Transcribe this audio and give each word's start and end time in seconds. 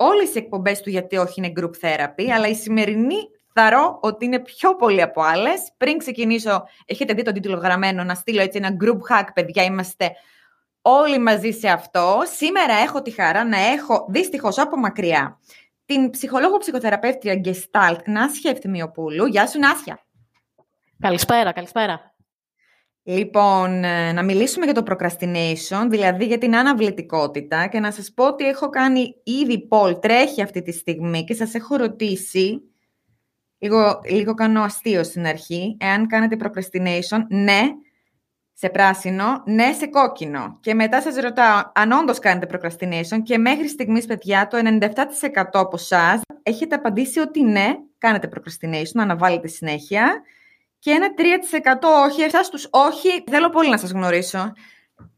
όλες 0.00 0.34
οι 0.34 0.38
εκπομπές 0.38 0.80
του 0.80 0.90
γιατί 0.90 1.16
όχι 1.16 1.34
είναι 1.36 1.52
group 1.60 1.70
therapy, 1.80 2.28
αλλά 2.34 2.48
η 2.48 2.54
σημερινή 2.54 3.16
θαρώ 3.52 3.98
ότι 4.02 4.24
είναι 4.24 4.38
πιο 4.38 4.76
πολύ 4.76 5.02
από 5.02 5.22
άλλες. 5.22 5.72
Πριν 5.76 5.98
ξεκινήσω, 5.98 6.64
έχετε 6.84 7.14
δει 7.14 7.22
τον 7.22 7.34
τίτλο 7.34 7.56
γραμμένο, 7.56 8.04
να 8.04 8.14
στείλω 8.14 8.40
έτσι 8.40 8.58
ένα 8.62 8.76
group 8.80 8.98
hack, 9.10 9.26
παιδιά, 9.34 9.62
είμαστε 9.62 10.10
όλοι 10.82 11.18
μαζί 11.18 11.50
σε 11.50 11.68
αυτό. 11.68 12.22
Σήμερα 12.36 12.74
έχω 12.74 13.02
τη 13.02 13.10
χαρά 13.10 13.44
να 13.44 13.58
έχω, 13.58 14.06
δυστυχώς 14.08 14.58
από 14.58 14.76
μακριά, 14.76 15.40
την 15.84 16.10
ψυχολόγο 16.10 16.56
ψυχοθεραπεύτρια 16.58 17.40
Gestalt 17.44 18.02
Νάσια 18.04 18.50
Ευθυμιοπούλου. 18.50 19.26
Γεια 19.26 19.46
σου 19.46 19.58
Νάσια. 19.58 20.00
Καλησπέρα, 21.00 21.52
καλησπέρα. 21.52 22.17
Λοιπόν, 23.10 23.84
ε, 23.84 24.12
να 24.12 24.22
μιλήσουμε 24.22 24.64
για 24.64 24.74
το 24.74 24.82
procrastination, 24.86 25.86
δηλαδή 25.88 26.24
για 26.24 26.38
την 26.38 26.56
αναβλητικότητα 26.56 27.66
και 27.66 27.80
να 27.80 27.90
σας 27.90 28.12
πω 28.14 28.26
ότι 28.26 28.44
έχω 28.44 28.68
κάνει 28.68 29.14
ήδη 29.22 29.66
Πολ, 29.66 29.98
τρέχει 29.98 30.42
αυτή 30.42 30.62
τη 30.62 30.72
στιγμή 30.72 31.24
και 31.24 31.34
σας 31.34 31.54
έχω 31.54 31.76
ρωτήσει, 31.76 32.62
λίγο, 33.58 34.00
λίγο 34.10 34.34
κάνω 34.34 34.62
αστείο 34.62 35.04
στην 35.04 35.26
αρχή, 35.26 35.76
εάν 35.80 36.06
κάνετε 36.06 36.36
procrastination, 36.40 37.18
ναι, 37.28 37.60
σε 38.52 38.68
πράσινο, 38.68 39.42
ναι 39.46 39.72
σε 39.72 39.86
κόκκινο. 39.86 40.58
Και 40.60 40.74
μετά 40.74 41.00
σας 41.00 41.16
ρωτάω 41.16 41.62
αν 41.74 41.92
όντως 41.92 42.18
κάνετε 42.18 42.58
procrastination 42.58 43.22
και 43.22 43.38
μέχρι 43.38 43.68
στιγμής, 43.68 44.06
παιδιά, 44.06 44.46
το 44.46 44.58
97% 44.58 45.42
από 45.52 45.76
εσά 45.76 46.20
έχετε 46.42 46.74
απαντήσει 46.74 47.18
ότι 47.18 47.42
ναι, 47.42 47.68
κάνετε 47.98 48.28
procrastination, 48.34 49.00
αναβάλλετε 49.00 49.48
συνέχεια. 49.48 50.22
Και 50.78 50.90
ένα 50.90 51.08
3% 51.16 52.06
όχι, 52.06 52.22
εσάς 52.22 52.48
τους 52.48 52.68
όχι, 52.70 53.24
θέλω 53.30 53.48
πολύ 53.48 53.70
να 53.70 53.78
σας 53.78 53.90
γνωρίσω. 53.90 54.52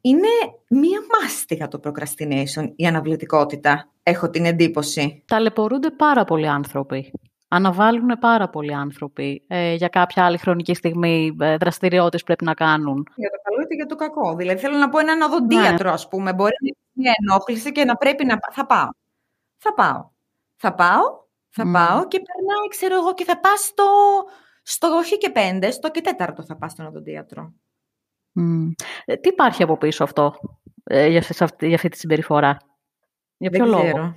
Είναι 0.00 0.28
μία 0.69 1.00
μάστιγα 1.20 1.69
το 1.69 1.80
procrastination, 1.84 2.72
η 2.77 2.86
αναβλητικότητα, 2.86 3.88
έχω 4.03 4.31
την 4.31 4.44
εντύπωση. 4.44 5.22
Ταλαιπωρούνται 5.27 5.91
πάρα 5.91 6.25
πολλοί 6.25 6.48
άνθρωποι 6.48 7.12
αναβάλουν 7.53 8.19
πάρα 8.20 8.48
πολλοί 8.48 8.75
άνθρωποι 8.75 9.44
ε, 9.47 9.75
για 9.75 9.88
κάποια 9.88 10.25
άλλη 10.25 10.38
χρονική 10.38 10.75
στιγμή 10.75 11.36
ε, 11.41 11.56
δραστηριότητες 11.56 12.22
πρέπει 12.22 12.44
να 12.44 12.55
κάνουν. 12.55 13.06
Για 13.14 13.31
το 13.31 13.36
καλό 13.42 13.61
είτε 13.62 13.75
για 13.75 13.86
το 13.86 13.94
κακό. 13.94 14.34
Δηλαδή 14.34 14.61
θέλω 14.61 14.77
να 14.77 14.88
πω 14.88 14.98
έναν 14.98 15.20
οδοντίατρο, 15.22 15.88
ναι. 15.88 15.94
ας 15.94 16.08
πούμε. 16.08 16.33
Μπορεί 16.33 16.55
να 16.61 16.66
είναι 16.66 16.77
μια 16.92 17.14
ενόχληση 17.20 17.72
και 17.72 17.84
να 17.84 17.97
πρέπει 17.97 18.25
να... 18.25 18.38
Θα 18.53 18.66
πάω. 18.66 18.88
Θα 19.58 19.75
πάω. 19.75 20.11
Θα 20.56 20.75
πάω, 20.75 21.03
θα 21.49 21.70
πάω 21.72 22.06
και 22.09 22.22
περνάει, 22.26 22.69
ξέρω 22.69 22.94
εγώ, 22.94 23.15
και 23.15 23.25
θα 23.25 23.41
πας 23.41 23.60
στο, 23.60 23.84
στο 24.70 24.88
όχι 24.88 25.19
και 25.19 25.31
πέντε, 25.31 25.70
στο 25.70 25.91
και 25.91 26.00
τέταρτο 26.00 26.42
θα 26.42 26.56
πας 26.56 26.72
στον 26.72 26.86
οδοντίατρο. 26.86 27.53
Mm. 28.41 28.72
τι 29.20 29.28
υπάρχει 29.28 29.62
από 29.62 29.76
πίσω 29.76 30.04
αυτό, 30.04 30.34
ε, 30.84 31.08
για, 31.08 31.25
αυτή, 31.41 31.66
για 31.66 31.75
αυτή 31.75 31.88
τη 31.88 31.98
συμπεριφορά; 31.98 32.56
Για 33.36 33.50
ποιο 33.50 33.64
Δεν 33.64 33.72
λόγο; 33.72 33.82
Ξέρω. 33.82 34.14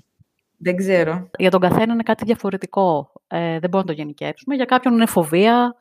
Δεν 0.57 0.75
ξέρω. 0.75 1.29
Για 1.37 1.51
τον 1.51 1.59
καθένα 1.59 1.93
είναι 1.93 2.03
κάτι 2.03 2.25
διαφορετικό. 2.25 3.11
Ε, 3.27 3.59
δεν 3.59 3.69
μπορούμε 3.69 3.79
να 3.79 3.85
το 3.85 3.91
γενικεύσουμε. 3.91 4.55
Για 4.55 4.65
κάποιον 4.65 4.93
είναι 4.93 5.05
φοβία, 5.05 5.75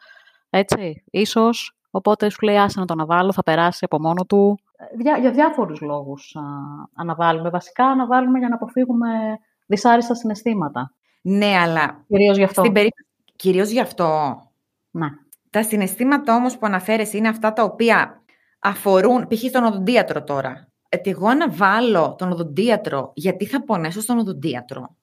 έτσι, 0.50 1.04
ίσως. 1.10 1.76
Οπότε 1.90 2.30
σου 2.30 2.38
λέει, 2.42 2.58
άσε 2.58 2.80
να 2.80 2.86
το 2.86 2.92
αναβάλω, 2.92 3.32
θα 3.32 3.42
περάσει 3.42 3.84
από 3.84 4.00
μόνο 4.00 4.24
του. 4.24 4.58
Για, 4.98 5.18
για 5.18 5.30
διάφορους 5.30 5.80
λόγους 5.80 6.36
α, 6.36 6.40
αναβάλουμε. 6.94 7.50
Βασικά 7.50 7.86
αναβάλουμε 7.86 8.38
για 8.38 8.48
να 8.48 8.54
αποφύγουμε 8.54 9.08
δυσάρεστα 9.66 10.14
συναισθήματα. 10.14 10.94
Ναι, 11.22 11.56
αλλά... 11.58 12.04
Κυρίως 12.08 12.36
γι' 12.36 12.44
αυτό. 12.44 12.60
Στην 12.60 12.72
περίπτωση... 12.72 13.08
Κυρίως 13.36 13.70
γι' 13.70 13.80
αυτό. 13.80 14.36
Ναι. 14.92 15.06
Τα 15.50 15.62
συναισθήματα 15.62 16.34
όμως 16.34 16.58
που 16.58 16.66
αναφέρεσαι 16.66 17.16
είναι 17.16 17.28
αυτά 17.28 17.52
τα 17.52 17.62
οποία 17.62 18.22
αφορούν, 18.58 19.26
π.χ. 19.26 19.38
στον 19.38 19.64
οδοντίατρο 19.64 20.22
τώρα 20.22 20.66
ότι 20.96 21.10
εγώ 21.10 21.26
αναβάλω 21.26 22.14
τον 22.18 22.32
οδοντίατρο 22.32 23.12
γιατί 23.14 23.46
θα 23.46 23.64
πονέσω 23.64 24.00
στον 24.00 24.18
οδοντίατρο; 24.18 24.96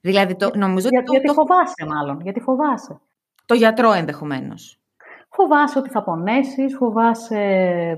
Δηλαδή, 0.00 0.36
το, 0.36 0.50
νομίζω 0.54 0.88
Για, 0.88 1.02
το, 1.02 1.12
γιατί 1.12 1.26
το, 1.26 1.32
φοβάσαι 1.32 1.86
μάλλον, 1.86 2.20
γιατί 2.20 2.40
φοβάσαι. 2.40 3.00
Το 3.46 3.54
γιατρό 3.54 3.92
ενδεχομένως. 3.92 4.80
Φοβάσαι 5.28 5.78
ότι 5.78 5.90
θα 5.90 6.02
πονέσεις, 6.02 6.76
φοβάσαι 6.76 7.36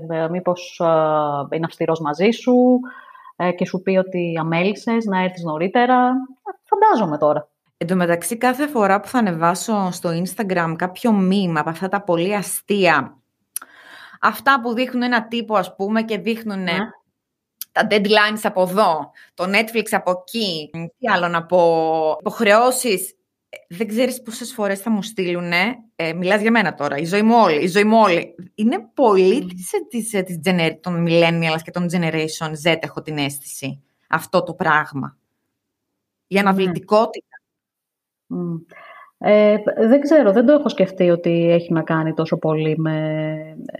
ε, 0.09 0.27
μήπως 0.29 0.79
ε, 0.79 1.55
είναι 1.55 1.65
αυστηρός 1.65 1.99
μαζί 1.99 2.29
σου 2.29 2.79
ε, 3.35 3.51
και 3.51 3.65
σου 3.65 3.81
πει 3.81 3.97
ότι 3.97 4.37
αμέλησες 4.39 5.05
να 5.05 5.23
έρθεις 5.23 5.43
νωρίτερα. 5.43 6.07
Ε, 6.07 6.51
φαντάζομαι 6.63 7.17
τώρα. 7.17 7.50
Εν 7.81 7.87
τω 7.87 7.95
μεταξύ, 7.95 8.37
κάθε 8.37 8.67
φορά 8.67 8.99
που 8.99 9.07
θα 9.07 9.19
ανεβάσω 9.19 9.89
στο 9.91 10.09
Instagram 10.09 10.73
κάποιο 10.77 11.11
μήμα 11.11 11.59
από 11.59 11.69
αυτά 11.69 11.87
τα 11.87 12.03
πολύ 12.03 12.35
αστεία, 12.35 13.17
αυτά 14.21 14.61
που 14.61 14.73
δείχνουν 14.73 15.03
ένα 15.03 15.27
τύπο, 15.27 15.55
ας 15.55 15.75
πούμε, 15.75 16.03
και 16.03 16.17
δείχνουν 16.17 16.63
ναι 16.63 16.77
τα 17.71 17.87
deadlines 17.89 18.39
από 18.43 18.61
εδώ, 18.61 19.11
το 19.33 19.43
Netflix 19.43 19.83
από 19.91 20.11
εκεί, 20.11 20.69
τι 20.71 21.07
άλλο 21.07 21.27
να 21.27 21.45
πω, 21.45 22.15
υποχρεώσεις. 22.19 23.15
Δεν 23.69 23.87
ξέρεις 23.87 24.21
πόσες 24.21 24.53
φορές 24.53 24.79
θα 24.79 24.89
μου 24.89 25.03
στείλουν, 25.03 25.51
ε, 25.95 26.13
μιλάς 26.13 26.41
για 26.41 26.51
μένα 26.51 26.73
τώρα, 26.73 26.97
η 26.97 27.05
ζωή 27.05 27.21
μου 27.21 27.35
όλη, 27.37 27.63
η 27.63 27.67
ζωή 27.67 27.83
μου 27.83 27.97
όλη. 27.99 28.35
Είναι 28.55 28.89
πολύ 28.93 29.43
mm. 29.43 29.49
της, 29.49 29.69
της, 29.89 30.23
της, 30.25 30.79
των 30.79 31.05
millennials 31.07 31.61
και 31.63 31.71
των 31.71 31.85
generation 31.91 32.51
Z, 32.63 32.75
έχω 32.79 33.01
την 33.01 33.17
αίσθηση, 33.17 33.83
αυτό 34.07 34.43
το 34.43 34.53
πράγμα. 34.53 35.17
Η 36.27 36.37
αναβλητικότητα. 36.37 37.30
Mm. 38.33 38.75
Ε, 39.23 39.57
δεν 39.87 40.01
ξέρω, 40.01 40.31
δεν 40.31 40.45
το 40.45 40.53
έχω 40.53 40.69
σκεφτεί 40.69 41.09
ότι 41.09 41.51
έχει 41.51 41.73
να 41.73 41.81
κάνει 41.81 42.13
τόσο 42.13 42.37
πολύ 42.37 42.77
με, 42.77 42.97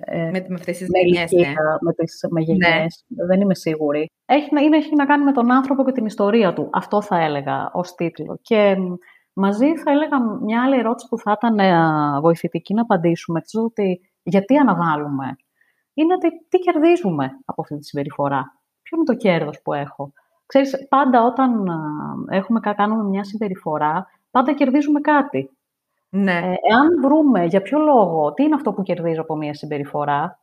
ε, 0.05 0.29
με, 0.29 0.45
με 0.47 0.55
αυτές 0.55 0.77
τις 0.77 0.87
με 0.89 0.99
γενιές, 0.99 1.31
ναι. 1.31 1.53
με 1.81 1.93
τις 1.93 2.25
με 2.29 2.41
γενιές. 2.41 3.05
Ναι. 3.07 3.25
Δεν 3.25 3.41
είμαι 3.41 3.55
σίγουρη. 3.55 4.09
Έχει, 4.25 4.49
είναι, 4.63 4.77
έχει 4.77 4.95
να 4.95 5.05
κάνει 5.05 5.23
με 5.23 5.31
τον 5.31 5.51
άνθρωπο 5.51 5.83
και 5.85 5.91
την 5.91 6.05
ιστορία 6.05 6.53
του. 6.53 6.69
Αυτό 6.71 7.01
θα 7.01 7.23
έλεγα 7.23 7.69
ως 7.73 7.95
τίτλο. 7.95 8.39
Και 8.41 8.75
μαζί 9.33 9.77
θα 9.77 9.91
έλεγα 9.91 10.17
μια 10.41 10.63
άλλη 10.63 10.79
ερώτηση 10.79 11.07
που 11.07 11.17
θα 11.17 11.31
ήταν 11.37 11.59
ε, 11.59 12.19
βοηθητική 12.19 12.73
να 12.73 12.81
απαντήσουμε. 12.81 13.41
Ότι 13.63 14.11
γιατί 14.23 14.57
αναβάλουμε; 14.57 15.35
Είναι 15.93 16.13
ότι 16.13 16.27
τι 16.49 16.57
κερδίζουμε 16.57 17.29
από 17.45 17.61
αυτή 17.61 17.77
τη 17.77 17.85
συμπεριφορά; 17.85 18.61
Ποιο 18.81 18.97
είναι 18.97 19.05
το 19.05 19.15
κέρδος 19.15 19.61
που 19.61 19.73
έχω; 19.73 20.13
Ξέρεις, 20.45 20.87
πάντα 20.89 21.23
όταν 21.23 21.67
έχουμε, 22.29 22.59
κάνουμε 22.59 23.03
μια 23.03 23.23
συμπεριφορά, 23.23 24.07
πάντα 24.31 24.53
κερδίζουμε 24.53 24.99
κάτι. 25.01 25.49
Ναι. 26.09 26.37
Ε, 26.37 26.53
εάν 26.71 27.01
βρούμε 27.01 27.45
για 27.45 27.61
ποιο 27.61 27.79
λόγο, 27.79 28.33
τι 28.33 28.43
είναι 28.43 28.55
αυτό 28.55 28.73
που 28.73 28.83
κερδίζω 28.83 29.21
από 29.21 29.35
μια 29.35 29.53
συμπεριφορά, 29.53 30.39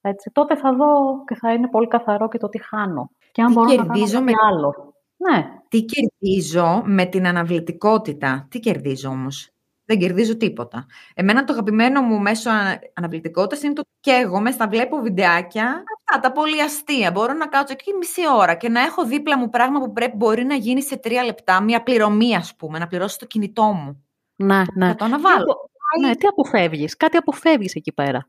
έτσι, 0.00 0.30
τότε 0.30 0.56
θα 0.56 0.74
δω 0.74 1.24
και 1.26 1.34
θα 1.34 1.52
είναι 1.52 1.68
πολύ 1.68 1.86
καθαρό 1.86 2.28
και 2.28 2.38
το 2.38 2.48
τι 2.48 2.62
χάνω. 2.62 3.10
Και 3.32 3.42
αν 3.42 3.48
τι 3.48 3.54
μπορώ 3.54 3.68
κερδίζω 3.68 4.18
να 4.18 4.24
με... 4.24 4.32
άλλο. 4.50 4.94
Ναι. 5.16 5.48
Τι 5.68 5.84
κερδίζω 5.84 6.82
με 6.84 7.04
την 7.04 7.26
αναβλητικότητα. 7.26 8.46
Τι 8.50 8.60
κερδίζω 8.60 9.08
όμως; 9.08 9.50
Δεν 9.84 9.98
κερδίζω 9.98 10.36
τίποτα. 10.36 10.86
Εμένα 11.14 11.44
το 11.44 11.52
αγαπημένο 11.52 12.02
μου 12.02 12.18
μέσο 12.18 12.50
αναβλητικότητας 12.94 13.62
είναι 13.62 13.72
το 13.72 13.82
και 14.00 14.10
εγώ 14.10 14.40
μέσα 14.40 14.54
στα 14.54 14.68
βλέπω 14.68 14.96
βιντεάκια. 14.96 15.64
Αυτά 15.64 16.20
τα 16.20 16.32
πολύ 16.32 16.62
αστεία. 16.62 17.10
Μπορώ 17.10 17.32
να 17.32 17.46
κάτσω 17.46 17.74
εκεί 17.78 17.92
μισή 17.98 18.20
ώρα 18.34 18.54
και 18.54 18.68
να 18.68 18.80
έχω 18.80 19.04
δίπλα 19.04 19.38
μου 19.38 19.48
πράγμα 19.48 19.80
που 19.80 19.92
πρέπει, 19.92 20.16
μπορεί 20.16 20.44
να 20.44 20.54
γίνει 20.54 20.82
σε 20.82 20.96
τρία 20.96 21.24
λεπτά. 21.24 21.60
Μια 21.60 21.82
πληρωμή, 21.82 22.36
ας 22.36 22.56
πούμε, 22.56 22.78
να 22.78 22.86
πληρώσω 22.86 23.16
το 23.18 23.26
κινητό 23.26 23.62
μου. 23.62 24.06
Ναι, 24.36 24.56
ναι. 24.74 24.86
Να 24.86 24.94
το 24.94 25.04
αναβάλω. 25.04 25.70
Ναι, 26.00 26.16
τι 26.16 26.26
αποφεύγεις. 26.26 26.96
Κάτι 26.96 27.16
αποφεύγεις 27.16 27.74
εκεί 27.74 27.92
πέρα. 27.92 28.28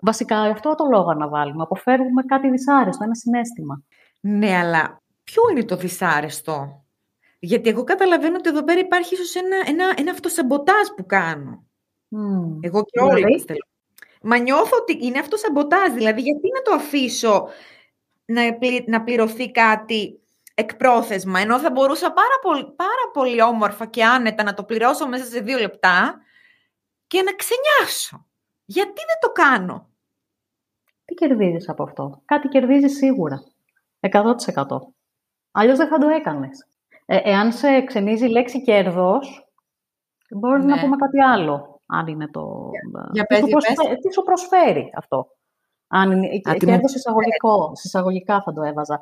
Βασικά, 0.00 0.40
αυτό 0.40 0.74
το 0.74 0.84
λόγο 0.90 1.10
αναβάλουμε. 1.10 1.62
Αποφεύγουμε 1.62 2.22
κάτι 2.22 2.50
δυσάρεστο, 2.50 3.04
ένα 3.04 3.14
συνέστημα. 3.14 3.82
Ναι, 4.20 4.56
αλλά 4.56 5.02
ποιο 5.24 5.42
είναι 5.50 5.64
το 5.64 5.76
δυσάρεστο; 5.76 6.83
Γιατί 7.44 7.68
εγώ 7.68 7.84
καταλαβαίνω 7.84 8.36
ότι 8.36 8.48
εδώ 8.48 8.64
πέρα 8.64 8.80
υπάρχει 8.80 9.14
ίσως 9.14 9.34
ένα, 9.34 9.56
ένα, 9.66 9.94
ένα 9.96 10.10
αυτοσαμποτάζ 10.10 10.88
που 10.96 11.06
κάνω. 11.06 11.66
Mm. 12.10 12.58
Εγώ 12.60 12.84
και 12.84 13.00
όλοι 13.00 13.14
δηλαδή; 13.14 13.44
Μα 14.22 14.38
νιώθω 14.38 14.76
ότι 14.76 14.98
είναι 15.00 15.18
αυτοσαμποτάζ. 15.18 15.92
Δηλαδή, 15.92 16.20
γιατί 16.20 16.48
να 16.54 16.62
το 16.62 16.72
αφήσω 16.74 17.48
να, 18.24 18.42
να 18.86 19.02
πληρωθεί 19.02 19.50
κάτι 19.50 20.20
εκπρόθεσμα, 20.54 21.40
ενώ 21.40 21.58
θα 21.58 21.70
μπορούσα 21.70 22.12
πάρα 22.12 22.38
πολύ, 22.42 22.72
πάρα 22.76 23.10
πολύ 23.12 23.42
όμορφα 23.42 23.86
και 23.86 24.04
άνετα 24.04 24.42
να 24.42 24.54
το 24.54 24.64
πληρώσω 24.64 25.08
μέσα 25.08 25.24
σε 25.24 25.40
δύο 25.40 25.58
λεπτά 25.58 26.20
και 27.06 27.22
να 27.22 27.32
ξενιάσω. 27.32 28.26
Γιατί 28.64 29.02
δεν 29.06 29.18
το 29.20 29.30
κάνω; 29.32 29.90
Τι 31.04 31.14
κερδίζεις 31.14 31.68
από 31.68 31.82
αυτό; 31.82 32.22
Κάτι 32.24 32.48
κερδίζεις 32.48 32.96
σίγουρα. 32.96 33.44
100%. 34.00 34.94
Αλλιώς 35.50 35.78
δεν 35.78 35.88
θα 35.88 35.98
το 35.98 36.08
έκανες. 36.08 36.66
Ε, 37.06 37.20
εάν 37.22 37.52
σε 37.52 37.82
ξενίζει 37.82 38.24
η 38.24 38.30
λέξη 38.30 38.62
κέρδος, 38.62 39.52
μπορείς 40.30 40.64
να 40.64 40.74
ναι. 40.74 40.80
πούμε 40.80 40.96
κάτι 40.96 41.20
άλλο, 41.20 41.82
αν 41.86 42.06
είναι 42.06 42.28
το... 42.28 42.70
Για, 43.12 43.24
τι, 43.24 43.36
σου 43.36 43.46
προσφέρει, 43.46 43.98
τι 43.98 44.12
σου 44.12 44.22
προσφέρει 44.22 44.92
αυτό; 44.96 45.26
Αν 45.86 46.12
είναι 46.12 46.38
κέρδος 46.38 46.94
εισαγωγικό, 46.94 47.72
εισαγωγικά 47.84 48.42
θα 48.42 48.52
το 48.52 48.62
έβαζα. 48.62 48.98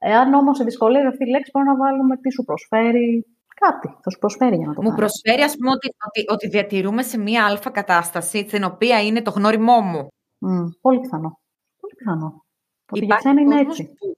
Εάν 0.00 0.34
όμως 0.34 0.56
σε 0.56 0.64
δυσκολεύει 0.64 1.06
αυτή 1.06 1.24
η 1.24 1.30
λέξη, 1.30 1.50
μπορούμε 1.52 1.72
να 1.72 1.78
βάλουμε 1.78 2.16
τι 2.16 2.32
σου 2.32 2.44
προσφέρει. 2.44 3.26
Κάτι 3.54 3.88
θα 4.02 4.10
σου 4.10 4.18
προσφέρει 4.18 4.56
για 4.56 4.66
να 4.66 4.74
το 4.74 4.82
Μου 4.82 4.94
προσφέρει, 4.94 5.42
ας 5.42 5.56
πούμε, 5.56 5.70
ότι, 5.70 5.88
ότι, 6.06 6.24
ότι, 6.28 6.48
διατηρούμε 6.48 7.02
σε 7.02 7.18
μία 7.18 7.46
αλφα 7.46 7.70
κατάσταση, 7.70 8.48
στην 8.48 8.64
οποία 8.64 9.02
είναι 9.02 9.22
το 9.22 9.30
γνώριμό 9.30 9.80
μου. 9.80 10.08
Mm, 10.46 10.66
πολύ 10.80 11.00
πιθανό. 11.00 11.40
Πολύ 11.80 11.94
πιθανό. 11.96 12.44
Ότι 12.92 13.04
για 13.04 13.20
σένα 13.20 13.40
είναι 13.40 13.60
έτσι. 13.60 13.84
Που... 13.84 14.16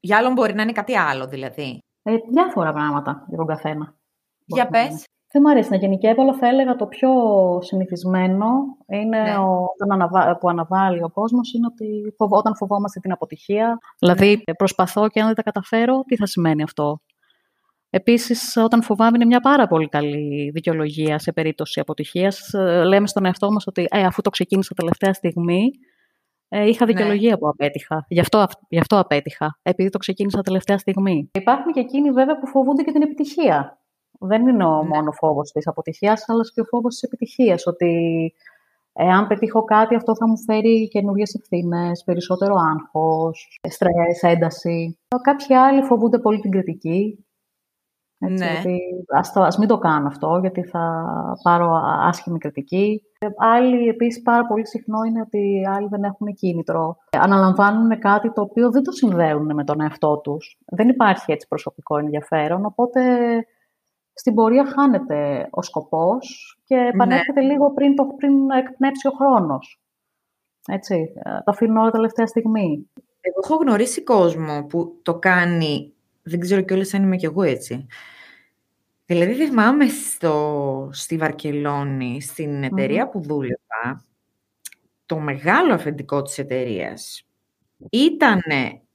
Για 0.00 0.16
άλλον 0.16 0.32
μπορεί 0.32 0.54
να 0.54 0.62
είναι 0.62 0.72
κάτι 0.72 0.96
άλλο, 0.96 1.26
δηλαδή. 1.26 1.82
Ε, 2.02 2.16
διάφορα 2.30 2.72
πράγματα 2.72 3.24
για 3.28 3.36
τον 3.36 3.46
καθένα. 3.46 3.94
Για 4.44 4.68
πες. 4.68 5.06
Δεν 5.32 5.42
μου 5.44 5.50
αρέσει 5.50 5.70
να 5.70 5.76
γενικεύω, 5.76 6.22
αλλά 6.22 6.34
θα 6.34 6.48
έλεγα 6.48 6.76
το 6.76 6.86
πιο 6.86 7.10
συνηθισμένο 7.62 8.46
είναι 8.86 9.22
ναι. 9.22 9.36
ο, 9.36 9.66
που 10.40 10.48
αναβάλει 10.48 11.02
ο 11.02 11.10
κόσμος 11.10 11.52
είναι 11.52 11.66
ότι 11.66 12.14
όταν 12.16 12.56
φοβόμαστε 12.56 13.00
την 13.00 13.12
αποτυχία. 13.12 13.78
Δηλαδή, 13.98 14.42
ναι. 14.46 14.54
προσπαθώ 14.54 15.08
και 15.08 15.20
αν 15.20 15.26
δεν 15.26 15.34
τα 15.34 15.42
καταφέρω, 15.42 16.00
τι 16.06 16.16
θα 16.16 16.26
σημαίνει 16.26 16.62
αυτό. 16.62 17.00
Επίσης, 17.90 18.56
όταν 18.56 18.82
φοβάμαι 18.82 19.10
είναι 19.14 19.24
μια 19.24 19.40
πάρα 19.40 19.66
πολύ 19.66 19.88
καλή 19.88 20.50
δικαιολογία 20.54 21.18
σε 21.18 21.32
περίπτωση 21.32 21.80
αποτυχίας. 21.80 22.52
Ε, 22.52 22.84
λέμε 22.84 23.06
στον 23.06 23.24
εαυτό 23.24 23.52
μας 23.52 23.66
ότι 23.66 23.86
ε, 23.90 24.02
αφού 24.04 24.22
το 24.22 24.30
ξεκίνησα 24.30 24.74
τελευταία 24.74 25.12
στιγμή, 25.12 25.70
ε, 26.54 26.68
είχα 26.68 26.84
ναι. 26.84 26.92
δικαιολογία 26.92 27.30
ναι. 27.30 27.36
που 27.36 27.48
απέτυχα. 27.48 28.04
Γι 28.08 28.20
αυτό, 28.20 28.46
γι' 28.68 28.78
αυτό 28.78 28.98
απέτυχα, 28.98 29.58
επειδή 29.62 29.88
το 29.88 29.98
ξεκίνησα 29.98 30.40
τελευταία 30.40 30.78
στιγμή. 30.78 31.30
Υπάρχουν 31.34 31.72
και 31.72 31.80
εκείνοι 31.80 32.10
βέβαια 32.10 32.38
που 32.38 32.46
φοβούνται 32.46 32.82
και 32.82 32.92
την 32.92 33.02
επιτυχία 33.02 33.78
δεν 34.18 34.48
είναι 34.48 34.64
ο 34.64 34.82
ναι. 34.82 34.88
μόνο 34.88 35.10
φόβος 35.12 35.52
της 35.52 35.66
αποτυχίας, 35.66 36.24
αλλά 36.28 36.42
και 36.54 36.60
ο 36.60 36.64
φόβος 36.64 36.92
της 36.92 37.02
επιτυχίας. 37.02 37.66
Ότι 37.66 37.92
εάν 38.92 39.26
πετύχω 39.26 39.64
κάτι, 39.64 39.94
αυτό 39.94 40.16
θα 40.16 40.28
μου 40.28 40.38
φέρει 40.38 40.88
καινούριες 40.88 41.34
ευθύνες, 41.34 42.02
περισσότερο 42.04 42.54
άγχος, 42.54 43.58
στρες, 43.68 44.22
ένταση. 44.22 44.98
Κάποιοι 45.22 45.54
άλλοι 45.54 45.82
φοβούνται 45.82 46.18
πολύ 46.18 46.40
την 46.40 46.50
κριτική. 46.50 47.26
Έτσι, 48.24 48.44
ναι. 48.44 48.58
ότι 48.58 48.80
ας, 49.16 49.32
το, 49.32 49.42
ας 49.42 49.58
μην 49.58 49.68
το 49.68 49.78
κάνω 49.78 50.06
αυτό, 50.06 50.38
γιατί 50.40 50.62
θα 50.62 51.04
πάρω 51.42 51.80
άσχημη 51.84 52.38
κριτική. 52.38 53.02
Άλλοι, 53.36 53.88
επίσης, 53.88 54.22
πάρα 54.22 54.46
πολύ 54.46 54.66
συχνό 54.66 55.02
είναι 55.02 55.20
ότι 55.20 55.66
άλλοι 55.76 55.88
δεν 55.88 56.02
έχουν 56.02 56.34
κίνητρο. 56.34 56.96
Αναλαμβάνουν 57.10 57.98
κάτι 57.98 58.32
το 58.32 58.40
οποίο 58.40 58.70
δεν 58.70 58.82
το 58.82 58.90
συνδέουν 58.90 59.54
με 59.54 59.64
τον 59.64 59.80
εαυτό 59.80 60.18
τους. 60.18 60.58
Δεν 60.66 60.88
υπάρχει 60.88 61.32
έτσι 61.32 61.48
προσωπικό 61.48 61.98
ενδιαφέρον, 61.98 62.64
οπότε 62.64 63.00
στην 64.14 64.34
πορεία 64.34 64.66
χάνεται 64.66 65.48
ο 65.50 65.62
σκοπός 65.62 66.56
και 66.64 66.76
ναι. 66.76 66.88
επανέρχεται 66.88 67.40
λίγο 67.40 67.72
πριν, 67.72 67.96
το, 67.96 68.06
πριν 68.16 68.50
εκπνεύσει 68.50 69.08
ο 69.08 69.10
χρόνος. 69.10 69.80
Έτσι, 70.66 71.12
το 71.24 71.50
αφήνω 71.50 71.80
όλα 71.80 71.90
τελευταία 71.90 72.26
στιγμή. 72.26 72.90
Εγώ 73.20 73.40
έχω 73.44 73.54
γνωρίσει 73.56 74.04
κόσμο 74.04 74.66
που 74.68 75.00
το 75.02 75.18
κάνει, 75.18 75.91
δεν 76.22 76.40
ξέρω 76.40 76.60
κιόλας 76.60 76.94
αν 76.94 77.02
είμαι 77.02 77.16
κι 77.16 77.24
εγώ 77.24 77.42
έτσι. 77.42 77.86
Δηλαδή 79.06 79.34
θυμάμαι 79.34 79.86
στο, 79.88 80.90
στη 80.92 81.16
Βαρκελόνη, 81.16 82.22
στην 82.22 82.62
εταιρεια 82.62 83.08
που 83.08 83.20
δούλευα, 83.20 84.04
το 85.06 85.18
μεγάλο 85.18 85.74
αφεντικό 85.74 86.22
της 86.22 86.38
εταιρείας 86.38 87.26
ήταν 87.90 88.40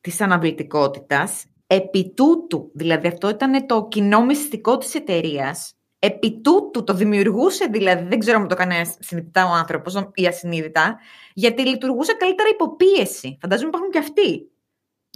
της 0.01 0.21
αναβλητικότητας 0.21 1.45
επί 1.67 2.13
τούτου, 2.15 2.71
δηλαδή 2.73 3.07
αυτό 3.07 3.29
ήταν 3.29 3.65
το 3.65 3.87
κοινό 3.87 4.25
μυστικό 4.25 4.77
της 4.77 4.95
εταιρείας. 4.95 5.77
επί 5.99 6.41
τούτου 6.41 6.83
το 6.83 6.93
δημιουργούσε 6.93 7.67
δηλαδή, 7.71 8.07
δεν 8.07 8.19
ξέρω 8.19 8.39
αν 8.39 8.47
το 8.47 8.55
έκανε 8.59 8.81
συνειδητά 8.99 9.45
ο 9.45 9.53
άνθρωπος 9.53 10.09
ή 10.13 10.25
ασυνείδητα, 10.27 10.99
γιατί 11.33 11.67
λειτουργούσε 11.67 12.13
καλύτερα 12.13 12.49
υποπίεση. 12.49 13.37
Φαντάζομαι 13.41 13.67
υπάρχουν 13.67 13.91
και 13.91 13.97
αυτοί. 13.97 14.51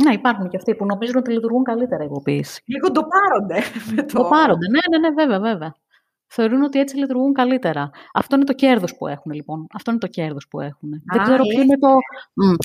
Ναι, 0.04 0.14
υπάρχουν 0.14 0.50
και 0.50 0.58
αυτοί 0.58 0.76
που 0.76 0.86
νομίζουν 0.86 1.18
ότι 1.18 1.32
λειτουργούν 1.32 1.64
καλύτερα 1.64 2.04
υποπίεση. 2.04 2.62
Λίγο 2.66 2.92
το 2.92 3.04
πάρονται. 3.04 3.62
Το 4.14 4.24
πάρονται, 4.24 4.68
ναι, 4.68 4.98
ναι, 4.98 5.08
ναι, 5.08 5.14
βέβαια, 5.16 5.40
βέβαια. 5.40 5.76
Θεωρούν 6.28 6.62
ότι 6.62 6.80
έτσι 6.80 6.98
λειτουργούν 6.98 7.34
καλύτερα. 7.34 7.90
Αυτό 8.14 8.36
είναι 8.36 8.46
το 8.46 8.54
κέρδος 8.54 8.98
που 8.98 9.08
έχουν, 9.08 9.32
λοιπόν. 9.32 9.68
Αυτό 9.74 9.92
είναι 9.92 10.00
το 10.00 10.08
κέρδος 10.08 10.48
που 10.48 10.60
έχουν. 10.60 10.90
δεν, 11.14 11.24
ξέρω 11.24 11.44
ποιο 11.44 11.62
είναι 11.62 11.78
το... 11.78 11.88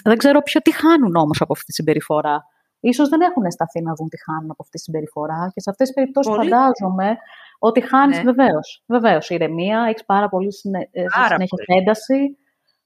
δεν 0.04 0.16
ξέρω 0.16 0.42
ποιο 0.42 0.60
τι 0.60 0.74
χάνουν 0.74 1.16
όμως 1.16 1.40
από 1.40 1.52
αυτή 1.52 1.64
τη 1.64 1.72
συμπεριφορά 1.72 2.44
ίσως 2.80 3.08
δεν 3.08 3.20
έχουν 3.20 3.50
σταθεί 3.50 3.82
να 3.82 3.94
δουν 3.94 4.08
τι 4.08 4.16
χάνουν 4.22 4.50
από 4.50 4.62
αυτή 4.62 4.76
τη 4.76 4.82
συμπεριφορά. 4.82 5.50
Και 5.54 5.60
σε 5.60 5.70
αυτές 5.70 5.86
τις 5.86 5.96
περιπτώσεις 5.96 6.34
φαντάζομαι 6.34 7.16
ότι 7.58 7.80
χάνεις 7.80 8.16
ναι. 8.16 8.32
βεβαίως. 8.32 8.82
Βεβαίως, 8.86 9.30
ηρεμία, 9.30 9.86
έχεις 9.88 10.04
πάρα 10.04 10.28
πολύ 10.28 10.52
συνε... 10.52 10.88
Ε, 10.92 11.04
συνέχεια 11.28 11.64
ένταση, 11.66 12.38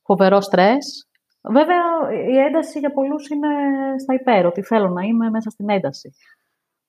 φοβερό 0.02 0.40
στρες. 0.40 1.08
Βέβαια, 1.42 1.82
η 2.28 2.36
ένταση 2.36 2.78
για 2.78 2.92
πολλούς 2.92 3.28
είναι 3.28 3.48
στα 3.98 4.14
υπέρ, 4.14 4.46
ότι 4.46 4.62
θέλω 4.62 4.88
να 4.88 5.02
είμαι 5.02 5.30
μέσα 5.30 5.50
στην 5.50 5.70
ένταση. 5.70 6.14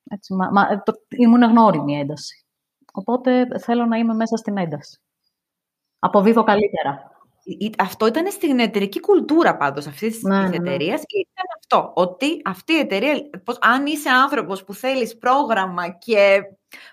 Έτσι, 0.10 0.34
μα, 0.34 0.50
μα, 0.52 0.82
το, 0.84 0.94
ήμουν 1.10 1.44
γνώριμη 1.44 2.00
ένταση. 2.00 2.46
Οπότε 2.94 3.48
θέλω 3.60 3.86
να 3.86 3.98
είμαι 3.98 4.14
μέσα 4.14 4.38
στην 4.38 4.58
ένταση. 4.58 5.00
Αποδίδω 6.00 6.44
καλύτερα 6.44 7.12
αυτό 7.78 8.08
ήταν 8.08 8.32
στην 8.32 8.60
εταιρική 8.60 9.00
κουλτούρα 9.00 9.58
πάντως 9.58 9.88
αυτής 9.88 10.14
της 10.14 10.24
ναι, 10.24 10.40
ναι, 10.40 10.48
ναι. 10.48 10.56
εταιρείας 10.56 11.02
και 11.06 11.18
ήταν 11.20 11.46
αυτό, 11.58 11.92
ότι 11.96 12.42
αυτή 12.46 12.74
η 12.74 12.80
εταιρεία, 12.80 13.30
πως, 13.44 13.58
αν 13.62 13.86
είσαι 13.86 14.10
άνθρωπος 14.10 14.64
που 14.64 14.74
θέλεις 14.74 15.18
πρόγραμμα 15.18 15.90
και 15.90 16.42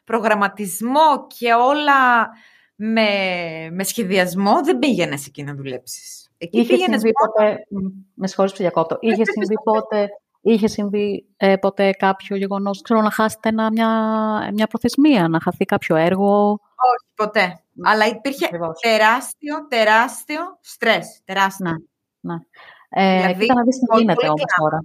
προγραμματισμό 0.04 1.26
και 1.38 1.52
όλα 1.52 2.28
με, 2.74 3.08
με 3.70 3.84
σχεδιασμό, 3.84 4.64
δεν 4.64 4.78
πήγαινες 4.78 5.26
εκεί 5.26 5.42
να 5.42 5.54
δουλέψεις. 5.54 6.27
Εκεί 6.38 6.58
είχε 6.58 6.76
συμβεί 6.76 7.10
ποτέ, 7.12 7.66
με 8.14 8.26
συγχωρείς 8.26 8.52
που 8.52 8.58
διακόπτω, 8.58 8.96
είχε 9.08 9.24
συμβεί 9.24 9.54
ποτέ, 9.64 10.08
είχε 10.40 10.66
συμβεί 10.66 11.26
ε, 11.36 11.56
ποτέ 11.56 11.90
κάποιο 11.90 12.36
γεγονός, 12.36 12.82
ξέρω, 12.82 13.00
να 13.00 13.10
χάσετε 13.10 13.48
ένα, 13.48 13.70
μια, 13.70 13.88
μια 14.54 14.66
προθεσμία, 14.66 15.28
να 15.28 15.40
χαθεί 15.40 15.64
κάποιο 15.64 15.96
έργο; 15.96 16.50
Όχι, 16.50 17.14
ποτέ. 17.14 17.60
Αλλά 17.84 18.06
υπήρχε 18.06 18.48
τεράστιο, 18.80 19.66
τεράστιο 19.68 20.40
στρες. 20.60 21.20
Τεράστιο. 21.24 21.70
Ναι, 21.70 21.76
ναι. 22.20 22.38
Ε, 22.88 23.16
δηλαδή, 23.16 23.40
κοίτα 23.40 23.54
να 23.54 23.62
δεις 23.62 23.78
τι 23.78 23.98
γίνεται 23.98 24.26
όμως 24.26 24.44
τώρα. 24.60 24.78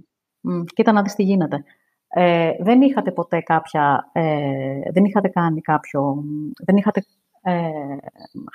κοίτα 0.74 0.92
να 0.92 1.02
δεις 1.02 1.14
τι 1.14 1.22
γίνεται. 1.22 1.64
Ε, 2.08 2.52
δεν 2.60 2.82
είχατε 2.82 3.12
ποτέ 3.12 3.40
κάποια, 3.40 4.10
ε, 4.12 4.90
δεν 4.92 5.04
είχατε 5.04 5.28
κάνει 5.28 5.60
κάποιο, 5.60 6.24
δεν 6.64 6.76
είχατε 6.76 7.04
ε, 7.42 7.60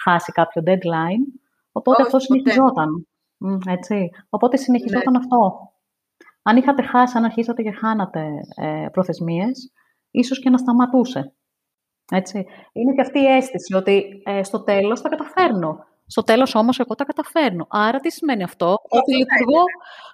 χάσει 0.04 0.32
κάποιο 0.32 0.64
deadline, 0.66 1.40
οπότε 1.80 2.02
αυτό 2.02 2.20
συνεχιζόταν. 2.20 3.08
έτσι. 3.68 4.10
Οπότε 4.30 4.58
συνεχιζόταν 4.58 5.14
ναι. 5.14 5.18
αυτό. 5.18 5.72
Αν 6.42 6.58
είχατε 6.58 6.82
χάσει, 6.82 7.18
αν 7.18 7.24
αρχίσατε 7.24 7.62
και 7.62 7.72
χάνατε 7.72 8.30
ε, 8.56 8.86
προθεσμίες, 8.92 9.72
ίσως 10.12 10.40
και 10.40 10.50
να 10.50 10.58
σταματούσε. 10.58 11.34
Έτσι. 12.12 12.46
Είναι 12.74 12.94
και 12.94 13.02
αυτή 13.02 13.20
η 13.20 13.26
αίσθηση 13.26 13.76
ότι 13.76 14.22
ε, 14.26 14.44
στο 14.44 14.64
τέλος 14.64 15.02
τα 15.02 15.10
καταφέρνω. 15.10 15.88
Στο 16.06 16.24
τέλος 16.24 16.56
όμως 16.56 16.80
εγώ 16.80 16.96
τα 16.96 17.04
καταφέρνω. 17.04 17.68
Άρα 17.70 18.00
τι 18.00 18.12
σημαίνει 18.12 18.44
αυτό, 18.44 18.76
ότι 18.90 19.16
λειτουργώ, 19.16 19.64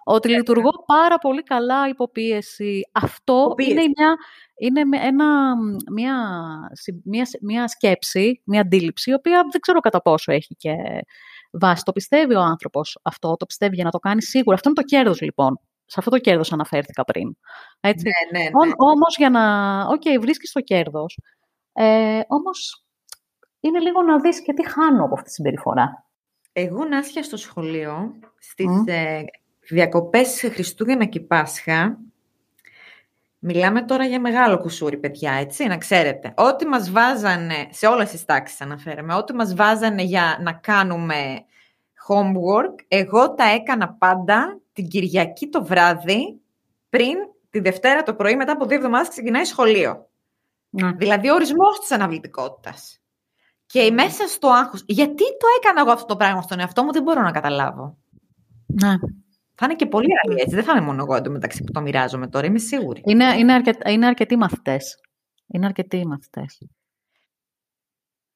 ότι 0.04 0.30
λειτουργώ 0.30 0.70
πάρα 0.86 1.18
πολύ 1.18 1.44
καλά 1.44 1.88
υποπίεση. 1.88 2.82
Αυτό 2.92 3.54
είναι, 3.58 3.82
μια, 3.82 4.16
είναι 4.56 4.80
ένα, 5.08 5.56
μια, 5.92 6.16
μια, 7.04 7.28
μια 7.42 7.68
σκέψη, 7.68 8.42
μια 8.46 8.62
αντίληψη, 8.62 9.10
η 9.10 9.14
οποία 9.14 9.46
δεν 9.52 9.62
ξέρω 9.62 9.80
κατά 9.80 10.02
πόσο 10.02 10.32
έχει 10.32 10.56
και 10.56 10.74
βάση. 11.60 11.84
Το 11.84 11.92
πιστεύει 11.92 12.36
ο 12.36 12.42
άνθρωπος 12.42 13.00
αυτό, 13.02 13.36
το 13.36 13.46
πιστεύει 13.46 13.76
για 13.76 13.84
να 13.84 13.92
το 13.92 14.00
κάνει 14.00 14.22
σίγουρα. 14.22 14.56
Αυτό 14.56 14.70
είναι 14.70 14.78
το 14.78 14.84
κέρδος 14.84 15.22
λοιπόν. 15.22 15.60
Σε 15.86 15.96
αυτό 15.98 16.12
το 16.12 16.20
κέρδος 16.20 16.52
αναφέρθηκα 16.52 17.04
πριν. 17.04 17.38
Έτσι. 17.80 18.06
Ναι, 18.06 18.40
ναι, 18.40 18.44
ναι. 18.50 18.72
Όμως 18.78 19.16
για 19.18 19.30
να... 19.30 19.42
Οκ, 19.88 20.02
okay, 20.02 20.22
βρίσκεις 20.22 20.52
το 20.52 20.62
κέρδος. 20.62 21.20
Ε, 21.74 22.20
όμως 22.28 22.86
είναι 23.60 23.80
λίγο 23.80 24.02
να 24.02 24.20
δεις 24.20 24.42
και 24.42 24.54
τι 24.54 24.70
χάνω 24.70 25.04
από 25.04 25.14
αυτή 25.14 25.28
τη 25.28 25.34
συμπεριφορά. 25.34 26.06
Εγώ 26.54 26.86
Νάσια 26.86 27.24
στο 27.24 27.38
σχολείο, 27.38 28.14
στις 28.40 28.66
mm. 28.66 28.88
ε, 28.88 29.24
διακοπές 29.70 30.50
Χριστούγεννα 30.54 31.06
και 31.06 31.20
Πάσχα, 31.20 31.98
μιλάμε 33.48 33.82
τώρα 33.82 34.06
για 34.06 34.20
μεγάλο 34.20 34.58
κουσούρι, 34.58 34.98
παιδιά, 34.98 35.32
έτσι, 35.32 35.66
να 35.66 35.78
ξέρετε. 35.78 36.34
Ό,τι 36.36 36.66
μας 36.66 36.92
βάζανε, 36.92 37.68
σε 37.70 37.88
όλες 37.88 38.10
τις 38.10 38.26
τάξεις 38.26 38.62
αναφέραμε, 38.62 39.14
ό,τι 39.14 39.34
μας 39.34 39.56
βάζανε 39.56 40.02
για 40.02 40.40
να 40.42 40.54
κάνουμε 40.54 41.46
homework, 42.08 42.84
εγώ 42.88 43.34
τα 43.34 43.44
έκανα 43.44 43.90
πάντα 43.94 44.60
την 44.74 44.88
Κυριακή 44.88 45.48
το 45.48 45.66
βράδυ, 45.66 46.40
πριν 46.90 47.16
τη 47.50 47.60
Δευτέρα 47.60 48.04
το 48.04 48.14
πρωί, 48.14 48.36
μετά 48.36 48.52
από 48.52 48.66
δύο 48.66 48.78
εβδομάδες 48.78 49.08
ξεκινάει 49.08 49.44
σχολείο. 49.44 50.10
Ναι. 50.70 50.92
Δηλαδή, 50.92 51.30
ο 51.30 51.34
ορισμός 51.34 51.80
της 51.80 51.92
αναβλητικότητας. 51.92 53.00
Και 53.66 53.92
μέσα 53.92 54.28
στο 54.28 54.48
άγχος, 54.48 54.84
γιατί 54.88 55.24
το 55.24 55.48
έκανα 55.58 55.82
εγώ 55.82 55.92
αυτό 55.92 56.06
το 56.06 56.16
πράγμα 56.16 56.42
στον 56.42 56.60
εαυτό 56.60 56.84
μου, 56.84 56.92
δεν 56.92 57.04
μπορώ 57.04 57.22
να 57.22 57.32
καταλάβω. 57.32 57.98
Ναι. 58.66 58.96
Θα 59.56 59.66
είναι 59.66 59.76
και 59.76 59.86
πολύ 59.86 60.08
άλλοι 60.24 60.40
έτσι. 60.40 60.56
Δεν 60.56 60.64
θα 60.64 60.72
είμαι 60.72 60.86
μόνο 60.86 61.02
εγώ 61.04 61.16
εντωμεταξύ 61.16 61.64
που 61.64 61.72
το 61.72 61.82
μοιράζομαι 61.82 62.28
τώρα, 62.28 62.46
είμαι 62.46 62.60
σίγουρη. 62.60 63.02
Είναι, 63.06 63.36
είναι, 63.38 63.54
αρκετ, 63.54 63.90
είναι 63.90 64.06
αρκετοί 64.06 64.36
μαθητές. 64.36 65.00
Είναι 65.48 65.66
αρκετοί 65.66 66.08
μαθητές. 66.08 66.62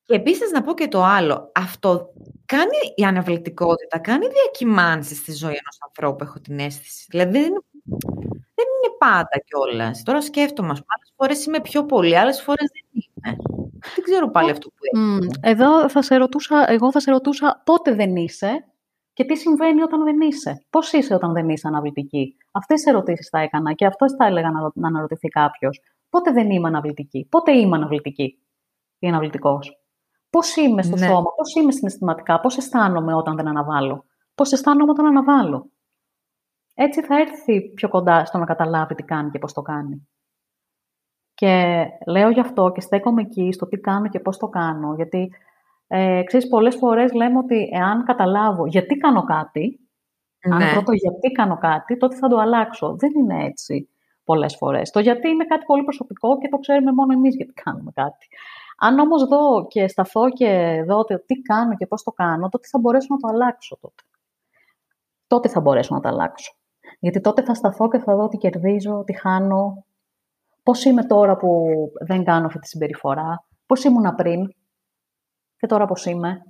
Και 0.04 0.16
επίσης 0.16 0.52
να 0.52 0.62
πω 0.62 0.74
και 0.74 0.88
το 0.88 1.04
άλλο. 1.04 1.52
Αυτό 1.56 2.14
κάνει 2.46 2.78
η 2.96 3.04
αναβλητικότητα, 3.04 4.00
κάνει 4.00 4.28
διακυμάνσεις 4.28 5.18
στη 5.18 5.34
ζωή 5.34 5.50
ενός 5.50 5.78
ανθρώπου, 5.88 6.24
έχω 6.24 6.40
την 6.40 6.60
αίσθηση. 6.60 7.06
Δηλαδή 7.10 7.32
δεν 7.32 7.42
είναι, 7.42 7.62
δεν 8.56 8.66
είναι 8.66 8.96
πάντα 8.98 9.42
κιόλας. 9.46 10.04
Τώρα 10.04 10.22
σκέφτομαι, 10.22 10.70
άλλες 10.70 11.14
φορές 11.16 11.46
είμαι 11.46 11.62
πιο 11.62 11.86
πολύ, 11.86 12.18
άλλες 12.18 12.42
φορές 12.42 12.70
δεν 12.74 12.84
είμαι. 12.92 13.36
Δεν 13.96 14.04
ξέρω 14.04 14.30
πάλι 14.30 14.52
αυτό 14.52 14.70
που 14.70 14.76
έχει. 14.94 15.30
Εδώ 15.42 15.90
θα 15.90 16.02
σε 16.02 16.16
ρωτούσα, 16.16 16.72
εγώ 16.72 16.92
θα 16.92 17.00
σε 17.00 17.12
ρωτούσα 17.12 17.62
πότε 17.66 17.94
δεν 17.94 18.16
είσαι 18.16 18.66
και 19.20 19.26
τι 19.26 19.36
συμβαίνει 19.36 19.82
όταν 19.82 20.04
δεν 20.04 20.22
είσαι; 20.22 20.66
Πώς 20.70 20.92
είσαι 20.92 21.14
όταν 21.14 21.34
δεν 21.34 21.50
είσαι 21.50 21.68
αναβλητική; 21.68 22.36
Αυτές 22.52 22.82
τι 22.82 22.90
ερωτήσεις 22.90 23.28
θα 23.30 23.40
έκανα 23.40 23.74
και 23.74 23.86
αυτό 23.86 24.06
θα 24.16 24.26
έλεγα 24.26 24.52
να, 24.52 24.72
να 24.74 24.88
αναρωτηθεί 24.88 25.28
κάποιος. 25.28 25.82
Πότε 26.10 26.32
δεν 26.32 26.50
είμαι 26.50 26.68
αναβλητική, 26.68 27.28
πότε 27.30 27.58
είμαι 27.58 27.76
αναβλητική; 27.76 28.40
Ή 29.00 29.08
αναβλητικός. 29.08 29.82
Πώς 30.30 30.56
είμαι 30.56 30.82
στο 30.82 30.96
ναι. 30.96 31.08
σώμα, 31.08 31.34
πώς 31.36 31.56
είμαι 31.56 31.72
συναισθηματικά, 31.72 32.40
πώς 32.40 32.58
αισθάνομαι 32.58 33.14
όταν 33.14 33.36
δεν 33.36 33.48
αναβάλω, 33.48 34.06
πώς 34.36 34.52
αισθάνομαι 34.52 34.92
όταν 34.92 35.06
αναβάλω; 35.06 35.72
Έτσι 36.76 37.02
θα 37.02 37.20
έρθει 37.20 37.62
πιο 37.74 37.90
κοντά 37.90 38.26
στο 38.26 38.38
να 38.38 38.46
καταλάβει 38.46 38.96
τι 38.96 39.04
κάνει 39.04 39.30
και 39.30 39.40
πώς 39.40 39.54
το 39.54 39.62
κάνει. 39.62 40.08
Και 41.34 41.86
λέω 42.08 42.30
γι' 42.30 42.40
αυτό 42.40 42.72
και 42.72 42.82
στέκομαι 42.82 43.22
εκεί 43.22 43.52
στο 43.52 43.68
τι 43.68 43.78
κάνω 43.78 44.08
και 44.10 44.20
πώς 44.20 44.38
το 44.38 44.48
κάνω, 44.48 44.94
γιατί 44.96 45.32
ε, 45.92 46.24
ξέρεις, 46.24 46.48
πολλές 46.48 46.76
φορές 46.76 47.14
λέμε 47.14 47.38
ότι 47.38 47.70
εάν 47.74 48.04
καταλάβω 48.04 48.66
γιατί 48.66 48.96
κάνω 48.98 49.24
κάτι, 49.24 49.80
ναι. 50.48 50.56
αν 50.56 50.74
πρώτο 50.74 50.92
γιατί 50.92 51.32
κάνω 51.32 51.58
κάτι, 51.58 51.98
τότε 51.98 52.16
θα 52.16 52.28
το 52.28 52.38
αλλάξω. 52.38 52.96
Δεν 52.96 53.12
είναι 53.16 53.46
έτσι 53.46 53.90
πολλές 54.24 54.56
φορές. 54.56 54.90
Το 54.90 55.00
γιατί 55.00 55.30
είναι 55.30 55.46
κάτι 55.46 55.66
πολύ 55.66 55.84
προσωπικό 55.84 56.38
και 56.38 56.48
το 56.48 56.58
ξέρουμε 56.58 56.92
μόνο 56.92 57.14
εμείς 57.14 57.36
γιατί 57.36 57.54
κάνουμε 57.64 57.92
κάτι. 57.96 58.28
Αν 58.78 59.00
όμως 59.00 59.24
δω 59.24 59.68
και 59.68 59.88
σταθώ 59.88 60.30
και 60.30 60.84
δω 60.88 61.04
τι 61.04 61.42
κάνω 61.42 61.76
και 61.76 61.88
πώς 61.88 62.04
το 62.04 62.12
κάνω, 62.12 62.50
τότε 62.50 62.68
θα 62.68 62.80
μπορέσω 62.80 63.08
να 63.10 63.18
το 63.18 63.28
αλλάξω 63.28 63.78
τότε. 63.82 64.04
Τότε 65.28 65.50
θα 65.50 65.60
μπορέσω 65.60 65.96
να 65.96 66.02
το 66.02 66.08
αλλάξω. 66.08 66.54
Γιατί 67.00 67.22
τότε 67.22 67.44
θα 67.44 67.54
σταθώ 67.54 67.90
και 67.90 68.00
θα 68.00 68.16
δω 68.16 68.28
τι 68.28 68.38
κερδίζω, 68.38 69.04
τι 69.06 69.14
χάνω, 69.14 69.86
πώς 70.64 70.86
είμαι 70.86 71.04
τώρα 71.04 71.38
που 71.38 71.68
δεν 72.06 72.24
κάνω 72.24 72.46
αυτή 72.46 72.60
τη 72.60 72.68
συμπεριφορά, 72.68 73.46
πώς 73.66 73.84
ήμουν 73.84 74.16
πριν, 74.16 74.54
και 75.60 75.68
τώρα 75.68 75.86
πώς 75.86 76.06
είμαι. 76.06 76.44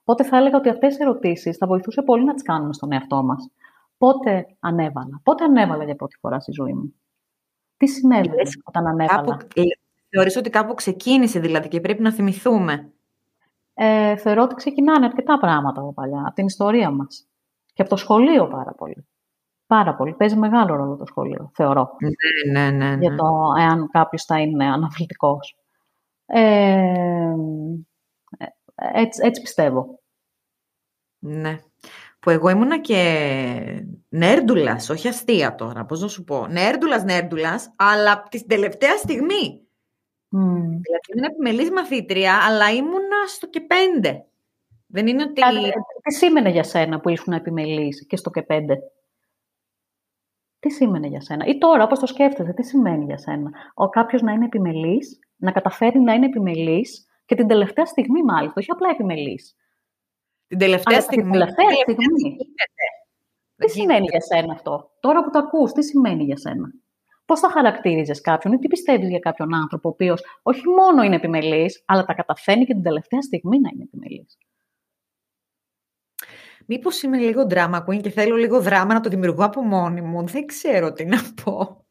Οπότε 0.00 0.24
θα 0.24 0.36
έλεγα 0.36 0.56
ότι 0.56 0.68
αυτές 0.68 0.94
οι 0.94 1.02
ερωτήσεις 1.02 1.56
θα 1.56 1.66
βοηθούσε 1.66 2.02
πολύ 2.02 2.24
να 2.24 2.34
τις 2.34 2.42
κάνουμε 2.42 2.72
στον 2.72 2.92
εαυτό 2.92 3.22
μας. 3.22 3.50
Πότε 3.98 4.46
ανέβαλα, 4.60 5.20
πότε 5.22 5.44
ανέβαλα 5.44 5.84
για 5.84 5.94
πρώτη 5.94 6.16
φορά 6.20 6.40
στη 6.40 6.52
ζωή 6.52 6.72
μου. 6.72 6.94
Τι 7.76 7.86
συνέβη 7.86 8.30
όταν 8.64 8.86
ανέβαλα; 8.86 9.36
Κάπου, 9.36 9.46
θεωρείς 10.08 10.36
ότι 10.36 10.50
κάπου 10.50 10.74
ξεκίνησε 10.74 11.40
δηλαδή 11.40 11.68
και 11.68 11.80
πρέπει 11.80 12.02
να 12.02 12.12
θυμηθούμε; 12.12 12.92
Ε, 13.74 14.16
θεωρώ 14.16 14.42
ότι 14.42 14.54
ξεκινάνε 14.54 15.06
αρκετά 15.06 15.38
πράγματα 15.38 15.80
από 15.80 15.92
παλιά, 15.92 16.20
από 16.26 16.34
την 16.34 16.46
ιστορία 16.46 16.90
μας. 16.90 17.26
Και 17.72 17.82
από 17.82 17.90
το 17.90 17.96
σχολείο 17.96 18.48
πάρα 18.48 18.72
πολύ. 18.72 19.06
Πάρα 19.66 19.94
πολύ. 19.94 20.12
Παίζει 20.14 20.36
μεγάλο 20.36 20.74
ρόλο 20.76 20.96
το 20.96 21.06
σχολείο, 21.06 21.50
θεωρώ. 21.54 21.90
Ναι, 22.00 22.60
ναι, 22.60 22.70
ναι. 22.70 22.94
ναι. 22.94 22.96
Για 23.00 23.16
το 23.16 23.26
εάν 23.58 23.88
κάποιος 23.90 24.24
θα 24.24 24.40
είναι 24.40 24.64
αναβλητικός. 24.66 25.56
Ε, 26.26 27.34
έτσι, 28.92 29.20
έτσι 29.24 29.40
πιστεύω. 29.40 30.00
Ναι. 31.18 31.58
Που 32.20 32.30
εγώ 32.30 32.48
ήμουνα 32.48 32.80
και 32.80 33.84
νέρντουλας, 34.08 34.88
όχι 34.88 35.08
αστεία 35.08 35.54
τώρα, 35.54 35.84
πώς 35.84 36.00
να 36.00 36.08
σου 36.08 36.24
πω. 36.24 36.46
Νέρντουλας, 36.46 37.04
νέρντουλας, 37.04 37.72
αλλά 37.76 38.22
την 38.22 38.46
τελευταία 38.48 38.96
στιγμή. 38.96 39.68
Mm. 40.36 40.60
Δηλαδή 40.60 41.10
ήμουν 41.14 41.30
επιμελής 41.30 41.70
μαθήτρια, 41.70 42.38
αλλά 42.46 42.70
ήμουνα 42.70 43.26
στο 43.26 43.46
και 43.46 43.60
πέντε. 43.60 44.24
Δεν 44.86 45.06
είναι 45.06 45.22
ότι... 45.22 45.42
Τι 46.02 46.14
σήμαινε 46.14 46.50
για 46.50 46.62
σένα 46.62 47.00
που 47.00 47.08
ήσουν 47.08 47.32
επιμελής 47.32 48.06
και 48.06 48.16
στο 48.16 48.30
και 48.30 48.42
πέντε; 48.42 48.78
Τι 50.58 50.70
σήμαινε 50.70 51.06
για 51.06 51.20
σένα; 51.20 51.46
Ή 51.46 51.58
τώρα, 51.58 51.84
όπως 51.84 51.98
το 51.98 52.06
σκέφτεσαι, 52.06 52.52
τι 52.52 52.62
σημαίνει 52.62 53.04
για 53.04 53.18
σένα; 53.18 53.50
Ο 53.74 53.88
κάποιος 53.88 54.22
να 54.22 54.32
είναι 54.32 54.44
επιμελής, 54.44 55.18
να 55.36 55.52
καταφέρει 55.52 56.00
να 56.00 56.12
είναι 56.12 56.26
επιμελής 56.26 57.09
και 57.30 57.36
την 57.36 57.46
τελευταία 57.46 57.86
στιγμή, 57.86 58.22
μάλιστα, 58.22 58.54
όχι 58.56 58.70
απλά 58.70 58.88
επιμελή. 58.90 59.40
Την 60.46 60.58
τελευταία 60.58 61.00
στιγμή. 61.00 61.30
Την 61.30 61.30
τελευταία 61.30 61.70
στιγμή. 61.70 62.36
Τι 63.56 63.68
σημαίνει 63.70 64.06
για 64.10 64.20
σένα 64.20 64.52
αυτό, 64.52 64.90
τώρα 65.00 65.24
που 65.24 65.30
το 65.30 65.38
ακούς, 65.38 65.72
τι 65.72 65.82
σημαίνει 65.82 66.24
για 66.24 66.36
σένα; 66.36 66.72
Πώς 67.24 67.40
θα 67.40 67.50
χαρακτήριζες 67.50 68.20
κάποιον 68.20 68.52
ή 68.52 68.58
τι 68.58 68.68
πιστεύεις 68.68 69.08
για 69.08 69.18
κάποιον 69.18 69.54
άνθρωπο, 69.54 69.88
ο 69.88 69.92
οποίος 69.92 70.22
όχι 70.42 70.68
μόνο 70.68 71.02
είναι 71.02 71.14
επιμελή, 71.16 71.70
αλλά 71.84 72.04
τα 72.04 72.14
καταφέρνει 72.14 72.64
και 72.64 72.72
την 72.72 72.82
τελευταία 72.82 73.22
στιγμή 73.22 73.60
να 73.60 73.70
είναι 73.72 73.82
επιμελή. 73.82 74.26
Μήπως 76.66 77.02
είμαι 77.02 77.18
λίγο 77.18 77.46
drama 77.50 77.84
queen 77.86 78.00
και 78.02 78.10
θέλω 78.10 78.36
λίγο 78.36 78.60
δράμα 78.60 78.94
να 78.94 79.00
το 79.00 79.08
δημιουργώ 79.08 79.44
από 79.44 79.62
μόνη 79.62 80.00
μου; 80.00 80.26
Δεν 80.26 80.46
ξέρω 80.46 80.92
τι 80.92 81.04
να 81.04 81.18
πω. 81.44 81.84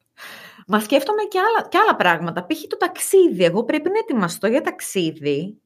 Μα 0.72 0.80
σκέφτομαι 0.80 1.24
και 1.24 1.40
άλλα, 1.40 1.68
και 1.68 1.78
άλλα 1.78 1.96
πράγματα. 1.96 2.46
Π.χ. 2.46 2.62
το 2.68 2.78
ταξίδι. 2.78 3.44
Εγώ 3.44 3.64
πρέπει 3.64 3.90
να 3.90 4.00
ετοιμαστώ 4.00 4.48
για 4.48 4.62
ταξίδι. 4.62 5.62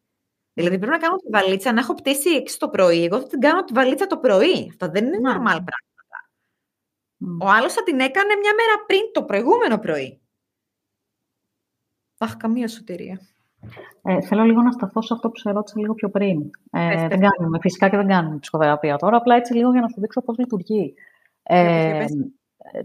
Δηλαδή 0.53 0.77
πρέπει 0.77 0.91
να 0.91 0.97
κάνω 0.97 1.15
τη 1.15 1.29
βαλίτσα, 1.29 1.73
να 1.73 1.79
έχω 1.79 1.93
πτήσει 1.93 2.29
6 2.45 2.49
το 2.57 2.69
πρωί. 2.69 3.03
Εγώ 3.03 3.19
θα 3.19 3.27
την 3.27 3.39
κάνω 3.39 3.63
τη 3.63 3.73
βαλίτσα 3.73 4.07
το 4.07 4.17
πρωί. 4.17 4.67
Αυτά 4.69 4.89
δεν 4.89 5.05
είναι 5.05 5.17
normal 5.17 5.43
πράγματα. 5.43 6.17
Ο 7.39 7.47
άλλος 7.49 7.73
θα 7.73 7.83
την 7.83 7.99
έκανε 7.99 8.35
μια 8.41 8.53
μέρα 8.53 8.85
πριν 8.87 9.01
το 9.13 9.23
προηγούμενο 9.23 9.77
πρωί. 9.77 10.21
Αχ, 12.17 12.37
καμία 12.37 12.67
σωτηρία. 12.67 13.19
Ε, 14.01 14.21
θέλω 14.21 14.43
λίγο 14.43 14.61
να 14.61 14.71
σταθώ 14.71 15.01
σε 15.01 15.13
αυτό 15.13 15.29
που 15.29 15.37
σε 15.37 15.51
ρώτησα 15.51 15.79
λίγο 15.79 15.93
πιο 15.93 16.09
πριν. 16.09 16.49
Ε, 16.71 17.07
δεν 17.07 17.19
κάνουμε, 17.19 17.59
φυσικά 17.61 17.89
και 17.89 17.97
δεν 17.97 18.07
κάνουμε 18.07 18.37
ψυχοθεραπεία 18.37 18.97
τώρα, 18.97 19.17
απλά 19.17 19.35
έτσι 19.35 19.53
λίγο 19.53 19.71
για 19.71 19.81
να 19.81 19.87
σου 19.87 19.99
δείξω 19.99 20.21
πώς 20.21 20.37
λειτουργεί. 20.37 20.93
Ε, 21.43 22.05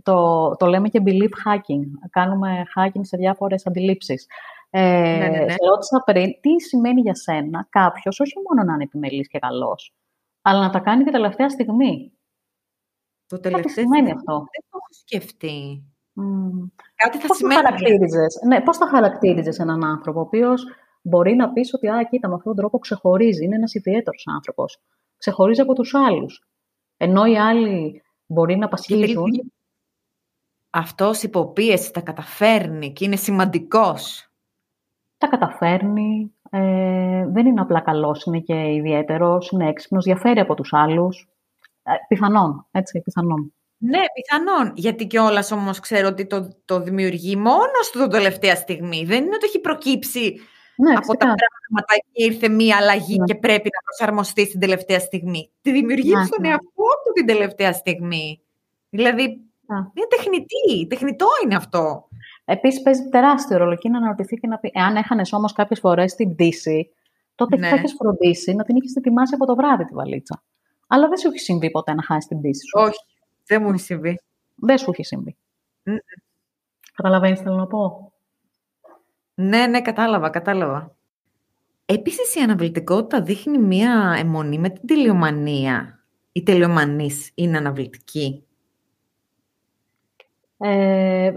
το, 0.03 0.51
το 0.57 0.67
λέμε 0.67 0.89
και 0.89 1.03
belief 1.07 1.33
hacking. 1.45 1.85
Κάνουμε 2.11 2.63
hacking 2.77 3.01
σε 3.01 3.17
διάφορες 3.17 3.67
αντιλήψεις. 3.67 4.27
Ε, 4.71 4.81
ναι, 4.81 5.29
ναι, 5.29 5.39
ναι. 5.39 5.55
ρώτησα 5.69 6.03
πριν, 6.05 6.41
τι 6.41 6.61
σημαίνει 6.61 7.01
για 7.01 7.15
σένα 7.15 7.67
κάποιος 7.71 8.21
όχι 8.21 8.35
μόνο 8.49 8.67
να 8.67 8.73
είναι 8.75 8.83
επιμελής 8.83 9.29
και 9.29 9.39
καλός, 9.39 9.95
αλλά 10.43 10.61
να 10.61 10.71
τα 10.71 10.79
κάνει 10.79 11.05
και 11.05 11.11
τελευταία 11.11 11.49
στιγμή. 11.49 12.13
Το 13.27 13.41
τελευταίο 13.41 13.75
τι 13.75 13.81
σημαίνει 13.81 14.11
αυτό; 14.11 14.33
Δεν 14.33 14.65
το 14.71 14.79
έχω 14.81 14.89
σκεφτεί. 14.91 15.85
Mm. 16.21 16.71
Κάτι 16.95 17.19
θα 17.19 17.27
πώς 17.27 17.37
σημαίνει. 17.37 17.61
Θα 17.61 17.67
χαρακτήριζες, 17.67 18.41
ναι, 18.47 18.61
πώς 18.61 18.77
θα 18.77 18.89
χαρακτήριζες 18.89 19.59
έναν 19.59 19.85
άνθρωπο, 19.85 20.19
ο 20.19 20.23
οποίος 20.23 20.65
μπορεί 21.03 21.35
να 21.35 21.53
πεις 21.53 21.75
ότι 21.75 21.89
«Α, 21.89 22.05
κοίτα, 22.11 22.29
με 22.29 22.35
αυτόν 22.35 22.53
τον 22.53 22.61
τρόπο 22.63 22.79
ξεχωρίζει, 22.79 23.45
είναι 23.45 23.57
ένας 23.57 23.75
ιδιαίτερος 23.75 24.25
άνθρωπος, 24.27 24.81
ξεχωρίζει 25.17 25.61
από 25.61 25.73
τους 25.73 25.95
άλλους». 25.95 26.49
Ενώ 26.97 27.25
οι 27.25 27.39
άλλοι 27.39 28.03
μπορεί 28.27 28.57
να 28.57 28.69
πασχίζουν 28.69 29.53
αυτός 30.79 31.23
υποπίεση 31.23 31.93
τα 31.93 32.01
καταφέρνει 32.01 32.93
και 32.93 33.05
είναι 33.05 33.17
σημαντικός. 33.17 34.31
Τα 35.19 35.27
καταφέρνει, 35.27 36.35
ε, 36.51 37.27
δεν 37.27 37.47
είναι 37.47 37.61
απλά 37.61 37.81
καλός, 37.81 38.25
είναι 38.25 38.39
και 38.39 38.73
ιδιαίτερος, 38.73 39.51
είναι 39.51 39.69
έξυπνος, 39.69 40.05
διαφέρει 40.05 40.41
από 40.41 40.55
τους 40.55 40.73
άλλους. 40.73 41.29
Ε, 41.83 41.93
πιθανόν, 42.09 42.67
έτσι, 42.71 43.01
πιθανόν. 43.01 43.53
Ναι, 43.81 44.01
πιθανόν. 44.15 44.73
Γιατί 44.75 45.07
κιόλας 45.07 45.53
όμως 45.53 45.81
ξέρω 45.81 46.09
ότι 46.09 46.27
το, 46.27 46.49
το 46.65 46.81
δημιουργεί 46.81 47.37
μόνος 47.37 47.91
του 47.93 47.99
τον 47.99 48.11
τελευταία 48.11 48.55
στιγμή. 48.55 49.05
Δεν 49.05 49.25
είναι 49.25 49.35
ότι 49.35 49.47
έχει 49.47 49.61
προκύψει 49.61 50.41
ναι, 50.77 50.93
από 50.93 51.17
τα 51.17 51.35
πράγματα 51.35 51.95
και 52.13 52.25
ήρθε 52.25 52.49
μία 52.49 52.77
αλλαγή 52.77 53.19
ναι. 53.19 53.25
και 53.25 53.35
πρέπει 53.35 53.69
να 53.75 53.81
προσαρμοστεί 53.85 54.47
στην 54.47 54.61
τελευταία 54.61 54.99
στιγμή. 54.99 55.51
Τη 55.61 55.73
δημιουργεί 55.73 56.15
ναι, 56.15 56.25
στον 56.25 56.39
ναι. 56.41 56.49
εαυτό 56.49 56.89
του 57.05 57.13
την 57.15 57.27
τελευταία 57.27 57.73
στιγμή. 57.73 58.41
Δηλαδή, 58.89 59.48
είναι 59.75 60.07
τεχνητή. 60.09 60.87
Τεχνητό 60.89 61.27
είναι 61.45 61.55
αυτό. 61.55 62.09
Επίσης, 62.45 62.83
παίζει 62.83 63.09
τεράστιο 63.09 63.57
ρόλο 63.57 63.77
και 63.77 63.89
να 63.89 63.99
αναρωτηθεί 63.99 64.37
και 64.37 64.47
να 64.47 64.59
πει: 64.59 64.71
Εάν 64.75 64.97
έχανες 64.97 65.33
όμως 65.33 65.53
κάποιες 65.53 65.81
φορές 65.81 66.15
την 66.15 66.35
πτήση, 66.35 66.91
τότε 67.35 67.57
ναι. 67.57 67.69
θα 67.69 67.75
έχει 67.75 67.95
φροντίσει 67.95 68.55
να 68.55 68.65
την 68.65 68.77
έχει 68.77 68.93
ετοιμάσει 68.97 69.35
από 69.35 69.47
το 69.47 69.55
βράδυ 69.55 69.85
τη 69.85 69.95
βαλίτσα. 69.95 70.43
Αλλά 70.87 71.09
δεν 71.09 71.19
σου 71.19 71.29
έχει 71.29 71.39
συμβεί 71.39 71.71
ποτέ 71.71 71.95
να 71.95 72.03
χάσεις 72.03 72.27
την 72.27 72.39
πτήση 72.39 72.67
σου. 72.67 72.81
Όχι, 72.87 72.99
δεν 73.47 73.63
μου 73.63 73.69
έχει 73.69 73.81
συμβεί. 73.81 74.21
Δεν 74.55 74.79
σου 74.79 74.91
έχει 74.91 75.05
συμβεί. 75.05 75.37
Mm. 75.85 75.97
Καταλαβαίνεις 76.95 77.39
τι 77.39 77.45
θέλω 77.45 77.57
να 77.57 77.67
πω; 77.67 78.13
Ναι, 79.35 79.67
ναι, 79.67 79.83
κατάλαβα, 79.83 80.31
κατάλαβα. 80.31 80.97
Επίσης 81.87 82.35
η 82.35 82.41
αναβλητικότητα 82.41 83.23
δείχνει 83.23 83.59
μία 83.59 84.15
αιμονή 84.19 84.59
με 84.59 84.69
την 84.69 84.87
τελειομανία. 84.87 86.03
Η 86.33 86.43
τελειομανής 86.43 87.31
είναι 87.35 87.57
αναβλητική. 87.57 88.48
Ε, 90.59 91.33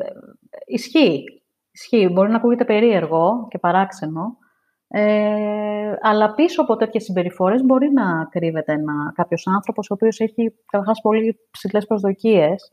ισχύει. 0.66 1.24
Ισχύει. 1.72 2.10
Μπορεί 2.12 2.30
να 2.30 2.36
ακούγεται 2.36 2.66
περίεργο 2.66 3.48
και 3.50 3.58
παράξενο, 3.58 4.38
ε, 4.88 5.94
αλλά 6.01 6.34
πίσω 6.34 6.62
από 6.62 6.75
τέτοιες 6.75 7.04
συμπεριφορές 7.04 7.63
μπορεί 7.63 7.92
να 7.92 8.25
κρύβεται 8.30 8.74
ένα, 8.74 9.12
κάποιος 9.16 9.48
άνθρωπος 9.48 9.90
ο 9.90 9.94
οποίος 9.94 10.20
έχει 10.20 10.54
καταρχάς 10.66 11.01
πολύ 11.01 11.40
ψηλές 11.51 11.86
προσδοκίες 11.86 12.72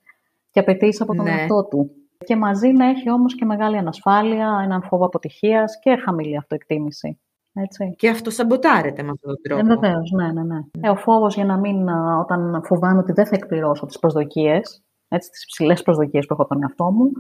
και 0.51 0.61
απαιτήσει 0.61 1.03
από 1.03 1.15
τον 1.15 1.25
ναι. 1.25 1.31
εαυτό 1.31 1.65
του. 1.65 1.91
Και 2.25 2.37
μαζί 2.37 2.69
να 2.69 2.89
έχει 2.89 3.11
όμως 3.11 3.35
και 3.35 3.45
μεγάλη 3.45 3.77
ανασφάλεια, 3.77 4.61
έναν 4.65 4.83
φόβο 4.83 5.05
αποτυχίας 5.05 5.79
και 5.79 5.97
χαμηλή 6.05 6.37
αυτοεκτίμηση. 6.37 7.21
Έτσι. 7.53 7.95
Και 7.97 8.09
αυτό 8.09 8.31
σαμποτάρεται 8.31 9.03
με 9.03 9.11
αυτόν 9.11 9.35
τον 9.35 9.43
τρόπο. 9.43 9.73
Ε, 9.73 9.77
Βεβαίως, 9.77 10.11
ναι, 10.11 10.33
ναι, 10.33 10.43
ναι. 10.43 10.59
Ε, 10.81 10.89
ο 10.89 10.97
φόβος 10.97 11.35
για 11.35 11.45
να 11.45 11.59
μην, 11.59 11.89
όταν 12.21 12.63
φοβάμαι 12.65 12.99
ότι 12.99 13.13
δεν 13.13 13.27
θα 13.27 13.35
εκπληρώσω 13.35 13.87
τις 13.87 13.99
προσδοκίες, 13.99 14.83
έτσι, 15.09 15.31
τις 15.31 15.47
ψηλές 15.47 15.83
προσδοκίες 15.83 16.27
που 16.27 16.33
έχω 16.33 16.43
από 16.43 16.55
τον 16.55 16.63
εαυτό 16.63 16.91
μου, 16.91 17.11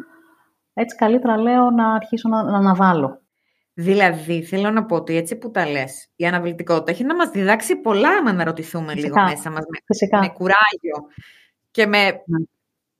έτσι 0.74 0.96
καλύτερα 0.96 1.36
λέω 1.36 1.70
να 1.70 1.94
αρχίσω 1.94 2.28
να, 2.28 2.42
να 2.42 2.56
αναβάλω. 2.56 3.20
Δηλαδή, 3.80 4.42
θέλω 4.42 4.70
να 4.70 4.84
πω 4.84 4.96
ότι 4.96 5.16
έτσι 5.16 5.36
που 5.36 5.50
τα 5.50 5.70
λες, 5.70 6.08
η 6.16 6.26
αναβλητικότητα 6.26 6.90
έχει 6.90 7.04
να 7.04 7.14
μας 7.14 7.30
διδάξει 7.30 7.76
πολλά, 7.76 8.08
άμα 8.08 8.32
να 8.32 8.44
ρωτηθούμε 8.44 8.94
λίγο 8.94 9.22
μέσα 9.22 9.50
μας. 9.50 9.64
Με, 10.10 10.18
με 10.18 10.28
κουράγιο 10.28 11.06
και 11.70 11.86
με, 11.86 12.04
ναι. 12.04 12.44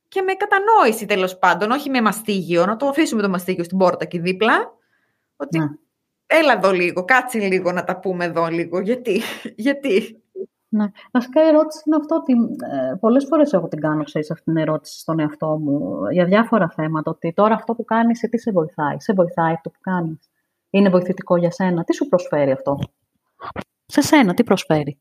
και 0.07 0.21
με 0.21 0.33
κατανόηση 0.33 1.05
τέλος 1.05 1.37
πάντων, 1.37 1.71
όχι 1.71 1.89
με 1.89 2.01
μαστίγιο. 2.01 2.65
Να 2.65 2.75
το 2.75 2.87
αφήσουμε 2.87 3.21
το 3.21 3.29
μαστίγιο 3.29 3.63
στην 3.63 3.77
πόρτα 3.77 4.05
και 4.05 4.19
δίπλα. 4.19 4.73
Ότι 5.35 5.59
ναι. 5.59 5.65
έλα 6.25 6.53
εδώ 6.53 6.71
λίγο, 6.71 7.05
κάτσε 7.05 7.39
λίγο 7.39 7.71
να 7.71 7.83
τα 7.83 7.99
πούμε 7.99 8.25
εδώ 8.25 8.47
λίγο. 8.47 8.79
Γιατί, 8.79 9.21
γιατί. 9.65 10.18
Ναι. 10.71 10.85
Βασικά 11.11 11.43
η 11.43 11.47
ερώτηση 11.47 11.83
είναι 11.85 11.95
αυτό 11.95 12.15
ότι 12.15 12.33
ε, 12.33 12.95
πολλές 12.99 13.25
φορές 13.25 13.53
έχω 13.53 13.67
την 13.67 13.79
κάνω, 13.79 14.03
ξέρεις, 14.03 14.31
αυτήν 14.31 14.53
την 14.53 14.61
ερώτηση 14.61 14.99
στον 14.99 15.19
εαυτό 15.19 15.57
μου 15.59 15.99
για 16.11 16.25
διάφορα 16.25 16.69
θέματα, 16.69 17.11
ότι 17.11 17.33
τώρα 17.33 17.55
αυτό 17.55 17.73
που 17.73 17.85
κάνεις, 17.85 18.19
σε 18.19 18.27
τι 18.27 18.37
σε 18.39 18.51
βοηθάει, 18.51 18.99
σε 18.99 19.13
βοηθάει 19.13 19.53
αυτό 19.53 19.69
που 19.69 19.79
κάνεις; 19.81 20.29
Είναι 20.69 20.89
βοηθητικό 20.89 21.37
για 21.37 21.51
σένα; 21.51 21.83
Τι 21.83 21.93
σου 21.95 22.07
προσφέρει 22.07 22.51
αυτό; 22.51 22.77
Σε 23.85 24.01
σένα 24.01 24.33
τι 24.33 24.43
προσφέρει; 24.43 24.99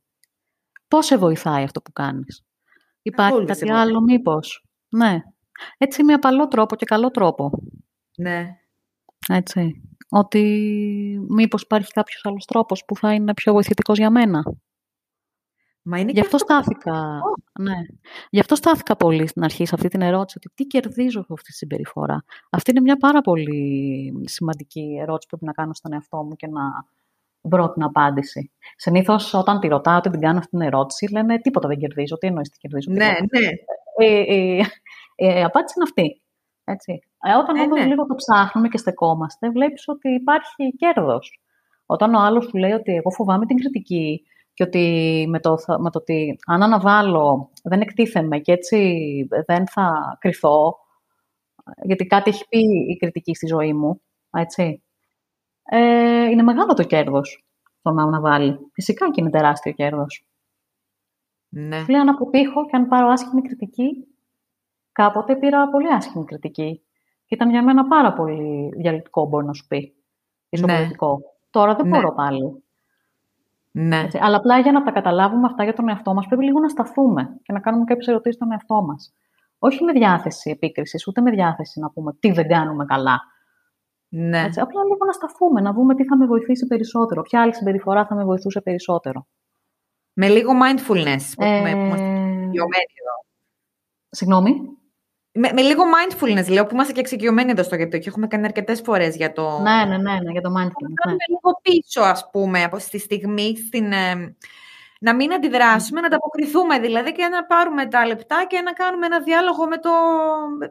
Πώς 0.88 1.06
σε 1.06 1.16
βοηθάει 1.16 1.64
αυτό 1.64 1.80
που 1.82 1.92
κάνεις; 1.92 2.44
Υπάρχει 3.02 3.44
κάτι 3.44 3.70
άλλο 3.70 4.00
μήπως; 4.00 4.64
Ναι. 4.88 5.22
Έτσι 5.78 6.04
με 6.04 6.12
απαλό 6.12 6.48
τρόπο 6.48 6.76
και 6.76 6.84
καλό 6.84 7.10
τρόπο. 7.10 7.50
Ναι. 8.16 8.56
Έτσι. 9.28 9.82
Ότι 10.10 10.42
μήπως 11.28 11.62
υπάρχει 11.62 11.92
κάποιος 11.92 12.25
άλλος 12.25 12.44
τρόπος 12.44 12.84
που 12.84 12.96
θα 12.96 13.14
είναι 13.14 13.34
πιο 13.34 13.52
βοηθητικός 13.52 13.98
για 13.98 14.10
μένα; 14.10 14.42
Μα 15.90 15.99
είναι 15.99 16.11
Γι' 16.12 16.21
αυτό, 16.21 16.38
στάθηκα, 16.38 17.21
ναι. 17.61 17.76
Γι' 18.30 18.40
αυτό 18.40 18.54
στάθηκα 18.54 18.97
πολύ 18.97 19.26
στην 19.26 19.45
αρχή 19.45 19.66
σε 19.66 19.75
αυτή 19.75 19.88
την 19.88 20.00
ερώτηση, 20.00 20.38
ότι 20.38 20.54
τι 20.54 20.64
κερδίζω 20.64 21.21
από 21.21 21.33
αυτή 21.33 21.50
τη 21.50 21.57
συμπεριφορά. 21.57 22.25
Αυτή 22.50 22.71
είναι 22.71 22.80
μια 22.80 22.97
πάρα 22.97 23.21
πολύ 23.21 24.12
σημαντική 24.25 24.99
ερώτηση 25.00 25.28
που 25.28 25.37
πρέπει 25.37 25.45
να 25.45 25.52
κάνω 25.52 25.75
στον 25.75 25.92
εαυτό 25.92 26.16
μου 26.23 26.37
και 26.37 26.47
να 26.47 26.62
βρω 27.40 27.73
την 27.73 27.83
απάντηση. 27.83 28.52
Συνήθως, 28.76 29.35
όταν 29.35 29.61
τη 29.61 29.68
ρωτάω, 29.68 29.97
ότι 29.97 30.11
την 30.11 30.21
κάνω 30.21 30.38
αυτή 30.38 30.50
την 30.50 30.61
ερώτηση, 30.61 31.12
λένε 31.12 31.38
τίποτα 31.38 31.68
δεν 31.68 31.78
κερδίζω. 31.78 32.18
Τι 32.18 32.26
εννοείς 32.26 32.49
τι 32.49 32.59
κερδίζω. 32.59 32.90
Ναι, 32.90 33.07
ναι. 33.07 33.49
Ε, 33.99 34.21
ε, 34.21 34.62
ε, 35.14 35.38
η 35.38 35.42
απάντηση 35.42 35.75
είναι 35.76 35.85
αυτή. 35.85 36.23
Έτσι. 36.64 36.99
Ε, 37.23 37.35
όταν 37.35 37.57
ε, 37.57 37.61
όμως 37.61 37.78
ναι. 37.78 37.87
λίγο 37.87 38.07
το 38.07 38.14
ψάχνουμε 38.14 38.68
και 38.68 38.78
στεκόμαστε, 38.78 39.50
βλέπεις 39.50 39.88
ότι 39.88 40.09
υπάρχει 40.09 40.76
κέρδος. 40.76 41.40
Όταν 41.87 42.14
ο 42.14 42.21
άλλος 42.21 42.45
σου 42.45 42.57
λέει 42.57 42.73
ότι 42.73 42.92
εγώ 42.92 43.11
φοβάμαι 43.11 43.47
την 43.47 43.57
κριτική, 43.57 44.23
και 44.58 44.64
ότι 44.64 45.26
με 45.28 45.40
το, 45.40 45.56
με 45.78 45.90
το 45.90 45.98
ότι 45.98 46.38
αν 46.46 46.62
αναβάλω 46.62 47.50
δεν 47.62 47.80
εκτίθεμαι 47.80 48.38
και 48.38 48.52
έτσι 48.52 49.28
δεν 49.46 49.68
θα 49.68 50.16
κρυθώ, 50.20 50.76
γιατί 51.82 52.06
κάτι 52.06 52.30
έχει 52.30 52.48
πει 52.48 52.58
η 52.88 52.96
κριτική 52.96 53.35
στη 53.35 53.46
ζωή 53.46 53.72
μου, 53.72 54.00
έτσι. 54.30 54.83
Ε, 55.62 56.24
είναι 56.24 56.42
μεγάλο 56.42 56.74
το 56.74 56.83
κέρδος 56.83 57.46
το 57.83 57.90
να 57.90 58.02
αναβάλει. 58.02 58.59
Φυσικά 58.72 59.11
και 59.11 59.20
είναι 59.20 59.30
τεράστιο 59.30 59.72
κέρδος. 59.72 60.26
Ναι. 61.48 61.85
Λέει 61.88 62.00
αν 62.00 62.09
αποτύχω 62.09 62.66
και 62.66 62.76
αν 62.76 62.88
πάρω 62.88 63.09
άσχημη 63.09 63.42
κριτική, 63.42 64.06
κάποτε 64.92 65.37
πήρα 65.37 65.70
πολύ 65.70 65.92
άσχημη 65.92 66.24
κριτική. 66.24 66.83
Και 67.26 67.35
ήταν 67.35 67.50
για 67.50 67.62
μένα 67.62 67.87
πάρα 67.87 68.12
πολύ 68.12 68.68
διαλυτικό, 68.76 69.26
μπορεί 69.26 69.46
να 69.46 69.52
σου 69.52 69.66
πει. 69.66 69.94
Ναι. 70.61 70.88
Τώρα 71.50 71.74
δεν 71.74 71.88
ναι. 71.88 71.96
μπορώ 71.96 72.14
πάλι. 72.14 72.62
Ναι. 73.80 74.00
Έτσι. 74.00 74.18
Αλλά 74.22 74.36
απλά 74.36 74.58
για 74.58 74.72
να 74.72 74.82
τα 74.82 74.90
καταλάβουμε 74.90 75.46
αυτά 75.46 75.64
για 75.64 75.74
τον 75.74 75.88
εαυτό 75.88 76.14
μας, 76.14 76.26
πρέπει 76.26 76.44
λίγο 76.44 76.60
να 76.60 76.68
σταθούμε 76.68 77.38
και 77.42 77.52
να 77.52 77.60
κάνουμε 77.60 77.84
κάποιες 77.84 78.06
ερωτήσεις 78.06 78.34
στον 78.34 78.52
εαυτό 78.52 78.82
μας. 78.82 79.14
Όχι 79.58 79.84
με 79.84 79.92
διάθεση 79.92 80.50
επίκρισης, 80.50 81.06
ούτε 81.06 81.20
με 81.20 81.30
διάθεση 81.30 81.80
να 81.80 81.90
πούμε 81.90 82.12
τι 82.20 82.32
δεν 82.32 82.48
κάνουμε 82.48 82.84
καλά. 82.84 83.20
Ναι. 84.08 84.42
Έτσι. 84.42 84.60
Απλά 84.60 84.82
λίγο 84.82 85.04
να 85.06 85.12
σταθούμε, 85.12 85.60
να 85.60 85.72
δούμε 85.72 85.94
τι 85.94 86.04
θα 86.04 86.16
με 86.16 86.26
βοηθήσει 86.26 86.66
περισσότερο, 86.66 87.22
ποια 87.22 87.42
άλλη 87.42 87.54
συμπεριφορά 87.54 88.06
θα 88.06 88.14
με 88.14 88.24
βοηθούσε 88.24 88.60
περισσότερο. 88.60 89.26
Με 90.12 90.28
λίγο 90.28 90.52
mindfulness 90.52 91.22
που, 91.36 91.44
ε... 91.44 91.60
που 91.60 91.78
είμαστε 91.78 92.04
εδώ. 93.00 93.16
Συγγνώμη. 94.10 94.77
Με, 95.40 95.51
με 95.53 95.62
λίγο 95.62 95.83
mindfulness, 95.83 96.48
λέω, 96.51 96.66
που 96.66 96.74
είμαστε 96.74 96.92
και 96.92 97.01
εξοικειωμένοι 97.01 97.51
εδώ 97.51 97.62
στο 97.62 97.77
γιατί 97.77 97.98
και 97.98 98.09
έχουμε 98.09 98.27
κάνει 98.27 98.44
αρκετές 98.44 98.81
φορές 98.81 99.16
για 99.16 99.33
το. 99.33 99.59
Ναι, 99.59 99.85
ναι, 99.88 99.96
ναι, 99.96 100.18
ναι, 100.22 100.31
για 100.31 100.40
το 100.40 100.48
mindfulness. 100.48 100.88
Να 100.88 101.01
κάνουμε 101.03 101.24
ναι. 101.29 101.35
λίγο 101.35 101.61
πίσω, 101.62 102.01
ας 102.01 102.31
πούμε, 102.31 102.62
από 102.62 102.79
στη 102.79 102.98
στιγμή, 102.98 103.57
στην, 103.66 103.92
ε, 103.92 104.37
να 105.01 105.14
μην 105.14 105.33
αντιδράσουμε, 105.33 106.01
να 106.01 106.07
ανταποκριθούμε 106.07 106.79
δηλαδή 106.79 107.12
και 107.12 107.29
να 107.29 107.44
πάρουμε 107.44 107.87
τα 107.87 108.07
λεπτά 108.07 108.44
και 108.48 108.61
να 108.61 108.72
κάνουμε 108.72 109.07
ένα 109.07 109.20
διάλογο 109.20 109.66
με 109.66 109.79
το, 109.79 109.90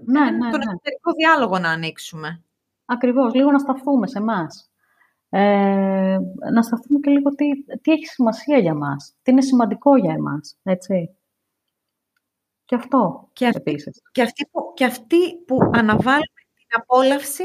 ναι, 0.05 0.19
ναι, 0.19 0.49
τον 0.51 0.59
ναι. 0.59 1.13
διάλογο 1.17 1.59
να 1.59 1.69
ανοίξουμε. 1.69 2.41
Ακριβώς, 2.85 3.33
λίγο 3.33 3.51
να 3.51 3.59
σταθούμε 3.59 4.07
σε 4.07 4.17
εμάς. 4.17 4.69
Ε, 5.29 6.17
να 6.53 6.61
σταθούμε 6.61 6.99
και 6.99 7.09
λίγο 7.09 7.35
τι, 7.35 7.63
τι 7.81 7.91
έχει 7.91 8.05
σημασία 8.05 8.57
για 8.57 8.73
μας, 8.73 9.13
τι 9.21 9.31
είναι 9.31 9.41
σημαντικό 9.41 9.97
για 9.97 10.13
εμάς, 10.13 10.57
έτσι. 10.63 11.16
Και 12.67 12.75
αυτό 12.75 13.29
και 13.33 13.47
αυτή, 13.47 13.59
επίσης. 13.59 14.01
Και 14.11 14.21
αυτοί, 14.21 14.47
που, 14.51 14.73
και 14.75 14.85
αυτοί 14.85 15.35
που 15.35 15.57
αναβάλουν 15.73 16.33
την 16.55 16.67
απόλαυση. 16.81 17.43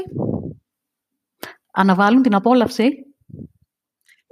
Αναβάλουν 1.71 2.21
την 2.21 2.35
απόλαυση; 2.35 3.05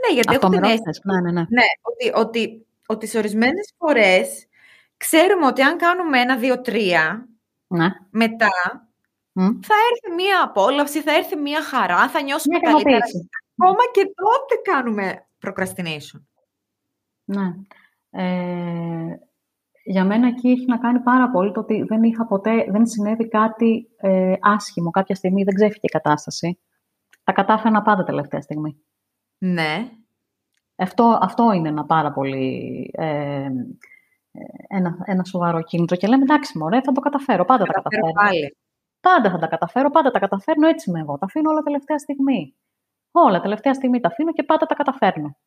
Ναι, 0.01 0.13
γιατί 0.13 0.34
έχω 0.34 0.49
την 0.49 0.63
αίσθηση. 0.63 1.01
Ναι, 1.04 1.21
ναι, 1.21 1.32
ναι. 1.32 1.45
ναι 1.49 1.63
ότι, 1.82 2.12
ότι, 2.15 2.65
ότι 2.86 3.08
σε 3.08 3.17
ορισμένες 3.17 3.73
φορές 3.77 4.47
ξέρουμε 4.97 5.45
ότι 5.45 5.62
αν 5.62 5.77
κάνουμε 5.77 6.19
ένα, 6.19 6.38
δύο, 6.38 6.62
τρία, 6.62 7.27
ναι. 7.67 7.89
μετά 8.10 8.49
θα 9.34 9.75
έρθει 9.91 10.15
μία 10.15 10.43
απόλαυση, 10.43 11.01
θα 11.01 11.15
έρθει 11.15 11.36
μία 11.36 11.63
χαρά, 11.63 12.10
θα 12.10 12.21
νιώσουμε 12.21 12.58
μία 12.62 12.71
καλύτερα. 12.71 13.06
Ακόμα 13.58 13.84
και 13.91 14.13
τότε 14.15 14.71
κάνουμε 14.71 15.27
procrastination. 15.41 16.21
Ναι. 17.23 17.54
Ε, 18.10 19.19
για 19.91 20.06
μένα 20.06 20.27
εκεί 20.27 20.49
έχει 20.49 20.65
να 20.65 20.77
κάνει 20.77 20.99
πάρα 20.99 21.30
πολύ 21.30 21.51
το 21.51 21.60
ότι 21.60 21.84
δεν 21.84 22.04
είχα 22.04 22.25
ποτέ, 22.25 22.65
δεν 22.69 22.86
συνέβη 22.86 23.27
κάτι 23.27 23.88
ε, 23.97 24.34
άσχημο. 24.39 24.89
Κάποια 24.89 25.15
στιγμή 25.15 25.43
δεν 25.43 25.54
ξέφυγε 25.54 25.80
η 25.82 25.88
κατάσταση. 25.88 26.60
Τα 27.23 27.32
κατάφερα 27.32 27.82
πάντα 27.82 28.04
τελευταία 28.04 28.41
στιγμή. 28.41 28.82
Ναι. 29.38 29.89
Αυτό, 30.75 31.19
αυτό 31.21 31.51
είναι 31.51 31.69
ένα 31.69 31.86
πάρα 31.86 32.12
πολύ... 32.12 32.89
Ε, 32.93 33.49
ένα, 34.67 34.97
ένα 35.06 35.23
σοβαρό 35.23 35.62
κίνητρο 35.62 35.95
και 35.95 36.08
λέμε 36.08 36.23
εντάξει 36.23 36.58
μωρέ 36.58 36.82
θα 36.82 36.91
το 36.91 37.01
καταφέρω, 37.01 37.45
πάντα 37.45 37.65
τα 37.65 37.73
καταφέρω. 37.73 38.12
Πάλι. 38.12 38.58
Πάντα 38.99 39.30
θα 39.30 39.38
τα 39.38 39.47
καταφέρω, 39.47 39.89
πάντα 39.89 40.12
τα 40.12 40.19
καταφέρνω, 40.19 40.67
έτσι 40.67 40.89
είμαι 40.89 40.99
εγώ. 40.99 41.17
Τα 41.17 41.25
αφήνω 41.25 41.49
όλα 41.49 41.62
τελευταία 41.62 41.97
στιγμή. 41.97 42.56
Όλα 43.12 43.39
τελευταία 43.41 43.73
στιγμή 43.73 43.99
τα 43.99 44.08
αφήνω 44.08 44.32
και 44.32 44.43
πάντα 44.43 44.65
τα 44.65 44.75
καταφέρνω. 44.75 45.38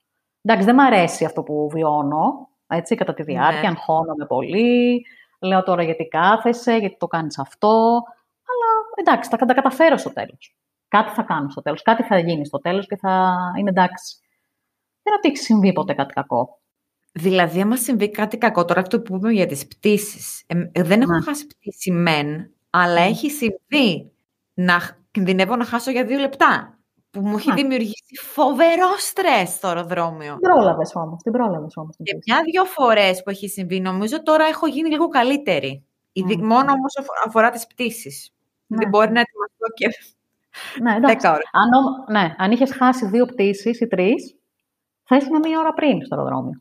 Εντάξει, 0.43 0.65
δεν 0.65 0.75
μ' 0.75 0.81
αρέσει 0.81 1.25
αυτό 1.25 1.43
που 1.43 1.69
βιώνω, 1.73 2.49
έτσι, 2.67 2.95
κατά 2.95 3.15
τη 3.15 3.23
διάρκεια, 3.23 3.61
ναι. 3.61 3.69
αγχώνομαι 3.69 4.27
πολύ, 4.27 5.07
λέω 5.41 5.63
τώρα 5.63 5.83
γιατί 5.83 6.09
κάθεσαι, 6.09 6.77
γιατί 6.77 6.97
το 6.99 7.07
κάνεις 7.07 7.39
αυτό, 7.39 8.03
αλλά 8.45 8.85
εντάξει, 8.97 9.31
θα 9.31 9.37
τα 9.37 9.55
καταφέρω 9.55 9.97
στο 9.97 10.13
τέλος. 10.13 10.57
Κάτι 10.89 11.11
θα 11.11 11.23
κάνω 11.23 11.51
στο 11.51 11.63
τέλος, 11.63 11.83
κάτι 11.83 12.03
θα 12.03 12.19
γίνει 12.19 12.47
στο 12.47 12.59
τέλος 12.59 12.87
και 12.87 12.97
θα 12.97 13.35
είναι 13.59 13.69
εντάξει. 13.69 14.17
Δεν 15.03 15.13
είναι 15.13 15.17
ότι 15.17 15.29
έχει 15.29 15.37
συμβεί 15.37 15.73
ποτέ 15.73 15.93
κάτι 15.93 16.15
κακό. 16.15 16.59
Δηλαδή, 17.13 17.61
άμα 17.61 17.77
συμβεί 17.77 18.11
κάτι 18.11 18.39
κακό, 18.39 18.65
τώρα 18.65 18.81
αυτό 18.81 19.01
που 19.01 19.17
είπαμε 19.17 19.33
για 19.33 19.47
τις 19.47 19.67
πτήσεις, 19.67 20.43
ε, 20.47 20.83
δεν 20.83 21.01
έχω 21.01 21.13
ναι. 21.13 21.23
χάσει 21.23 21.47
πτήση 21.47 21.91
μεν, 21.91 22.51
αλλά 22.71 23.01
ναι. 23.01 23.07
έχει 23.07 23.31
συμβεί 23.31 24.13
να 24.55 24.99
κινδυνεύω 25.11 25.57
να 25.57 25.65
χάσω 25.65 25.91
για 25.91 26.05
δύο 26.05 26.19
λεπτά 26.19 26.79
που 27.15 27.21
μου 27.21 27.37
έχει 27.37 27.53
δημιουργήσει 27.53 28.17
φοβερό 28.21 28.97
στρες 28.99 29.49
στο 29.49 29.69
αεροδρόμιο. 29.69 30.33
Την 30.33 30.41
πρόλαβες 30.41 30.93
όμως. 30.95 31.23
Την 31.23 31.33
πρόλαβες 31.33 31.73
όμως. 31.77 31.97
Και 32.03 32.19
μια-δυο 32.27 32.65
φορές 32.65 33.23
που 33.23 33.31
έχει 33.31 33.49
συμβεί, 33.49 33.81
νομίζω 33.81 34.23
τώρα 34.23 34.45
έχω 34.45 34.67
γίνει 34.67 34.89
λίγο 34.89 35.09
καλύτερη. 35.09 35.85
Mm. 36.15 36.37
Μόνο 36.37 36.73
όμως 36.73 36.95
αφορά 37.27 37.51
τις 37.51 37.67
πτήσεις. 37.67 38.31
Ναι. 38.67 38.77
Δεν 38.77 38.89
μπορεί 38.89 39.11
να 39.13 39.21
ετοιμαστώ 39.21 39.67
και. 39.75 39.89
Ναι, 40.83 40.95
εντάξει. 41.09 41.27
Αν, 41.27 41.71
ναι, 42.11 42.35
αν 42.39 42.51
είχες 42.51 42.73
χάσει 42.73 43.07
δύο 43.07 43.27
πτήσεις 43.27 43.81
ή 43.81 43.87
τρεις, 43.87 44.37
θα 45.05 45.17
ήσουν 45.17 45.39
μία 45.39 45.59
ώρα 45.59 45.73
πριν 45.73 46.05
στο 46.05 46.15
αεροδρόμιο. 46.15 46.61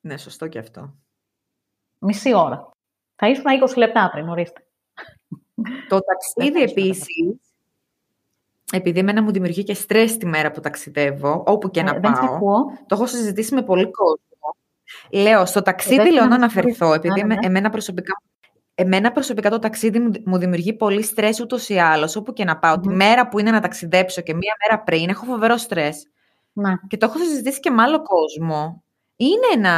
Ναι, 0.00 0.16
σωστό 0.16 0.48
και 0.48 0.58
αυτό. 0.58 0.94
Μισή 1.98 2.34
ώρα. 2.34 2.70
Θα 3.16 3.28
ήσουν 3.28 3.44
20 3.68 3.76
λεπτά 3.76 4.10
πριν, 4.12 4.28
ορίστε. 4.28 4.64
Το 5.88 6.00
ταξίδι 6.00 6.62
επίσης, 6.62 7.49
επειδή 8.72 8.98
εμένα 8.98 9.22
μου 9.22 9.30
δημιουργεί 9.32 9.62
και 9.62 9.74
στρες 9.74 10.16
τη 10.16 10.26
μέρα 10.26 10.50
που 10.50 10.60
ταξιδεύω, 10.60 11.42
όπου 11.46 11.70
και 11.70 11.80
Ε, 11.80 11.82
να 11.82 11.92
δεν 11.92 12.14
σε 12.14 12.20
πάω, 12.22 12.34
ακούω. 12.34 12.64
το 12.86 12.94
έχω 12.94 13.06
συζητήσει 13.06 13.54
με 13.54 13.62
πολύ 13.62 13.90
κόσμο. 13.90 14.56
Λέω, 15.10 15.46
στο 15.46 15.62
ταξίδι 15.62 15.96
δεν 15.96 16.12
λέω 16.12 16.22
να 16.22 16.28
μας 16.28 16.36
αναφερθώ, 16.36 16.86
ακούεις. 16.86 16.96
επειδή 16.98 17.14
Ναι, 17.14 17.26
ναι, 17.26 17.32
εμέ- 17.32 17.40
ναι. 17.40 17.46
εμένα 17.46 17.70
προσωπικά, 17.70 18.12
εμένα 18.74 19.12
προσωπικά 19.12 19.50
το 19.50 19.58
ταξίδι 19.58 19.98
μου, 19.98 20.10
μου 20.24 20.38
δημιουργεί 20.38 20.72
πολύ 20.72 21.02
στρες 21.02 21.40
ούτως 21.40 21.68
ή 21.68 21.78
άλλως, 21.78 22.16
όπου 22.16 22.32
και 22.32 22.44
να 22.44 22.58
πάω. 22.58 22.80
Τη 22.80 22.88
Μμμ. 22.88 22.96
μέρα 22.96 23.28
που 23.28 23.38
είναι 23.38 23.50
να 23.50 23.60
ταξιδέψω 23.60 24.20
και 24.20 24.34
μία 24.34 24.54
μέρα 24.68 24.82
πριν, 24.82 25.08
έχω 25.08 25.24
φοβερό 25.24 25.56
στρες. 25.56 26.06
Ναι. 26.52 26.72
Και 26.88 26.96
το 26.96 27.06
έχω 27.06 27.18
συζητήσει 27.18 27.60
και 27.60 27.70
με 27.70 27.82
άλλο 27.82 28.02
κόσμο. 28.02 28.84
Είναι 29.16 29.46
ένα, 29.54 29.74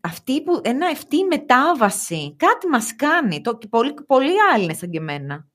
αυτή, 0.00 0.42
που, 0.42 0.60
ένα, 0.64 0.86
αυτή 0.86 1.16
η 1.16 1.24
μετάβαση. 1.24 2.36
Κάτι 2.38 2.66
μας 2.68 2.96
κάνει. 2.96 3.40
Το, 3.40 3.56
και 3.58 3.66
πολλοί, 3.68 3.94
πολλοί 4.06 4.32
άλλοι 4.54 4.64
είναι 4.64 4.74
σαν 4.74 4.90
και 4.90 4.98
εμένα. 4.98 5.46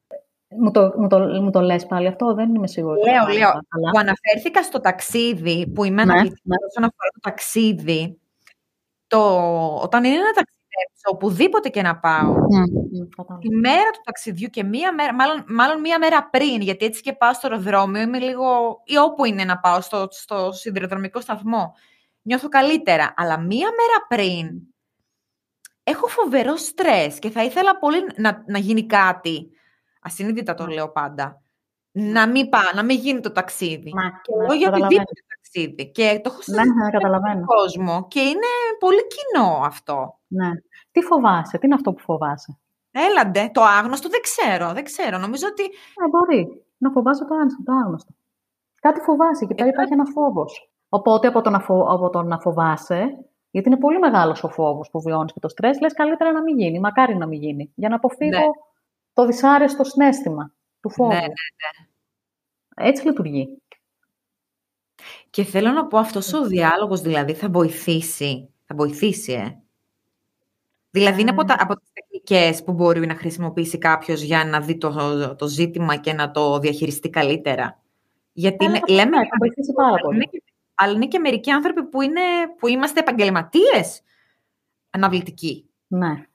Μου 0.59 0.71
το, 0.71 0.93
μου, 0.97 1.07
το, 1.07 1.19
μου 1.19 1.49
το 1.51 1.61
λες 1.61 1.85
πάλι 1.85 2.07
αυτό, 2.07 2.33
δεν 2.33 2.55
είμαι 2.55 2.67
σίγουρη. 2.67 2.99
Λέω, 3.03 3.13
Καλά, 3.25 3.33
λέω, 3.33 3.51
καλά. 3.51 3.89
που 3.91 3.99
αναφέρθηκα 3.99 4.63
στο 4.63 4.79
ταξίδι, 4.79 5.67
που 5.67 5.83
είμαι 5.83 6.05
Ναι, 6.05 6.11
αναλυτική 6.11 6.41
ναι. 6.43 6.55
όσον 6.69 6.83
αφορά 6.83 7.09
το 7.13 7.19
ταξίδι. 7.21 8.19
Το, 9.07 9.19
όταν 9.75 10.03
είναι 10.03 10.15
να 10.17 10.31
ταξιδέψω, 10.31 11.09
οπουδήποτε 11.11 11.69
και 11.69 11.81
να 11.81 11.97
πάω, 11.99 12.31
Μμ, 12.33 12.63
μμ, 12.99 13.07
κατάλαβα. 13.15 13.37
τη 13.47 13.49
μέρα 13.55 13.89
του 13.93 14.01
ταξιδιού 14.03 14.47
και 14.49 14.63
μία 14.63 14.93
μέρα, 14.93 15.13
μάλλον, 15.13 15.43
μάλλον 15.47 15.79
μία 15.79 15.99
μέρα 15.99 16.29
πριν, 16.29 16.61
γιατί 16.61 16.85
έτσι 16.85 17.01
και 17.01 17.13
πάω 17.13 17.33
στο 17.33 17.47
αεροδρόμιο, 17.47 18.01
είμαι 18.01 18.19
λίγο, 18.19 18.81
ή 18.85 18.97
όπου 18.97 19.25
είναι 19.25 19.43
να 19.43 19.57
πάω, 19.59 19.81
στο, 19.81 20.07
στο 20.11 20.51
σιδηροδρομικό 20.51 21.21
σταθμό, 21.21 21.73
νιώθω 22.21 22.47
καλύτερα. 22.49 23.13
Αλλά 23.17 23.39
μία 23.39 23.69
μέρα 23.69 24.05
πριν, 24.23 24.61
έχω 25.83 26.07
φοβερό 26.07 26.55
στρες 26.55 27.19
και 27.19 27.29
θα 27.29 27.43
ήθελα 27.43 27.77
πολύ 27.77 27.97
να, 28.15 28.43
να 28.47 28.57
γίνει 28.57 28.85
κάτι, 28.85 29.49
ασυνείδητα 30.01 30.53
το 30.53 30.65
Ναι. 30.65 30.73
λέω 30.73 30.89
πάντα, 30.91 31.41
να 31.91 32.27
μην 32.27 32.49
πάω, 32.49 32.71
να 32.75 32.83
μην 32.83 32.97
γίνει 32.99 33.19
το 33.19 33.31
ταξίδι. 33.31 33.91
Ναι, 33.93 34.01
Και 34.21 34.35
ναι, 34.35 34.43
εγώ 34.43 34.53
για 34.53 34.65
καταλαβαίνω. 34.69 35.01
οτιδήποτε 35.01 35.21
ταξίδι. 35.35 35.91
Και 35.91 36.19
το 36.23 36.29
έχω 36.33 36.37
Ναι, 36.37 36.43
συζητήσει 36.43 36.75
ναι, 36.77 36.83
με 36.83 36.89
καταλαβαίνω. 36.91 37.33
τον 37.35 37.45
κόσμο 37.45 38.07
και 38.07 38.19
είναι 38.19 38.49
πολύ 38.79 39.01
κοινό 39.13 39.61
αυτό. 39.65 40.19
Ναι. 40.27 40.49
Τι 40.91 41.01
φοβάσαι, 41.01 41.57
τι 41.57 41.65
είναι 41.65 41.75
αυτό 41.75 41.93
που 41.93 41.99
φοβάσαι; 41.99 42.57
Έλαντε, 42.91 43.49
το 43.53 43.61
άγνωστο 43.63 44.09
δεν 44.09 44.21
ξέρω, 44.21 44.73
δεν 44.73 44.83
ξέρω. 44.83 45.17
Νομίζω 45.17 45.47
ότι 45.51 45.63
Ε, 45.63 46.07
μπορεί 46.09 46.63
να 46.77 46.91
φοβάσαι 46.91 47.25
το 47.25 47.33
άγνωστο. 47.35 47.63
Το 47.63 47.71
άγνωστο. 47.73 48.11
Κάτι 48.81 48.99
φοβάσαι 48.99 49.45
και 49.45 49.53
πέρα 49.53 49.67
Ε, 49.67 49.71
υπάρχει 49.71 49.93
ένα 49.93 50.05
φόβος. 50.05 50.71
Οπότε 50.89 51.27
από 51.27 51.41
το, 51.41 51.49
να 51.49 51.59
φο... 51.59 51.85
από 51.89 52.09
το 52.09 52.21
να 52.21 52.39
φοβάσαι, 52.39 53.17
γιατί 53.51 53.67
είναι 53.69 53.77
πολύ 53.77 53.99
μεγάλος 53.99 54.43
ο 54.43 54.49
φόβος 54.49 54.89
που 54.89 55.01
βιώνεις 55.01 55.33
και 55.33 55.39
το 55.39 55.47
στρε, 55.49 55.69
λες 55.81 55.93
καλύτερα 55.93 56.31
να 56.31 56.41
μην 56.41 56.57
γίνει. 56.59 56.79
Μακάρι 56.79 57.15
να 57.15 57.25
μην 57.27 57.39
γίνει. 57.41 57.71
Για 57.75 57.89
να 57.89 57.95
αποφύγω 57.95 58.29
Ναι. 58.39 58.45
Το 59.13 59.25
δυσάρεστο 59.25 59.83
συνέστημα 59.83 60.53
του 60.81 60.89
φόβου. 60.89 61.11
Ναι, 61.13 61.19
ναι, 61.19 61.27
Έτσι 62.75 63.05
λειτουργεί. 63.05 63.61
Και 65.29 65.43
θέλω 65.43 65.71
να 65.71 65.87
πω, 65.87 65.97
αυτός 65.97 66.33
ο 66.33 66.45
διάλογος 66.45 67.01
δηλαδή 67.01 67.33
θα 67.33 67.49
βοηθήσει. 67.49 68.49
Θα 68.65 68.75
βοηθήσει, 68.75 69.31
ε. 69.31 69.55
Δηλαδή 70.89 71.21
είναι 71.21 71.29
από, 71.29 71.43
τα, 71.43 71.55
από 71.59 71.75
τις 71.75 71.89
τεχνικές 71.93 72.63
που 72.63 72.73
μπορεί 72.73 73.05
να 73.05 73.15
χρησιμοποιήσει 73.15 73.77
κάποιος 73.77 74.21
για 74.21 74.45
να 74.45 74.61
δει 74.61 74.77
το, 74.77 75.35
το 75.35 75.47
ζήτημα 75.47 75.95
και 75.95 76.13
να 76.13 76.31
το 76.31 76.59
διαχειριστεί 76.59 77.09
καλύτερα. 77.09 77.81
Γιατί 78.33 78.65
είναι, 78.65 78.79
Ε, 78.87 78.91
λέμε, 78.93 79.17
ναι, 79.17 79.23
θα 79.27 79.35
βοηθήσει 79.39 79.73
πάρα 79.73 79.87
αλλά 79.87 79.99
πολύ. 80.01 80.15
είναι, 80.15 80.25
και, 80.25 80.43
αλλά 80.75 80.93
είναι 80.93 81.07
και 81.07 81.19
μερικοί 81.19 81.51
άνθρωποι 81.51 81.83
που, 81.83 82.01
είναι, 82.01 82.21
που 82.57 82.67
είμαστε 82.67 82.99
επαγγελματίες 82.99 84.01
αναβλητικοί. 84.89 85.69
Ναι. 85.87 86.25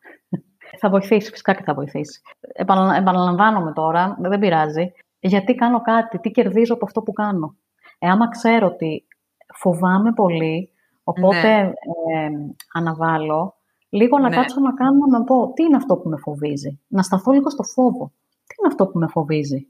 Θα 0.79 0.89
βοηθήσει, 0.91 1.31
φυσικά 1.31 1.55
και 1.55 1.63
θα 1.63 1.75
βοηθήσει. 1.75 2.21
Επαναλα... 2.57 2.97
Επαναλαμβάνομαι 2.97 3.73
τώρα, 3.73 4.17
δεν 4.21 4.39
πειράζει. 4.39 4.93
Γιατί 5.21 5.55
κάνω 5.55 5.81
κάτι, 5.81 6.19
τι 6.19 6.31
κερδίζω 6.31 6.75
από 6.75 6.85
αυτό 6.85 7.03
που 7.03 7.13
κάνω. 7.13 7.57
Ε, 7.99 8.09
άμα 8.09 8.29
ξέρω 8.29 8.67
ότι 8.67 9.07
φοβάμαι 9.55 10.13
πολύ, 10.13 10.71
οπότε 11.05 11.63
Ναι. 11.63 11.73
ε, 12.17 12.31
αναβάλω, 12.73 13.55
λίγο 13.89 14.19
να 14.19 14.29
Ναι. 14.29 14.37
κάτσω 14.37 14.61
να 14.61 14.73
κάνω 14.75 15.07
να 15.11 15.25
πω 15.25 15.53
τι 15.53 15.63
είναι 15.63 15.77
αυτό 15.77 15.97
που 15.97 16.09
με 16.09 16.17
φοβίζει. 16.17 16.81
Να 16.87 17.03
σταθώ 17.03 17.33
λίγο 17.33 17.51
στο 17.51 17.63
φόβο. 17.63 18.13
Τι 18.47 18.55
είναι 18.59 18.69
αυτό 18.69 18.87
που 18.87 18.99
με 18.99 19.07
φοβίζει; 19.09 19.67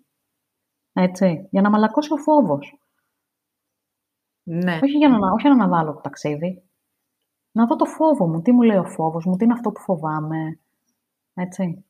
Έτσι, 0.92 1.49
για 1.51 1.61
να 1.62 1.70
μαλακώσει 1.70 2.12
ο 2.12 2.16
φόβος. 2.16 2.79
Ναι. 4.42 4.75
Όχι 4.83 4.96
για 4.96 5.09
να, 5.09 5.33
όχι 5.33 5.49
να 5.49 5.53
αναβάλω 5.55 5.92
το 5.92 6.01
ταξίδι. 6.01 6.62
Να 7.53 7.66
δω 7.66 7.77
το 7.77 7.85
φόβο 7.85 8.27
μου, 8.29 8.42
τι 8.42 8.53
μου 8.53 8.62
λέει 8.62 8.77
ο 8.77 8.85
φόβος 8.85 9.25
μου, 9.25 9.37
τι 9.37 9.44
είναι 9.44 9.53
αυτό 9.53 9.70
που 9.72 9.81
φοβάμαι. 9.81 10.59
Έτσι. 11.35 11.85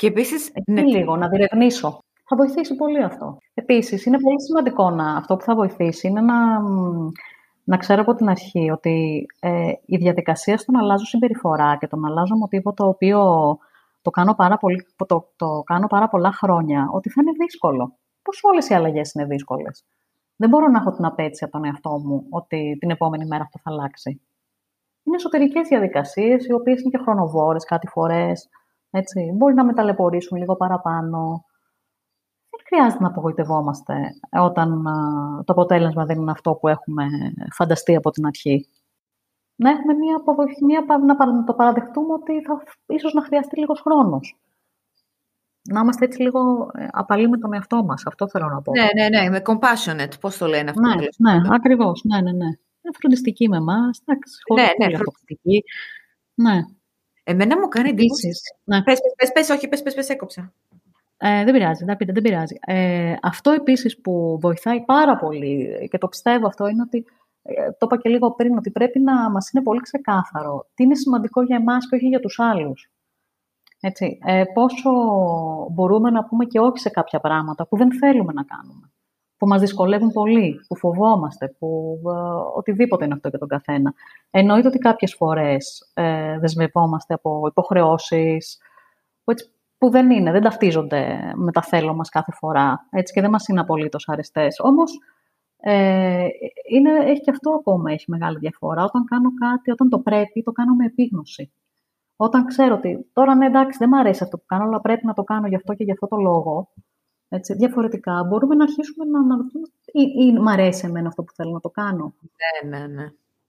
Και 0.00 0.06
επίσης, 0.06 0.48
Εκεί 0.52 0.72
ναι, 0.72 0.82
λίγο, 0.82 1.16
να 1.16 1.28
διερευνήσω. 1.28 1.98
Θα 2.24 2.36
βοηθήσει 2.36 2.74
πολύ 2.74 3.02
αυτό. 3.02 3.36
Επίσης, 3.54 4.04
είναι 4.06 4.18
πολύ 4.20 4.42
σημαντικό 4.42 4.90
να, 4.90 5.16
αυτό 5.16 5.36
που 5.36 5.44
θα 5.44 5.54
βοηθήσει 5.54 6.08
είναι 6.08 6.20
να, 6.20 6.60
μ, 6.60 7.08
να 7.64 7.76
ξέρω 7.76 8.00
από 8.00 8.14
την 8.14 8.28
αρχή 8.28 8.70
ότι 8.70 9.26
ε, 9.40 9.72
η 9.86 9.96
διαδικασία 9.96 10.58
στο 10.58 10.72
να 10.72 10.78
αλλάζω 10.78 11.04
συμπεριφορά 11.04 11.76
και 11.76 11.86
το 11.86 11.96
να 11.96 12.08
αλλάζω 12.08 12.36
μοτίβο 12.36 12.72
το 12.72 12.86
οποίο 12.86 13.22
το 14.02 14.10
κάνω 14.10 14.34
πάρα, 14.34 14.56
πολύ, 14.56 14.86
το, 15.06 15.30
το 15.36 15.62
κάνω 15.66 15.86
πάρα 15.86 16.08
πολλά 16.08 16.32
χρόνια, 16.32 16.88
ότι 16.92 17.10
θα 17.10 17.22
είναι 17.22 17.32
δύσκολο. 17.44 17.96
Πώς 18.22 18.40
όλες 18.42 18.68
οι 18.68 18.74
αλλαγές 18.74 19.12
είναι 19.12 19.24
δύσκολες; 19.24 19.84
Δεν 20.36 20.48
μπορώ 20.48 20.68
να 20.68 20.78
έχω 20.78 20.90
την 20.90 21.04
απέτηση 21.04 21.44
από 21.44 21.52
τον 21.52 21.64
εαυτό 21.64 22.00
μου 22.04 22.26
ότι 22.30 22.76
την 22.80 22.90
επόμενη 22.90 23.26
μέρα 23.26 23.42
αυτό 23.42 23.58
θα 23.62 23.70
αλλάξει. 23.70 24.20
Είναι 25.02 25.16
εσωτερικές 25.16 25.68
διαδικασίες, 25.68 26.46
οι 26.46 26.52
οποίες 26.52 26.80
είναι 26.80 26.90
και 26.90 27.02
χρονοβόρες 27.02 27.64
κάτι 27.64 27.86
φορές. 27.86 28.48
Έτσι. 28.90 29.32
Μπορεί 29.36 29.54
να 29.54 29.64
με 29.64 29.72
ταλαιπωρήσουν 29.74 30.38
λίγο 30.38 30.56
παραπάνω. 30.56 31.44
Δεν 32.50 32.60
χρειάζεται 32.66 33.02
να 33.02 33.08
απογοητευόμαστε 33.08 33.94
όταν 34.30 34.86
α, 34.86 34.94
το 35.44 35.52
αποτέλεσμα 35.52 36.04
δεν 36.04 36.20
είναι 36.20 36.30
αυτό 36.30 36.54
που 36.54 36.68
έχουμε 36.68 37.06
φανταστεί 37.52 37.96
από 37.96 38.10
την 38.10 38.26
αρχή. 38.26 38.68
Να 39.56 39.70
έχουμε 39.70 39.94
μια 39.94 40.16
αποδοχή, 40.16 40.64
μια, 40.64 40.84
πα- 40.84 40.98
να 40.98 41.16
παρα- 41.16 41.32
να 41.32 41.44
το 41.44 41.54
παραδεχτούμε 41.54 42.12
ότι 42.12 42.42
θα, 42.42 42.62
ίσως 42.86 43.12
να 43.12 43.22
χρειαστεί 43.22 43.58
λίγος 43.58 43.80
χρόνος. 43.80 44.36
Να 45.62 45.80
είμαστε 45.80 46.04
έτσι 46.04 46.22
λίγο 46.22 46.70
ε, 46.74 46.86
απαλοί 46.90 47.28
με 47.28 47.38
τον 47.38 47.52
εαυτό 47.52 47.84
μας. 47.84 48.06
Αυτό 48.06 48.28
θέλω 48.28 48.48
να 48.48 48.62
πω. 48.62 48.72
ναι, 48.72 48.88
ναι, 49.08 49.08
ναι, 49.20 49.28
με 49.30 49.42
compassionate, 49.44 50.20
πώς 50.20 50.36
το 50.36 50.46
λένε 50.46 50.70
αυτό. 50.70 50.82
Ναι, 50.82 50.94
τέλος 50.96 51.16
ναι, 51.18 51.32
πάντων. 51.32 51.52
ακριβώς. 51.52 52.02
Ναι, 52.04 52.20
ναι, 52.20 52.32
ναι. 52.32 52.44
Είναι 52.82 52.94
φροντιστική 53.00 53.48
με 53.48 53.56
εμάς. 53.56 54.00
Εντάξει, 54.04 54.34
χωρίς 54.48 54.64
Ναι, 54.64 54.70
ναι, 54.70 54.84
πολύ 54.84 54.96
φρο- 54.96 55.08
αυτοκριτική. 55.08 55.64
Ναι, 56.34 56.60
Εμένα 57.30 57.58
μου 57.58 57.68
κάνει 57.68 57.88
εντύπωση. 57.88 58.26
επίσης. 58.26 58.42
Ναι. 58.64 58.82
Πες, 58.82 59.00
πες, 59.00 59.12
πες, 59.16 59.32
πες, 59.32 59.56
όχι, 59.56 59.68
πες, 59.68 59.82
πες, 59.82 59.94
πες, 59.94 60.08
έκοψα. 60.08 60.52
Ε, 61.22 61.44
δεν 61.44 61.52
πειράζει, 61.52 61.84
δεν, 61.84 61.96
πειράζει, 61.96 62.20
δεν 62.20 62.22
πειράζει. 62.22 62.58
Ε, 62.66 63.14
αυτό 63.22 63.50
επίσης 63.50 64.00
που 64.00 64.38
βοηθάει 64.40 64.80
πάρα 64.84 65.16
πολύ 65.16 65.88
και 65.90 65.98
το 65.98 66.08
πιστεύω 66.08 66.46
αυτό 66.46 66.66
είναι 66.68 66.82
ότι, 66.82 67.04
ε, 67.42 67.70
το 67.70 67.86
είπα 67.86 67.96
και 67.96 68.08
λίγο 68.08 68.32
πριν, 68.32 68.56
ότι 68.56 68.70
πρέπει 68.70 68.98
να 69.00 69.30
μας 69.30 69.50
είναι 69.50 69.62
πολύ 69.62 69.80
ξεκάθαρο 69.80 70.66
τι 70.74 70.82
είναι 70.82 70.94
σημαντικό 70.94 71.42
για 71.42 71.56
εμάς 71.56 71.88
και 71.88 71.94
όχι 71.94 72.06
για 72.06 72.20
τους 72.20 72.38
άλλους. 72.38 72.90
Έτσι, 73.80 74.18
ε, 74.24 74.44
πόσο 74.54 74.90
μπορούμε 75.70 76.10
να 76.10 76.24
πούμε 76.24 76.44
και 76.44 76.60
όχι 76.60 76.78
σε 76.78 76.90
κάποια 76.90 77.20
πράγματα 77.20 77.66
που 77.66 77.76
δεν 77.76 77.92
θέλουμε 77.92 78.32
να 78.32 78.42
κάνουμε, 78.42 78.92
που 79.40 79.46
μας 79.46 79.60
δυσκολεύουν 79.60 80.12
πολύ, 80.12 80.60
που 80.68 80.76
φοβόμαστε, 80.76 81.48
που 81.58 82.00
ε, 82.06 82.10
οτιδήποτε 82.56 83.04
είναι 83.04 83.14
αυτό 83.14 83.28
για 83.28 83.38
τον 83.38 83.48
καθένα. 83.48 83.94
Εννοείται 84.30 84.68
ότι 84.68 84.78
κάποιες 84.78 85.14
φορές 85.14 85.90
ε, 85.94 86.38
δεσμευόμαστε 86.38 87.14
από 87.14 87.46
υποχρεώσεις, 87.46 88.58
που, 89.24 89.30
έτσι, 89.30 89.50
που 89.78 89.90
δεν 89.90 90.10
είναι, 90.10 90.32
δεν 90.32 90.42
ταυτίζονται 90.42 91.32
με 91.34 91.52
τα 91.52 91.62
θέλω 91.62 91.94
μας 91.94 92.08
κάθε 92.08 92.32
φορά 92.32 92.86
έτσι, 92.90 93.12
και 93.12 93.20
δεν 93.20 93.30
μας 93.30 93.48
είναι 93.48 93.60
απολύτως 93.60 94.08
αρεστές. 94.08 94.60
Όμως, 94.60 94.98
ε, 95.56 96.26
είναι, 96.70 96.90
έχει 97.04 97.20
και 97.20 97.30
αυτό 97.30 97.50
ακόμα 97.50 97.92
έχει 97.92 98.04
μεγάλη 98.08 98.38
διαφορά. 98.38 98.84
Όταν 98.84 99.04
κάνω 99.04 99.30
κάτι, 99.34 99.70
όταν 99.70 99.88
το 99.88 99.98
πρέπει, 99.98 100.42
το 100.42 100.52
κάνω 100.52 100.74
με 100.74 100.84
επίγνωση. 100.84 101.52
Όταν 102.16 102.44
ξέρω 102.44 102.74
ότι 102.74 103.10
τώρα 103.12 103.34
ναι, 103.34 103.46
εντάξει, 103.46 103.78
δεν 103.78 103.88
μου 103.92 103.98
αρέσει 103.98 104.22
αυτό 104.22 104.36
που 104.38 104.44
κάνω, 104.46 104.64
αλλά 104.64 104.80
πρέπει 104.80 105.06
να 105.06 105.12
το 105.14 105.22
κάνω 105.22 105.46
γι' 105.46 105.56
αυτό 105.56 105.74
και 105.74 105.84
γι' 105.84 105.92
αυτό 105.92 106.06
το 106.06 106.16
λόγο. 106.16 106.68
Έτσι, 107.32 107.54
διαφορετικά, 107.54 108.24
μπορούμε 108.28 108.54
να 108.54 108.62
αρχίσουμε 108.64 109.04
να 109.04 109.18
αναρωτούμε 109.20 109.66
ή, 109.84 110.02
ή 110.26 110.32
μ' 110.32 110.48
αρέσει 110.48 110.86
εμένα 110.86 111.08
αυτό 111.08 111.22
που 111.22 111.32
θέλω 111.32 111.50
να 111.50 111.60
το 111.60 111.68
κάνω; 111.70 112.14
Ναι, 112.62 112.78
ναι, 112.78 112.86
ναι. 112.86 113.02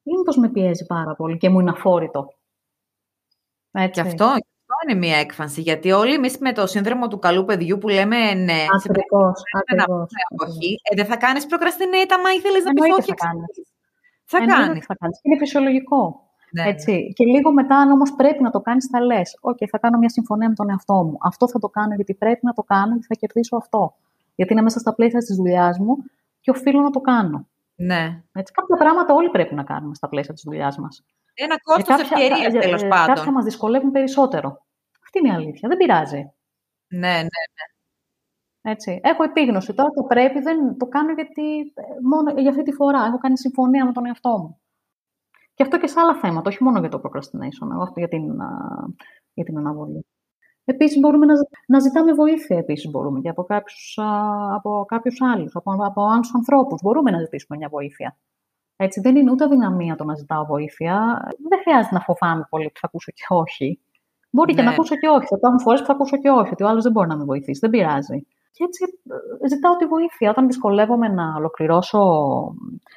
Ή 0.03 0.11
μήπως 0.17 0.37
με 0.37 0.49
πιέζει 0.49 0.85
πάρα 0.85 1.15
πολύ 1.15 1.37
και 1.37 1.49
μου 1.49 1.59
είναι 1.59 1.69
αφόρητο; 1.69 2.33
Και 3.71 3.79
Έτσι. 3.81 3.99
αυτό, 4.01 4.25
αυτό 4.25 4.73
είναι 4.89 4.99
μια 4.99 5.17
έκφανση. 5.17 5.61
Γιατί 5.61 5.91
όλοι 5.91 6.13
εμείς 6.13 6.37
με 6.37 6.53
το 6.53 6.67
σύνδρομο 6.67 7.07
του 7.07 7.19
καλού 7.19 7.45
παιδιού 7.45 7.77
που 7.77 7.87
λέμε 7.89 8.33
ναι, 8.33 8.53
σε 8.59 8.67
Ακριβώς, 8.89 9.41
να 9.53 9.59
ακριβώς. 9.59 9.85
πούμε 10.29 10.49
όχι, 10.51 10.75
ε, 10.91 10.95
δεν 10.95 11.05
θα 11.05 11.17
κάνεις 11.17 11.45
procrastinate 11.49 12.11
άμα 12.17 12.29
ήθελες 12.37 12.63
να 12.63 12.71
πεις 12.73 12.83
Εννοείται 12.83 13.01
όχι. 13.01 13.09
θα 13.17 13.25
κάνεις. 13.25 13.45
εξ- 13.57 13.69
Θα 14.25 14.37
Εννοείται 14.37 14.61
κάνεις. 14.61 14.77
ότι 14.77 14.85
Θα 14.85 14.95
κάνεις. 14.95 15.19
Είναι 15.23 15.37
φυσιολογικό. 15.37 16.30
Ναι. 16.51 16.63
Έτσι. 16.69 17.13
Και 17.15 17.25
λίγο 17.25 17.51
μετά, 17.53 17.77
αν 17.77 17.91
όμως 17.91 18.13
πρέπει 18.15 18.43
να 18.43 18.49
το 18.49 18.61
κάνεις, 18.61 18.85
θα 18.85 19.01
λες: 19.01 19.37
ΟΚ, 19.41 19.57
θα 19.69 19.77
κάνω 19.77 19.97
μια 19.97 20.09
συμφωνία 20.09 20.49
με 20.49 20.55
τον 20.55 20.69
εαυτό 20.69 21.03
μου. 21.03 21.17
Αυτό 21.21 21.49
θα 21.49 21.59
το 21.59 21.69
κάνω 21.69 21.95
γιατί 21.95 22.13
πρέπει 22.13 22.45
να 22.45 22.53
το 22.53 22.63
κάνω 22.63 22.99
και 22.99 23.05
θα 23.07 23.15
κερδίσω 23.15 23.55
αυτό. 23.55 23.93
Γιατί 24.35 24.53
είναι 24.53 24.61
μέσα 24.61 24.79
στα 24.79 24.93
πλαίσια 24.93 25.19
της 25.19 25.35
δουλειάς 25.35 25.79
μου 25.79 25.95
και 26.39 26.49
οφείλω 26.51 26.81
να 26.81 26.89
το 26.89 26.99
κάνω. 27.01 27.47
ναι. 27.75 28.23
Έτσι. 28.33 28.53
Κάποια 28.53 28.75
πράγματα 28.77 29.13
όλοι 29.13 29.29
πρέπει 29.29 29.55
να 29.55 29.63
κάνουμε 29.63 29.95
στα 29.95 30.09
πλαίσια 30.09 30.33
της 30.33 30.43
δουλειάς 30.43 30.77
μας. 30.77 31.03
Ένα 31.33 31.59
κόστος 31.61 31.99
ευκαιρίας 31.99 32.53
τέλος 32.53 32.81
Κάποια 32.81 33.05
πάντων. 33.05 33.33
μας 33.33 33.43
δυσκολεύουν 33.43 33.91
περισσότερο. 33.91 34.65
Αυτή 35.03 35.19
είναι 35.19 35.27
η 35.27 35.31
αλήθεια. 35.31 35.69
Δεν 35.69 35.77
πειράζει. 35.77 36.31
Ναι, 36.87 36.99
ναι, 36.99 37.13
ναι. 37.21 37.65
Έτσι. 38.71 38.99
Έχω 39.03 39.23
επίγνωση. 39.23 39.73
Τώρα 39.73 39.89
το 39.89 40.03
πρέπει, 40.03 40.39
δεν 40.39 40.77
το 40.77 40.85
κάνω 40.85 41.11
γιατί 41.13 41.59
ε, 41.59 41.81
μόνο 42.03 42.31
για 42.41 42.49
αυτή 42.49 42.63
τη 42.63 42.71
φορά 42.71 43.05
έχω 43.05 43.17
κάνει 43.17 43.37
συμφωνία 43.37 43.85
με 43.85 43.91
τον 43.91 44.05
εαυτό 44.05 44.37
μου. 44.37 44.60
Και 45.61 45.67
αυτό 45.67 45.79
και 45.79 45.87
σε 45.87 45.99
άλλα 45.99 46.15
θέματα, 46.15 46.49
όχι 46.49 46.63
μόνο 46.63 46.79
για 46.79 46.89
το 46.89 47.01
procrastination, 47.03 47.67
αυτό 47.81 47.99
για 47.99 48.07
την, 48.07 48.23
για 49.33 49.43
την 49.43 49.57
αναβολή. 49.57 50.05
Επίσης 50.65 50.99
μπορούμε 50.99 51.25
να, 51.25 51.33
να 51.67 51.79
ζητάμε 51.79 52.13
βοήθεια 52.13 52.57
επίσης 52.57 52.91
μπορούμε 52.91 53.19
και 53.19 53.29
από 53.29 53.43
κάποιους, 53.43 53.97
από 54.55 54.85
κάποιους 54.87 55.21
άλλους, 55.21 55.55
από, 55.55 55.75
από 55.85 56.03
άλλους 56.03 56.35
ανθρώπους. 56.35 56.81
Μπορούμε 56.83 57.11
να 57.11 57.19
ζητήσουμε 57.19 57.57
μια 57.57 57.69
βοήθεια. 57.69 58.17
Έτσι, 58.75 58.99
δεν 58.99 59.15
είναι 59.15 59.31
ούτε 59.31 59.43
αδυναμία 59.43 59.95
το 59.95 60.03
να 60.03 60.15
ζητάω 60.15 60.45
βοήθεια. 60.45 61.19
Δεν 61.49 61.59
χρειάζεται 61.61 61.95
να 61.95 62.01
φοβάμαι 62.01 62.47
πολύ 62.49 62.65
ότι 62.65 62.79
θα 62.79 62.87
ακούσω 62.87 63.11
και 63.11 63.25
όχι. 63.27 63.79
Μπορεί 64.29 64.53
ναι. 64.53 64.59
και 64.59 64.65
να 64.65 64.71
ακούσω 64.71 64.95
και 64.95 65.07
όχι. 65.07 65.25
Θα 65.25 65.35
υπάρχουν 65.37 65.59
φορές 65.59 65.79
που 65.79 65.85
θα 65.85 65.93
ακούσω 65.93 66.17
και 66.17 66.29
όχι, 66.29 66.49
ότι 66.51 66.63
ο 66.63 66.67
άλλος 66.67 66.83
δεν 66.83 66.91
μπορεί 66.91 67.07
να 67.07 67.17
με 67.17 67.23
βοηθήσει. 67.23 67.59
Δεν 67.59 67.69
πειράζει. 67.69 68.27
Και 68.51 68.63
έτσι 68.63 68.83
ε, 69.43 69.47
ζητάω 69.47 69.75
τη 69.75 69.85
βοήθεια. 69.85 70.29
Όταν 70.29 70.47
δυσκολεύομαι 70.47 71.07
να 71.07 71.35
ολοκληρώσω 71.37 71.99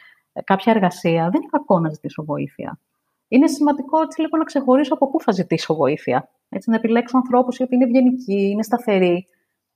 ε, 0.00 0.03
κάποια 0.44 0.72
εργασία, 0.72 1.22
δεν 1.30 1.40
είναι 1.40 1.50
κακό 1.50 1.80
να 1.80 1.88
ζητήσω 1.88 2.24
βοήθεια. 2.24 2.78
Είναι 3.28 3.46
σημαντικό 3.46 4.00
έτσι 4.00 4.20
λίγο 4.20 4.36
να 4.36 4.44
ξεχωρίσω 4.44 4.94
από 4.94 5.10
πού 5.10 5.20
θα 5.20 5.32
ζητήσω 5.32 5.74
βοήθεια. 5.74 6.28
Έτσι, 6.48 6.70
να 6.70 6.76
επιλέξω 6.76 7.16
ανθρώπους 7.16 7.58
οι 7.58 7.62
οποίοι 7.62 7.78
είναι 7.80 7.90
ευγενικοί, 7.90 8.50
είναι 8.50 8.62
σταθεροί. 8.62 9.26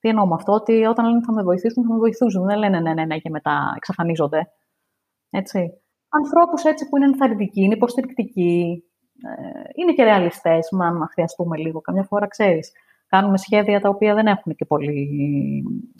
Τι 0.01 0.09
εννοώ 0.09 0.27
με 0.27 0.35
αυτό, 0.35 0.53
ότι 0.53 0.85
όταν 0.85 1.07
λένε 1.07 1.21
θα 1.27 1.33
με 1.33 1.43
βοηθήσουν, 1.43 1.85
θα 1.85 1.93
με 1.93 1.99
βοηθήσουν. 1.99 2.45
Δεν 2.45 2.59
λένε 2.59 2.81
ναι, 2.81 2.93
ναι, 2.93 3.05
ναι 3.05 3.19
και 3.19 3.31
μετά 3.31 3.73
εξαφανίζονται. 3.77 4.51
Έτσι. 5.31 5.73
Ανθρώπους 6.09 6.65
έτσι 6.65 6.89
που 6.89 6.97
είναι 6.97 7.07
ενθαρρυντικοί, 7.07 7.63
είναι 7.63 7.75
υποστηρικτικοί, 7.75 8.85
ε, 9.23 9.61
είναι 9.75 9.93
και 9.93 10.05
ρεαλιστές, 10.05 10.69
αν 10.81 11.09
χρειαστούμε 11.13 11.57
λίγο. 11.57 11.81
Καμιά 11.81 12.03
φορά 12.03 12.27
ξέρεις, 12.27 12.73
κάνουμε 13.07 13.39
σχέδια 13.39 13.81
τα 13.81 13.89
οποία 13.89 14.15
δεν 14.15 14.27
έχουν 14.27 14.55
και 14.55 14.65
πολύ 14.65 15.09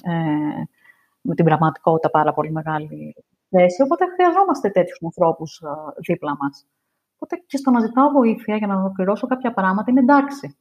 ε, 0.05 0.63
με 1.21 1.35
την 1.35 1.45
πραγματικότητα 1.45 2.11
πάρα 2.11 2.35
πολύ 2.35 2.51
μεγάλη 2.51 3.15
θέση. 3.49 3.83
Οπότε 3.83 4.05
χρειαζόμαστε 4.15 4.69
τέτοιους 4.71 4.99
ανθρώπους 5.03 5.61
ε, 5.61 5.67
δίπλα 6.07 6.37
μας. 6.41 6.67
Οπότε 7.15 7.45
και 7.47 7.57
στο 7.57 7.71
να 7.71 7.81
ζητάω 7.81 8.09
βοήθεια 8.09 8.57
για 8.57 8.67
να 8.67 8.75
ολοκληρώσω 8.75 9.27
κάποια 9.27 9.53
πράγματα 9.53 9.91
είναι 9.91 10.01
εντάξει. 10.01 10.57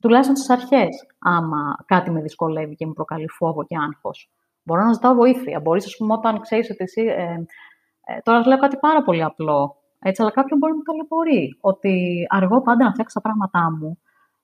Τουλάχιστον 0.00 0.36
στις 0.36 0.50
αρχές, 0.50 1.06
άμα 1.18 1.76
κάτι 1.86 2.10
με 2.10 2.20
δυσκολεύει 2.20 2.74
και 2.74 2.86
με 2.86 2.92
προκαλεί 2.92 3.28
φόβο 3.28 3.64
και 3.64 3.76
άγχος. 3.76 4.30
Μπορώ 4.62 4.84
να 4.84 4.92
ζητάω 4.92 5.14
βοήθεια. 5.14 5.60
Μπορείς, 5.60 5.84
ας 5.84 5.96
πούμε, 5.96 6.12
όταν 6.12 6.40
ξέρεις 6.40 6.70
ότι 6.70 6.84
εσύ. 6.84 7.02
Ε, 7.02 7.44
ε, 8.04 8.20
τώρα 8.22 8.46
λέω 8.46 8.58
κάτι 8.58 8.76
πάρα 8.76 9.02
πολύ 9.02 9.22
απλό. 9.22 9.76
Έτσι, 9.98 10.22
αλλά 10.22 10.30
κάποιον 10.30 10.58
μπορεί 10.58 10.72
να 10.72 10.78
με 10.78 10.84
ταλαιπωρεί. 10.84 11.58
Ότι 11.60 12.26
αργώ 12.28 12.62
πάντα 12.62 12.84
να 12.84 12.90
φτιάξω 12.90 13.20
τα 13.20 13.28
πράγματά 13.28 13.70
μου. 13.78 13.98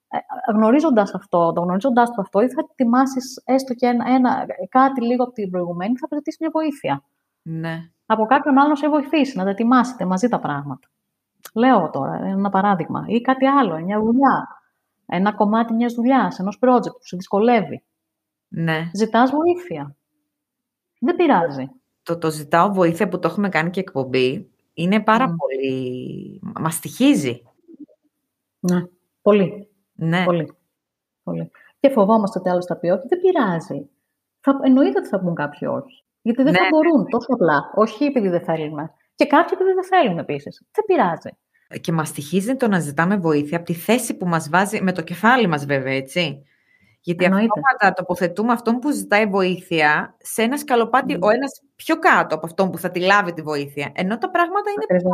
Ε, 0.09 0.17
γνωρίζοντας 0.53 1.13
αυτό, 1.13 1.53
το 1.53 1.61
γνωρίζοντα 1.61 2.03
το 2.03 2.21
αυτό, 2.21 2.41
ή 2.41 2.49
θα 2.49 2.65
ετοιμάσεις 2.71 3.41
έστω 3.45 3.73
και 3.73 3.85
ένα, 3.85 4.05
ένα, 4.09 4.45
κάτι 4.69 5.01
λίγο 5.01 5.23
από 5.23 5.33
την 5.33 5.49
προηγουμένη, 5.49 5.97
θα 5.97 6.07
ζητήσεις 6.11 6.39
μια 6.39 6.49
βοήθεια. 6.53 7.03
Ναι. 7.41 7.91
Από 8.05 8.25
κάποιον 8.25 8.57
άλλον 8.57 8.75
σε 8.75 8.89
βοηθήσει 8.89 9.37
να 9.37 9.43
τα 9.43 9.49
ετοιμάσετε 9.49 10.05
μαζί 10.05 10.27
τα 10.27 10.39
πράγματα. 10.39 10.89
Λέω 11.53 11.89
τώρα 11.89 12.13
ένα 12.25 12.49
παράδειγμα. 12.49 13.05
Ή 13.07 13.21
κάτι 13.21 13.45
άλλο, 13.45 13.79
μια 13.79 13.99
δουλειά. 13.99 14.47
Ένα 15.05 15.33
κομμάτι 15.33 15.73
μιας 15.73 15.93
δουλειάς, 15.93 16.39
ενός 16.39 16.59
project 16.61 16.91
που 16.91 17.05
σε 17.05 17.15
δυσκολεύει. 17.15 17.83
Ναι. 18.47 18.89
Ζητάς 18.93 19.31
βοήθεια. 19.31 19.95
Δεν 20.99 21.15
πειράζει. 21.15 21.69
Το, 22.03 22.17
το 22.17 22.31
ζητάω 22.31 22.73
βοήθεια 22.73 23.07
που 23.07 23.19
το 23.19 23.27
έχουμε 23.27 23.49
κάνει 23.49 23.69
και 23.69 23.79
εκπομπή 23.79 24.51
είναι 24.73 25.03
πάρα 25.03 25.35
πολύ... 25.37 26.39
Μα 26.59 26.69
στοιχίζει. 26.69 27.41
Ναι, 28.59 28.85
πολύ. 29.21 29.69
Ναι. 29.93 30.23
Πολύ. 30.23 30.53
πολύ. 31.23 31.51
Και 31.79 31.89
φοβόμαστε 31.89 32.39
ότι 32.39 32.49
άλλος 32.49 32.65
θα 32.65 32.77
πει 32.77 32.89
όχι. 32.89 33.07
Δεν 33.07 33.19
πειράζει. 33.19 33.89
Θα, 34.39 34.59
εννοείται 34.63 34.99
ότι 34.99 35.07
θα 35.07 35.19
πούν 35.19 35.35
κάποιοι 35.35 35.67
όχι. 35.71 36.03
Γιατί 36.21 36.43
δεν 36.43 36.53
θα 36.53 36.61
ναι. 36.61 36.67
μπορούν 36.69 37.05
τόσο 37.09 37.27
απλά. 37.33 37.71
Όχι 37.75 38.03
επειδή 38.03 38.29
δεν 38.29 38.43
θέλουμε. 38.43 38.93
Και 39.15 39.25
κάποιοι 39.25 39.51
επειδή 39.53 39.73
δεν 39.73 39.83
θέλουν 39.83 40.17
επίσης. 40.17 40.63
Δεν 40.71 40.85
πειράζει. 40.85 41.29
Και 41.81 41.91
μας 41.91 42.07
στοιχίζει 42.07 42.55
το 42.55 42.67
να 42.67 42.79
ζητάμε 42.79 43.17
βοήθεια 43.17 43.57
από 43.57 43.65
τη 43.65 43.73
θέση 43.73 44.17
που 44.17 44.27
μας 44.27 44.49
βάζει, 44.49 44.81
με 44.81 44.91
το 44.91 45.01
κεφάλι 45.01 45.47
μας 45.47 45.65
βέβαια, 45.65 45.93
έτσι. 45.93 46.45
Γιατί 47.03 47.25
αυτόματα 47.25 47.93
τοποθετούμε 47.95 48.53
αυτόν 48.53 48.79
που 48.79 48.91
ζητάει 48.91 49.25
βοήθεια 49.25 50.15
σε 50.21 50.41
ένα 50.41 50.57
σκαλοπάτι, 50.57 51.15
mm. 51.17 51.21
ο 51.21 51.29
ένας 51.29 51.61
πιο 51.75 51.99
κάτω 51.99 52.35
από 52.35 52.45
αυτόν 52.45 52.71
που 52.71 52.77
θα 52.77 52.91
τη 52.91 52.99
λάβει 52.99 53.33
τη 53.33 53.41
βοήθεια. 53.41 53.91
Ενώ 53.95 54.17
τα 54.17 54.29
πράγματα 54.29 54.69
είναι 54.69 54.99
πιο 54.99 55.09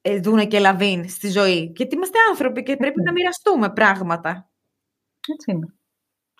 ε, 0.00 0.20
δούνε 0.20 0.46
και 0.46 0.58
λαβίν 0.58 1.08
στη 1.08 1.28
ζωή. 1.30 1.72
Γιατί 1.76 1.94
είμαστε 1.94 2.18
άνθρωποι 2.30 2.62
και 2.62 2.76
πρέπει 2.76 3.02
να 3.02 3.12
μοιραστούμε 3.12 3.70
πράγματα. 3.70 4.48
Έτσι 5.32 5.50
είναι. 5.50 5.66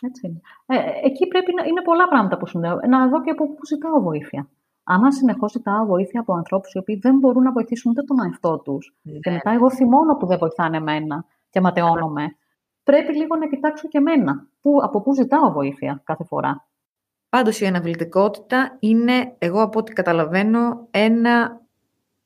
Έτσι 0.03 0.27
είναι. 0.27 0.41
Ε, 0.67 1.07
εκεί 1.07 1.27
πρέπει 1.27 1.55
να 1.55 1.65
είναι 1.65 1.83
πολλά 1.83 2.09
πράγματα 2.09 2.37
που 2.37 2.47
συνδέω. 2.47 2.81
Να 2.89 3.09
δω 3.09 3.23
και 3.23 3.31
από 3.31 3.49
πού 3.49 3.67
ζητάω 3.67 4.01
βοήθεια. 4.01 4.49
Άμα 4.85 5.13
συνεχώς 5.13 5.51
ζητάω 5.51 5.85
βοήθεια 5.85 6.21
από 6.21 6.35
ανθρώπους 6.35 6.73
οι 6.73 6.79
οποίοι 6.79 6.97
δεν 6.97 7.19
μπορούν 7.19 7.43
να 7.43 7.53
βοηθήσουν 7.53 7.91
ούτε 7.91 8.03
τον 8.03 8.17
εαυτό 8.25 8.59
τους, 8.59 8.95
ναι. 9.03 9.19
και 9.19 9.31
μετά 9.31 9.51
εγώ 9.51 9.71
θυμώνω 9.71 10.17
που 10.17 10.27
δεν 10.27 10.39
βοηθάνε 10.39 10.77
εμένα 10.77 11.25
και 11.51 11.61
ματαιώνομαι, 11.61 12.37
πρέπει 12.83 13.17
λίγο 13.17 13.37
να 13.37 13.49
κοιτάξω 13.49 13.89
και 13.89 13.99
εμένα. 13.99 14.47
Που, 14.61 14.79
από 14.83 15.01
πού 15.01 15.15
ζητάω 15.15 15.53
βοήθεια 15.53 16.01
κάθε 16.05 16.25
φορά. 16.25 16.67
Πάντως 17.29 17.61
η 17.61 17.67
αναβλητικότητα 17.67 18.77
είναι, 18.79 19.35
εγώ 19.39 19.63
από 19.63 19.79
ό,τι 19.79 19.93
καταλαβαίνω, 19.93 20.87
ένα 20.91 21.61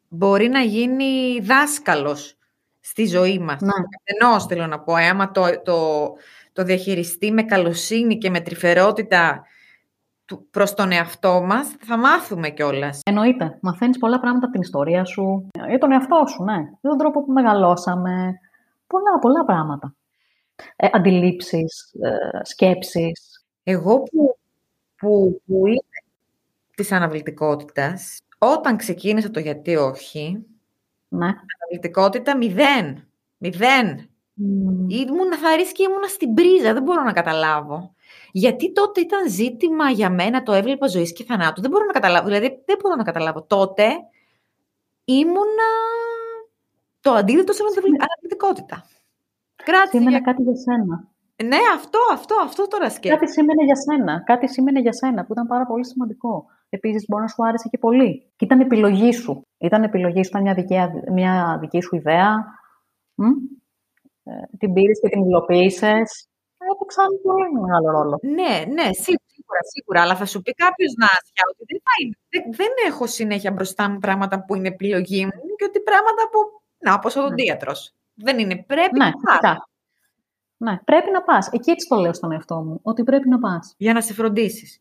μπορεί 0.09 0.49
να 0.49 0.61
γίνει 0.61 1.41
δάσκαλος 1.43 2.39
στη 2.81 3.07
ζωή 3.07 3.39
μας. 3.39 3.61
Ναι. 3.61 3.71
Ενώ 4.05 4.41
θέλω 4.41 4.67
να 4.67 4.81
πω, 4.81 4.95
άμα 4.95 5.31
το, 5.31 5.43
το, 5.65 5.77
το 6.53 6.63
διαχειριστεί 6.65 7.33
με 7.33 7.43
καλοσύνη 7.43 8.19
και 8.19 8.31
με 8.31 8.41
τρυφερότητα 8.41 9.43
προς 10.51 10.75
τον 10.75 10.93
εαυτό 10.93 11.43
μας, 11.43 11.69
θα 11.81 11.99
μάθουμε 11.99 12.51
κιόλας. 12.51 13.01
Εννοείται. 13.05 13.59
Μαθαίνεις 13.61 13.99
πολλά 13.99 14.21
πράγματα 14.21 14.45
από 14.45 14.55
την 14.55 14.63
ιστορία 14.63 15.05
σου, 15.05 15.49
για 15.69 15.79
τον 15.79 15.93
εαυτό 15.93 16.25
σου, 16.29 16.45
ναι. 16.45 16.57
Για 16.57 16.91
τον 16.91 16.99
τρόπο 16.99 17.25
που 17.25 17.33
μεγαλώσαμε. 17.33 18.35
Πολλά, 18.87 19.19
πολλά 19.21 19.45
πράγματα 19.45 19.95
ε, 20.77 20.89
αντιλήψεις, 20.93 21.95
ε, 22.01 22.45
σκέψεις. 22.45 23.45
Εγώ 23.63 24.03
που, 24.03 24.39
που, 24.97 25.43
που 25.47 25.67
είμαι 25.67 25.79
της 26.75 26.93
αναβλητικότητας, 26.93 28.19
όταν 28.39 28.77
ξεκίνησα 28.77 29.31
το 29.31 29.41
γιατί 29.41 29.77
όχι, 29.77 30.47
ναι. 31.09 31.27
αναβλητικότητα 31.27 32.37
μηδέν. 32.37 33.09
Μηδέν. 33.37 34.10
Mm. 34.41 34.91
Ήμουν 34.93 35.33
θαρής 35.43 35.73
και 35.73 35.83
ήμουν 35.83 36.05
στην 36.09 36.35
πρίζα, 36.35 36.73
δεν 36.73 36.83
μπορώ 36.83 37.03
να 37.03 37.13
καταλάβω. 37.13 37.95
Γιατί 38.33 38.73
τότε 38.73 39.01
ήταν 39.01 39.31
ζήτημα 39.31 39.91
για 39.91 40.11
μένα, 40.11 40.43
το 40.43 40.53
έβλεπα 40.53 40.87
ζωής 40.87 41.13
και 41.13 41.25
θανάτου. 41.25 41.61
Δεν 41.61 41.71
μπορώ 41.71 41.85
να 41.85 41.93
καταλάβω. 41.93 42.27
Δηλαδή, 42.27 42.63
δεν 42.65 42.77
μπορώ 42.83 42.95
να 42.95 43.03
καταλάβω. 43.03 43.43
Τότε 43.43 43.87
ήμουνα 45.05 45.71
το 47.01 47.13
αντίθετο 47.13 47.53
σε 47.53 47.63
αναβλητικότητα. 47.85 48.87
Κράτησε. 49.57 49.99
Σήμαινε 49.99 50.21
κάτι 50.21 50.43
για 50.43 50.57
σένα. 50.57 51.09
Ναι, 51.45 51.59
αυτό, 51.75 51.99
αυτό, 52.13 52.35
αυτό 52.45 52.69
τώρα 52.69 52.91
σκέφτομαι. 52.91 53.19
Κάτι 53.19 53.33
σήμαινε 53.33 53.65
για 53.65 53.77
σένα. 53.77 54.23
Κάτι 54.27 54.49
σήμαινε 54.49 54.81
για 54.81 54.93
σένα 54.93 55.25
που 55.25 55.33
ήταν 55.33 55.47
πάρα 55.47 55.67
πολύ 55.67 55.87
σημαντικό. 55.87 56.47
Επίσης, 56.69 57.05
μπορεί 57.09 57.23
να 57.23 57.29
σου 57.29 57.47
άρεσε 57.47 57.69
και 57.69 57.79
πολύ. 57.79 58.31
Και 58.37 58.45
ήταν 58.45 58.61
επιλογή 58.61 59.13
σου. 59.13 59.47
Ήταν 59.59 59.83
επιλογή 59.83 60.25
σου, 60.25 60.31
ήταν 60.31 60.43
μια 60.43 60.55
δική, 60.55 60.77
μια 61.13 61.59
δική 61.61 61.81
σου 61.81 61.97
ιδέα. 61.97 62.45
Μ; 63.15 63.25
Ε, 64.31 64.57
την 64.59 64.73
πήρες 64.73 65.01
και 65.01 65.09
την 65.09 65.25
υλοποίησες. 65.25 66.29
Έπαιξαν 66.73 67.09
πολύ 67.23 67.49
μεγάλο 67.61 67.91
ρόλο. 67.91 68.19
Ναι, 68.23 68.55
ναι, 68.77 68.87
σίγουρα, 69.05 69.61
σίγουρα. 69.73 70.01
Αλλά 70.03 70.17
θα 70.17 70.27
σου 70.27 70.43
πει 70.43 70.53
κάποιος 70.53 70.93
να 71.03 71.09
ότι 71.51 71.65
δεν, 71.71 71.81
θα 71.87 71.95
είναι. 72.01 72.17
Δεν, 72.33 72.43
δεν, 72.61 72.73
έχω 72.89 73.07
συνέχεια 73.07 73.51
μπροστά 73.51 73.91
μου 73.91 73.99
πράγματα 73.99 74.45
που 74.45 74.55
είναι 74.55 74.69
επιλογή 74.69 75.25
μου 75.25 75.47
και 75.57 75.65
ότι 75.65 75.81
πράγματα 75.81 76.23
που. 76.31 76.39
Να, 76.79 76.95
όπως 76.95 77.17
ο 77.17 77.21
δοντίατρος. 77.23 77.95
Δεν 78.15 78.39
είναι. 78.39 78.65
Πρέπει 78.65 78.99
ναι, 78.99 79.05
να 79.05 79.39
πας. 79.39 79.59
Ναι, 80.57 80.79
πρέπει 80.85 81.11
να 81.11 81.23
πας. 81.23 81.49
Εκεί 81.53 81.71
έτσι 81.71 81.89
το 81.89 81.97
λέω 81.97 82.13
στον 82.13 82.33
εαυτό 82.33 82.63
μου, 82.63 82.81
ότι 82.83 83.03
πρέπει 83.03 83.29
να 83.29 83.39
πας. 83.39 83.75
Για 83.77 83.93
να 83.93 84.01
σε 84.01 84.13
φροντίσεις. 84.13 84.81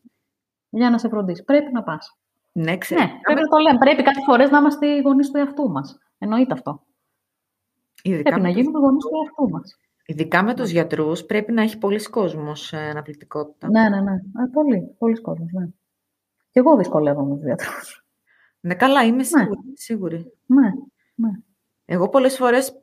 Για 0.68 0.90
να 0.90 0.98
σε 0.98 1.08
φροντίσεις. 1.08 1.44
Πρέπει 1.44 1.72
να 1.72 1.82
πας. 1.82 2.18
Ναι, 2.52 2.78
ξέρω. 2.78 3.00
Ναι, 3.00 3.10
πρέπει 3.22 3.40
να 3.40 3.48
το 3.48 3.58
λέμε. 3.58 3.78
Πρέπει 3.78 4.02
κάτι 4.02 4.22
φορές 4.26 4.50
να 4.50 4.58
είμαστε 4.58 4.86
οι 4.86 5.00
γονείς 5.00 5.30
του 5.30 5.38
εαυτού 5.38 5.70
μας. 5.70 5.98
Εννοείται 6.18 6.52
αυτό. 6.52 6.82
Ειδικά 8.02 8.30
πρέπει 8.30 8.40
να 8.40 8.48
γίνουμε 8.48 8.78
γονείς 8.78 9.04
του 9.04 9.10
εαυτού 9.24 9.50
μας. 9.50 9.78
Ειδικά 10.06 10.42
με 10.42 10.54
τους 10.54 10.70
γιατρούς 10.70 11.24
πρέπει 11.24 11.52
να 11.52 11.62
έχει 11.62 11.78
πολλοί 11.78 12.02
κόσμος 12.02 12.72
ε, 12.72 12.76
αναπληκτικότητα. 12.76 13.70
Ναι, 13.70 13.88
ναι, 13.88 14.00
ναι. 14.00 14.12
Ε, 14.12 14.46
πολύ, 14.52 14.94
πολλοί 14.98 15.20
κόσμος, 15.20 15.52
ναι. 15.52 15.66
Και 16.50 16.58
εγώ 16.58 16.76
δυσκολεύομαι 16.76 17.28
με 17.28 17.34
τους 17.34 17.44
γιατρούς. 17.44 18.04
Ναι, 18.60 18.74
καλά, 18.74 19.04
είμαι 19.04 19.22
σίγουρη. 19.22 19.48
Ναι. 19.48 19.72
σίγουρη. 19.74 20.32
Ναι, 20.46 20.68
ναι. 21.14 21.30
Εγώ 21.84 22.08
πολλές 22.08 22.36
φορές 22.36 22.82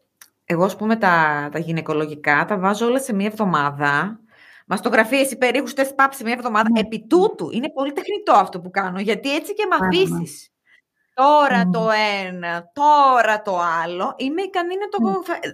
εγώ, 0.50 0.64
ας 0.64 0.76
πούμε, 0.76 0.96
τα, 0.96 1.50
τα 1.52 1.60
γυναικολογικά 1.60 2.46
τα 2.46 2.58
βάζω 2.58 2.86
όλα 2.86 3.00
σε 3.00 3.14
μία 3.14 3.26
εβδομάδα. 3.26 4.20
Μαστογραφίε, 4.68 5.36
περίχους, 5.36 5.74
τε 5.74 5.86
πάψει 5.86 6.24
μία 6.24 6.34
εβδομάδα. 6.34 6.70
Mm. 6.76 6.80
Επί 6.80 7.06
τούτου 7.08 7.50
είναι 7.52 7.72
πολύ 7.72 7.92
τεχνητό 7.92 8.32
αυτό 8.32 8.62
που 8.62 8.70
κάνω, 8.70 9.00
γιατί 9.00 9.36
έτσι 9.36 9.54
και 9.54 9.66
με 9.70 9.86
αφήσεις. 9.86 10.52
Τώρα 11.18 11.70
το 11.72 11.90
ένα, 12.26 12.72
τώρα 12.74 13.42
το 13.42 13.60
άλλο. 13.84 14.14
Είμαι 14.18 14.42
ικανή 14.42 14.76
να 14.78 14.88
το. 14.88 15.22
Mm. 15.26 15.54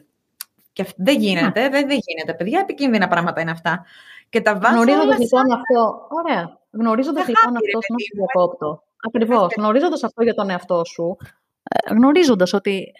Και 0.73 0.85
δεν 0.95 1.19
γίνεται, 1.19 1.69
δεν, 1.69 1.87
δεν 1.87 1.99
γίνεται. 2.05 2.33
Παιδιά, 2.37 2.59
επικίνδυνα 2.59 3.07
πράγματα 3.07 3.41
είναι 3.41 3.51
αυτά. 3.51 3.85
Και 4.29 4.41
τα 4.41 4.57
βάζω 4.59 4.73
Γνωρίζοντα 4.75 5.17
λοιπόν 5.19 5.51
αυτό. 5.51 6.07
Ωραία. 6.09 6.57
Γνωρίζοντα 6.71 7.23
λοιπόν 7.27 7.55
αυτό, 7.55 7.79
συγγνώμη 7.81 8.03
που 8.09 8.15
διακόπτω. 8.15 8.83
Ακριβώς. 9.05 9.53
Γνωρίζοντας 9.57 10.03
αυτό 10.03 10.23
για 10.23 10.33
τον 10.33 10.49
εαυτό 10.49 10.83
σου, 10.85 11.17
ε, 11.63 11.93
γνωρίζοντας 11.93 12.53
ότι 12.53 12.93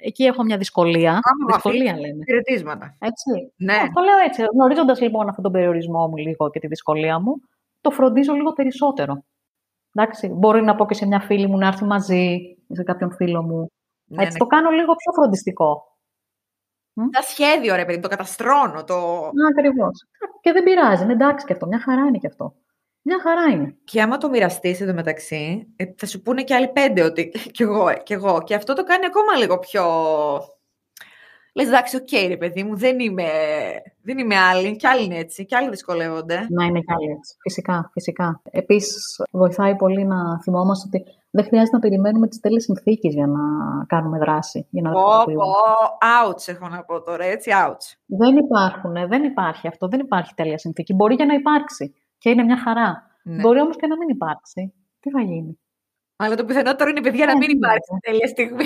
ε, 0.00 0.06
εκεί 0.06 0.24
έχω 0.24 0.42
μια 0.44 0.56
δυσκολία. 0.56 1.10
Άμα 1.10 1.52
δυσκολία 1.52 1.92
αφήνεις 1.92 2.06
λέμε. 2.06 2.24
Χαιρετίσματα. 2.24 2.96
Έτσι. 2.98 3.52
Ναι. 3.56 3.74
Ε, 3.74 3.90
το 3.94 4.00
λέω 4.00 4.18
έτσι. 4.26 4.42
Γνωρίζοντας 4.52 5.00
λοιπόν 5.00 5.28
αυτόν 5.28 5.42
τον 5.44 5.52
περιορισμό 5.52 6.08
μου 6.08 6.16
λίγο 6.16 6.50
και 6.50 6.58
τη 6.58 6.66
δυσκολία 6.66 7.20
μου, 7.20 7.34
το 7.80 7.90
φροντίζω 7.90 8.32
λίγο 8.32 8.52
περισσότερο. 8.52 9.24
Εντάξει, 9.98 10.28
μπορεί 10.28 10.62
να 10.62 10.74
πω 10.74 10.86
και 10.86 10.94
σε 10.94 11.06
μια 11.06 11.20
φίλη 11.20 11.46
μου 11.46 11.58
να 11.58 11.66
έρθει 11.66 11.84
μαζί, 11.84 12.56
ή 12.68 12.74
σε 12.74 12.82
κάποιον 12.82 13.12
φίλο 13.12 13.42
μου. 13.42 13.70
Ναι, 14.04 14.22
έτσι, 14.22 14.32
ναι. 14.32 14.38
το 14.38 14.46
κάνω 14.46 14.70
λίγο 14.70 14.94
πιο 14.94 15.12
φροντιστικό. 15.12 15.96
Τα 17.10 17.22
σχέδιο, 17.22 17.74
ρε 17.74 17.84
παιδί, 17.84 18.00
το 18.00 18.08
καταστρώνω. 18.08 18.84
Το... 18.84 19.30
Ακριβώς. 19.50 20.06
Και 20.40 20.52
δεν 20.52 20.62
πειράζει. 20.62 21.02
Είναι 21.02 21.12
εντάξει 21.12 21.46
και 21.46 21.52
αυτό. 21.52 21.66
Μια 21.66 21.80
χαρά 21.80 22.06
είναι 22.06 22.18
και 22.18 22.26
αυτό. 22.26 22.54
Μια 23.02 23.20
χαρά 23.22 23.42
είναι. 23.42 23.76
Και 23.84 24.02
άμα 24.02 24.16
το 24.16 24.28
μοιραστείς 24.28 24.80
εντωμεταξύ, 24.80 25.72
ε, 25.76 25.84
θα 25.96 26.06
σου 26.06 26.22
πούνε 26.22 26.42
και 26.42 26.54
άλλοι 26.54 26.68
πέντε 26.68 27.02
ότι 27.02 27.28
κι 27.54 27.62
εγώ, 27.62 27.92
κι 28.02 28.12
εγώ. 28.12 28.42
Και 28.42 28.54
αυτό 28.54 28.72
το 28.72 28.84
κάνει 28.84 29.06
ακόμα 29.06 29.36
λίγο 29.36 29.58
πιο. 29.58 29.84
Λες, 31.56 31.66
εντάξει, 31.66 31.96
ΟΚ, 31.96 32.08
ρε 32.28 32.36
παιδί 32.36 32.62
μου, 32.62 32.76
δεν 32.76 32.98
είμαι, 33.00 33.24
δεν 34.02 34.18
είμαι 34.18 34.36
άλλη. 34.36 34.76
Κι 34.76 34.86
άλλοι 34.86 35.04
είναι 35.04 35.16
έτσι, 35.18 35.44
κι 35.44 35.54
άλλοι 35.54 35.68
δυσκολεύονται. 35.70 36.46
Να 36.50 36.64
είναι 36.64 36.80
κι 36.80 36.92
άλλοι 36.92 37.10
έτσι. 37.16 37.34
Φυσικά, 37.40 37.90
φυσικά. 37.92 38.40
Επίσης, 38.50 39.22
βοηθάει 39.30 39.76
πολύ 39.76 40.04
να 40.04 40.40
θυμόμαστε 40.40 40.88
ότι 40.92 41.10
δεν 41.30 41.44
χρειάζεται 41.44 41.76
να 41.76 41.82
περιμένουμε 41.82 42.28
τις 42.28 42.40
τέλειες 42.40 42.62
συνθήκες 42.62 43.14
για 43.14 43.26
να 43.26 43.38
κάνουμε 43.86 44.18
δράση. 44.18 44.66
Για 44.70 44.82
να 44.82 44.90
Πω, 44.90 45.00
δραστηριοποιούμε. 45.00 45.44
πω, 45.44 46.30
ouch 46.30 46.48
έχω 46.48 46.68
να 46.68 46.84
πω 46.84 47.02
τώρα, 47.02 47.24
έτσι, 47.24 47.50
ouch. 47.66 47.96
Δεν 48.06 48.36
υπάρχουν, 48.36 48.96
ε, 48.96 49.06
δεν 49.06 49.24
υπάρχει 49.24 49.68
αυτό. 49.68 49.88
Δεν 49.88 50.00
υπάρχει 50.00 50.34
τέλεια 50.34 50.58
συνθήκη. 50.58 50.94
Μπορεί 50.94 51.16
και 51.16 51.24
να 51.24 51.34
υπάρξει. 51.34 51.94
Και 52.18 52.30
είναι 52.30 52.42
μια 52.42 52.58
χαρά. 52.58 53.02
Ναι. 53.22 53.40
Μπορεί 53.42 53.60
όμως 53.60 53.76
και 53.76 53.86
να 53.86 53.96
μην 53.96 54.08
υπάρξει. 54.08 54.72
Τι 55.00 55.10
θα 55.10 55.20
γίνει; 55.20 55.58
Αλλά 56.16 56.34
το 56.36 56.44
πιθανότερο 56.44 56.90
είναι, 56.90 57.00
παιδιά, 57.00 57.26
να 57.26 57.32
Ε, 57.32 57.34
μην 57.34 57.46
ναι. 57.48 57.52
υπάρξει 57.52 57.90
τέλεια 58.00 58.26
στιγμή. 58.26 58.64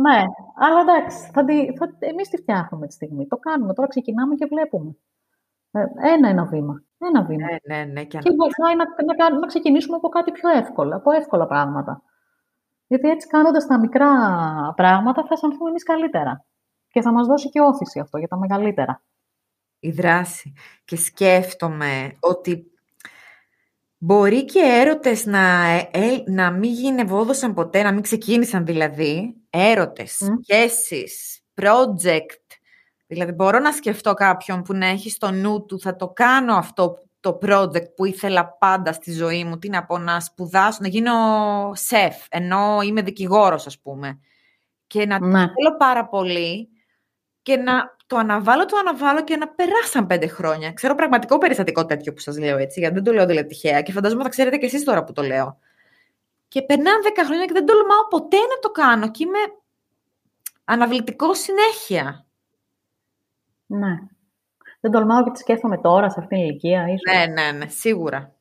Ναι, 0.00 0.24
αλλά 0.54 0.80
εντάξει, 0.80 1.30
θα 1.32 1.44
τη, 1.44 1.76
θα, 1.76 1.96
εμείς 1.98 2.28
τη 2.28 2.36
φτιάχνουμε 2.36 2.86
τη 2.86 2.92
στιγμή. 2.92 3.26
Το 3.26 3.36
κάνουμε, 3.36 3.74
τώρα 3.74 3.88
ξεκινάμε 3.88 4.34
και 4.34 4.46
βλέπουμε. 4.46 4.96
Ε, 5.70 5.84
ένα-ένα 6.14 6.44
βήμα. 6.44 6.82
Ένα 6.98 7.22
βήμα. 7.24 7.46
ναι, 7.46 7.76
ναι, 7.76 7.84
ναι. 7.92 8.04
Και 8.04 8.18
Και 8.18 8.30
βοηθάει 8.30 8.76
να, 8.76 8.84
να, 9.04 9.14
κάνουμε- 9.14 9.40
να 9.40 9.46
ξεκινήσουμε 9.46 9.96
από 9.96 10.08
κάτι 10.08 10.30
πιο 10.32 10.48
εύκολο, 10.50 10.96
από 10.96 11.10
εύκολα 11.10 11.46
πράγματα. 11.46 12.02
Γιατί 12.86 13.08
έτσι 13.08 13.26
κάνοντας 13.28 13.66
τα 13.66 13.78
μικρά 13.78 14.08
πράγματα 14.76 15.22
θα 15.22 15.28
αισθανθούμε 15.34 15.68
εμείς 15.68 15.82
καλύτερα. 15.82 16.44
Και 16.88 17.00
θα 17.02 17.12
μας 17.12 17.26
δώσει 17.26 17.48
και 17.48 17.60
όθηση 17.60 18.00
αυτό 18.00 18.18
για 18.18 18.28
τα 18.28 18.38
μεγαλύτερα. 18.38 19.02
η 19.80 19.90
δράση. 19.90 20.52
Και 20.84 20.96
σκέφτομαι 20.96 22.16
ότι 22.20 22.72
μπορεί 23.98 24.44
και 24.44 24.60
έρωτες 24.60 25.26
να, 25.26 25.64
ε, 25.70 26.22
να 26.26 26.50
μην 26.50 26.72
γινευόδωσαν 26.72 27.54
ποτέ, 27.54 27.82
να 27.82 27.92
μην 27.92 28.02
ξεκίνησαν 28.02 28.64
δηλαδή. 28.64 29.36
Έρωτες, 29.56 30.18
Μμ. 30.20 30.34
σχέσεις, 30.42 31.40
project. 31.54 32.56
Δηλαδή 33.06 33.32
μπορώ 33.32 33.58
να 33.58 33.72
σκεφτώ 33.72 34.14
κάποιον 34.14 34.62
που 34.62 34.74
να 34.74 34.86
έχει 34.86 35.10
στο 35.10 35.30
νου 35.30 35.64
του 35.64 35.80
θα 35.80 35.96
το 35.96 36.08
κάνω 36.08 36.54
αυτό 36.54 36.98
το 37.20 37.38
project 37.42 37.94
που 37.96 38.04
ήθελα 38.04 38.56
πάντα 38.58 38.92
στη 38.92 39.12
ζωή 39.12 39.44
μου. 39.44 39.58
Τι 39.58 39.68
να 39.68 39.84
πω, 39.84 39.98
να 39.98 40.20
σπουδάσω, 40.20 40.78
να 40.82 40.88
γίνω 40.88 41.12
σεφ, 41.74 42.16
ενώ 42.30 42.80
είμαι 42.82 43.02
δικηγόρος 43.02 43.66
ας 43.66 43.80
πούμε. 43.80 44.18
Και 44.86 45.06
να 45.06 45.18
Ναι. 45.20 45.38
θέλω 45.38 45.76
πάρα 45.78 46.06
πολύ 46.08 46.68
και 47.42 47.56
να 47.56 47.96
το 48.06 48.16
αναβάλω, 48.16 48.64
το 48.64 48.76
αναβάλω 48.76 49.24
και 49.24 49.36
να 49.36 49.48
περάσαν 49.48 50.06
πέντε 50.06 50.26
χρόνια. 50.26 50.72
Ξέρω 50.72 50.94
πραγματικό 50.94 51.38
περιστατικό 51.38 51.84
τέτοιο 51.86 52.12
που 52.12 52.20
σας 52.20 52.38
λέω 52.38 52.56
έτσι, 52.58 52.80
γιατί 52.80 52.94
δεν 52.94 53.04
το 53.04 53.12
λέω 53.12 53.26
δηλαδή 53.26 53.46
τυχαία 53.48 53.82
και 53.82 53.92
φαντάζομαι 53.92 54.22
θα 54.22 54.28
ξέρετε 54.28 54.56
και 54.56 54.66
εσείς 54.66 54.84
τώρα 54.84 55.04
που 55.04 55.12
το 55.12 55.22
λέω. 55.22 55.58
Και 56.54 56.62
περνάνε 56.62 57.02
δέκα 57.02 57.24
χρόνια 57.24 57.44
και 57.44 57.52
δεν 57.52 57.66
τολμάω 57.66 58.08
ποτέ 58.10 58.36
να 58.36 58.58
το 58.60 58.70
κάνω 58.70 59.10
και 59.10 59.24
είμαι 59.24 59.38
αναβλητικό 60.64 61.34
συνέχεια. 61.34 62.26
Ναι. 63.66 63.98
Δεν 64.80 64.90
τολμάω 64.90 65.24
και 65.24 65.30
τη 65.30 65.38
σκέφτομαι 65.38 65.78
τώρα, 65.78 66.10
σε 66.10 66.20
αυτήν 66.20 66.38
την 66.38 66.46
ηλικία. 66.46 66.82
Ίσως. 66.82 67.00
Ναι, 67.14 67.26
ναι, 67.26 67.58
ναι, 67.58 67.68
σίγουρα. 67.68 68.34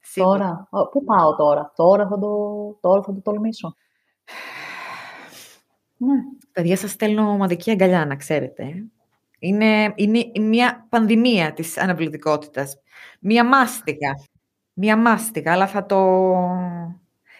Σίγουρα. 0.00 0.38
Τώρα. 0.38 0.68
Ω, 0.70 0.88
Πού 0.88 1.04
πάω 1.04 1.36
τώρα; 1.36 1.72
Τώρα 1.76 2.08
θα 2.08 2.18
το, 2.18 2.28
τώρα 2.80 3.02
θα 3.02 3.12
το 3.14 3.20
τολμήσω. 3.20 3.76
Ναι. 5.96 6.16
Παιδιά, 6.52 6.76
σας 6.76 6.90
στέλνω 6.90 7.30
ομαδική 7.30 7.70
αγκαλιά, 7.70 8.06
να 8.06 8.16
ξέρετε. 8.16 8.84
Είναι, 9.38 9.92
είναι 9.96 10.30
μια 10.40 10.86
πανδημία 10.88 11.52
της 11.52 11.78
αναβλητικότητας. 11.78 12.80
Μια 13.20 13.44
μάστιγα. 13.44 14.10
Μια 14.72 14.96
μάστιγα, 14.96 15.52
αλλά 15.52 15.66
θα 15.66 15.86
το... 15.86 15.96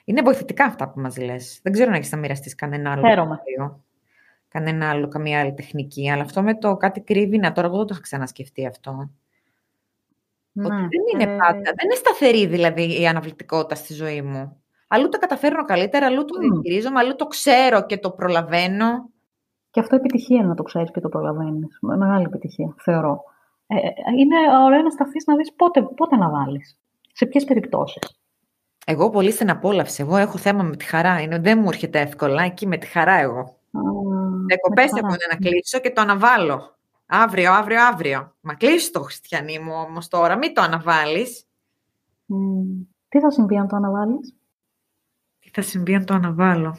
Είναι 0.09 0.23
βοηθητικά 0.23 0.65
αυτά 0.65 0.89
που 0.89 1.01
μας 1.01 1.17
λες. 1.17 1.61
Δεν 1.63 1.73
ξέρω 1.73 1.91
αν 1.91 1.97
έχεις 1.97 2.13
να 2.13 2.19
μοιραστείς 2.19 2.55
κανένα 2.55 2.93
άλλο. 2.93 3.09
Χαίρομαι. 3.09 3.41
βιβλίο, 3.45 3.85
Κανένα 4.49 4.91
άλλο, 4.91 5.09
καμία 5.09 5.41
άλλη 5.41 5.55
τεχνική. 5.55 6.11
Αλλά 6.11 6.23
αυτό 6.23 6.43
με 6.43 6.59
το 6.59 6.77
κάτι 6.77 7.01
κρύβει, 7.01 7.39
να 7.39 7.53
τώρα 7.53 7.67
εγώ 7.67 7.77
δεν 7.77 7.87
το 7.87 7.93
είχα 7.93 8.03
ξανασκεφτεί 8.03 8.67
αυτό. 8.67 9.11
Ότι 10.59 10.69
ναι. 10.69 10.89
δεν 10.89 11.01
είναι 11.13 11.33
Ε, 11.33 11.37
πάντα, 11.37 11.61
δεν 11.63 11.85
είναι 11.85 11.95
σταθερή 11.95 12.47
δηλαδή 12.47 13.01
η 13.01 13.07
αναβλητικότητα 13.07 13.75
στη 13.75 13.95
ζωή 13.95 14.23
μου. 14.23 14.63
Αλλού 14.89 15.09
τα 15.09 15.19
καταφέρνω 15.19 15.65
καλύτερα, 15.65 16.07
αλλού 16.07 16.25
το 16.25 16.35
Μμ. 16.39 16.41
διαχειρίζομαι, 16.41 16.99
αλλού 16.99 17.17
το 17.17 17.27
ξέρω 17.27 17.87
και 17.87 17.99
το 17.99 18.11
προλαβαίνω. 18.11 19.11
Και 19.71 19.81
αυτό 19.81 19.97
επιτυχία 19.97 20.37
είναι 20.37 20.47
να 20.47 20.55
το 20.55 20.63
ξέρεις 20.63 20.91
και 20.91 21.01
το 21.01 21.09
προλαβαίνεις. 21.09 21.79
Μεγάλη 21.81 22.25
επιτυχία, 22.25 22.75
θεωρώ. 22.79 23.23
Ε, 23.67 23.77
ε, 23.77 23.91
είναι 24.19 24.37
ωραίο 24.65 24.83
να 24.83 24.91
σταθείς 24.91 25.27
να 25.27 25.37
δεις 25.37 25.53
πότε, 25.55 25.83
πότε 25.83 26.17
να 26.17 26.31
βάλεις. 26.31 26.79
Σε 27.13 27.27
ποιες 27.27 27.45
περιπτώσεις. 27.45 28.21
Εγώ 28.89 29.11
πολύ 29.11 29.31
στεναπόλαυση. 29.31 30.03
Εγώ 30.03 30.17
έχω 30.17 30.39
θέμα 30.39 30.63
με 30.63 30.77
τη 30.77 30.85
χαρά. 30.85 31.21
Είναι, 31.21 31.39
δεν 31.39 31.59
μου 31.59 31.69
έρχεται 31.69 32.01
εύκολα. 32.01 32.43
Εκεί 32.43 32.67
με 32.67 32.77
τη 32.77 32.87
χαρά 32.87 33.13
εγώ. 33.13 33.57
Δεκοπέ 34.49 34.83
έχω 34.83 35.15
να 35.31 35.37
κλείσω 35.37 35.79
και 35.79 35.91
το 35.91 36.01
αναβάλω. 36.01 36.77
Αύριο, 37.07 37.53
αύριο, 37.53 37.83
αύριο. 37.85 38.35
Μα 38.41 38.55
κλείσει 38.55 38.93
το 38.93 39.01
χριστιανή 39.03 39.59
μου 39.59 39.73
όμως 39.75 40.09
τώρα. 40.09 40.37
Μην 40.37 40.55
το 40.55 40.61
αναβάλεις. 40.61 41.45
Τι 43.09 43.21
θα 43.21 43.31
συμβεί 43.31 43.57
αν 43.57 43.69
το 43.69 43.77
αναβάλεις; 43.77 44.35
Τι 45.41 45.51
θα 45.53 45.63
συμβεί 45.63 45.95
αν 45.95 46.05
το 46.05 46.15
αναβάλω; 46.15 46.77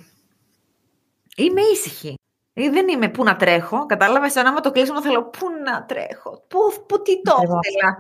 Είμαι 1.38 1.62
ήσυχη. 1.62 2.15
Ε, 2.54 2.70
δεν 2.70 2.88
είμαι 2.88 3.10
πού 3.10 3.24
να 3.24 3.36
τρέχω; 3.36 3.86
Κατάλαβες, 3.86 4.36
αν 4.36 4.46
άμα 4.46 4.60
το 4.60 4.72
κλείσουμε 4.72 5.02
θέλω 5.02 5.24
πού 5.24 5.46
να 5.65 5.86
τρέχω; 5.86 6.43
Πού, 6.48 6.60
πού 6.88 7.02
τι 7.02 7.22
το 7.22 7.34
Ακριβώς. 7.34 7.60
ήθελα; 7.67 7.98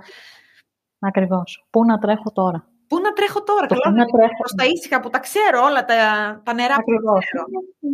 Ακριβώς. 0.99 1.67
Πού 1.69 1.85
να 1.85 1.97
τρέχω 1.97 2.31
τώρα; 2.31 2.67
Πού 2.87 2.99
να 2.99 3.13
τρέχω 3.13 3.43
τώρα. 3.43 3.65
Το 3.67 3.75
Καλά, 3.75 3.95
πού 3.95 3.99
να 4.01 4.05
τρέχω. 4.05 4.37
προς 4.37 4.53
τα 4.53 4.65
ήσυχα 4.65 4.99
που 4.99 5.09
τα 5.09 5.19
ξέρω 5.19 5.63
όλα 5.63 5.85
τα, 5.85 5.95
τα 6.45 6.53
νερά 6.53 6.75
που 6.75 6.79
Ακριβώς. 6.81 7.25
ξέρω. 7.25 7.43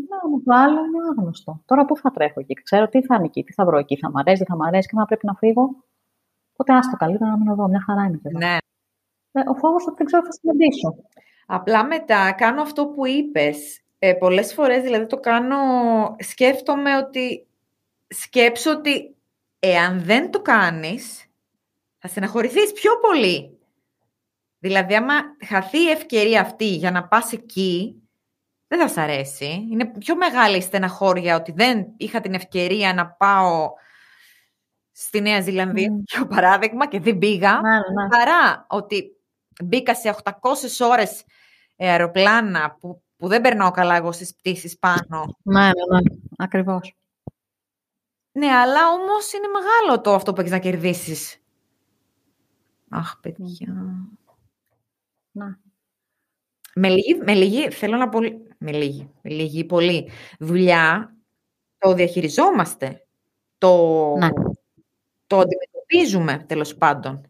Να 0.10 0.29
μου 0.29 0.41
βάλω 0.45 0.79
είναι 0.86 0.97
άγνωστο. 1.10 1.62
Τώρα 1.65 1.86
πού 1.86 1.97
θα 1.97 2.12
τρέχω 2.12 2.39
εκεί. 2.39 2.53
Ξέρω 2.53 2.88
τι 2.88 3.03
θα 3.06 3.15
είναι 3.15 3.25
εκεί, 3.25 3.43
τι 3.43 3.53
θα 3.53 3.65
βρω 3.65 3.77
εκεί. 3.77 3.97
Θα 3.97 4.10
μ' 4.12 4.17
αρέσει, 4.17 4.38
δεν 4.38 4.47
θα 4.47 4.56
μ' 4.56 4.62
αρέσει 4.67 4.88
και 4.88 4.95
να 4.95 5.06
πρέπει 5.06 5.25
να 5.25 5.34
φύγω. 5.34 5.63
Οπότε 6.51 6.73
άστο 6.73 6.95
καλύτερα 6.97 7.29
να 7.29 7.38
μείνω 7.38 7.51
εδώ. 7.51 7.67
Μια 7.67 7.84
χαρά 7.86 8.03
είναι. 8.03 8.17
και 8.17 8.27
εδώ. 8.27 8.38
Ναι. 8.38 8.58
Ε, 9.32 9.39
ο 9.49 9.53
φόβος 9.56 9.84
ότι 9.88 9.95
δεν 9.97 10.06
ξέρω 10.06 10.21
τι 10.21 10.27
θα 10.27 10.34
συναντήσω. 10.41 10.95
Απλά 11.45 11.86
μετά 11.86 12.32
κάνω 12.32 12.62
αυτό 12.62 12.88
που 12.88 13.06
είπες. 13.08 13.82
Ε, 13.99 14.13
πολλές 14.13 14.53
φορές 14.53 14.82
δηλαδή 14.84 15.06
το 15.06 15.17
κάνω, 15.19 15.58
σκέφτομαι 16.19 16.97
ότι, 16.97 17.47
σκέψω 18.08 18.71
ότι 18.71 19.15
εάν 19.60 19.99
δεν 20.03 20.32
το 20.32 20.41
κάνεις, 20.41 21.25
θα 21.97 22.08
στεναχωρηθείς 22.08 22.71
πιο 22.71 22.91
πολύ. 22.99 23.58
Δηλαδή 24.63 24.95
άμα 24.95 25.13
χαθεί 25.45 25.78
η 25.78 25.89
ευκαιρία 25.89 26.41
αυτή 26.41 26.65
για 26.65 26.91
να 26.91 27.08
πας 27.08 27.34
εκεί, 27.34 28.01
δεν 28.68 28.80
θα 28.80 28.88
σ' 28.88 28.97
αρέσει. 28.97 29.68
Είναι 29.72 29.86
πιο 29.86 30.16
μεγάλη 30.16 30.57
η 30.57 30.61
στεναχώρια 30.61 31.36
ότι 31.36 31.51
δεν 31.51 31.88
είχα 31.97 32.22
την 32.22 32.34
ευκαιρία 32.34 32.93
να 32.93 33.07
πάω 33.07 33.72
στη 34.91 35.22
Νέα 35.22 35.41
Ζηλανδία, 35.41 35.91
Μμμ. 35.91 36.01
για 36.05 36.28
παράδειγμα, 36.28 36.88
και 36.88 36.99
δεν 36.99 37.18
πήγα 37.18 37.51
Ναι, 37.61 38.01
ναι. 38.01 38.07
παρά 38.09 38.66
ότι 38.70 39.03
μπήκα 39.64 39.95
σε 39.95 40.16
800 40.24 40.32
ώρες 40.89 41.24
ε, 41.76 41.89
αεροπλάνα 41.89 42.78
που, 42.80 43.03
που 43.18 43.28
δεν 43.28 43.41
περνάω 43.41 43.72
καλά 43.72 43.95
εγώ 43.95 44.11
στις 44.11 44.36
πτήσεις 44.36 44.78
πάνω. 44.78 45.38
Ναι, 45.43 45.61
ναι, 45.61 45.99
ναι. 45.99 46.18
Ακριβώς. 46.38 46.95
Ναι, 48.32 48.47
αλλά 48.47 48.80
όμως 48.89 49.34
είναι 49.34 49.47
μεγάλο 49.47 50.01
το 50.01 50.14
αυτό 50.14 50.34
που 50.34 50.39
έχεις 50.39 50.51
να 50.51 50.59
κερδίσεις. 50.59 51.38
Αχ, 52.89 53.20
παιδιά. 53.22 53.76
Ναι. 55.36 55.45
Με 56.75 56.89
λίγη, 56.89 57.15
με 57.25 57.34
λίγη, 57.34 57.69
θέλω 57.71 57.97
να 57.97 58.09
πω, 58.09 58.19
με 58.57 58.71
λίγη, 58.71 59.09
με 59.21 59.29
λίγη 59.29 59.59
ή 59.59 59.65
πολύ 59.65 60.09
δουλειά, 60.39 61.15
το 61.77 61.93
διαχειριζόμαστε. 61.93 63.05
Το, 63.57 63.69
Ναι. 64.19 64.29
το 65.27 65.39
αντιμετωπίζουμε, 65.39 66.45
τέλος 66.47 66.75
πάντων. 66.77 67.21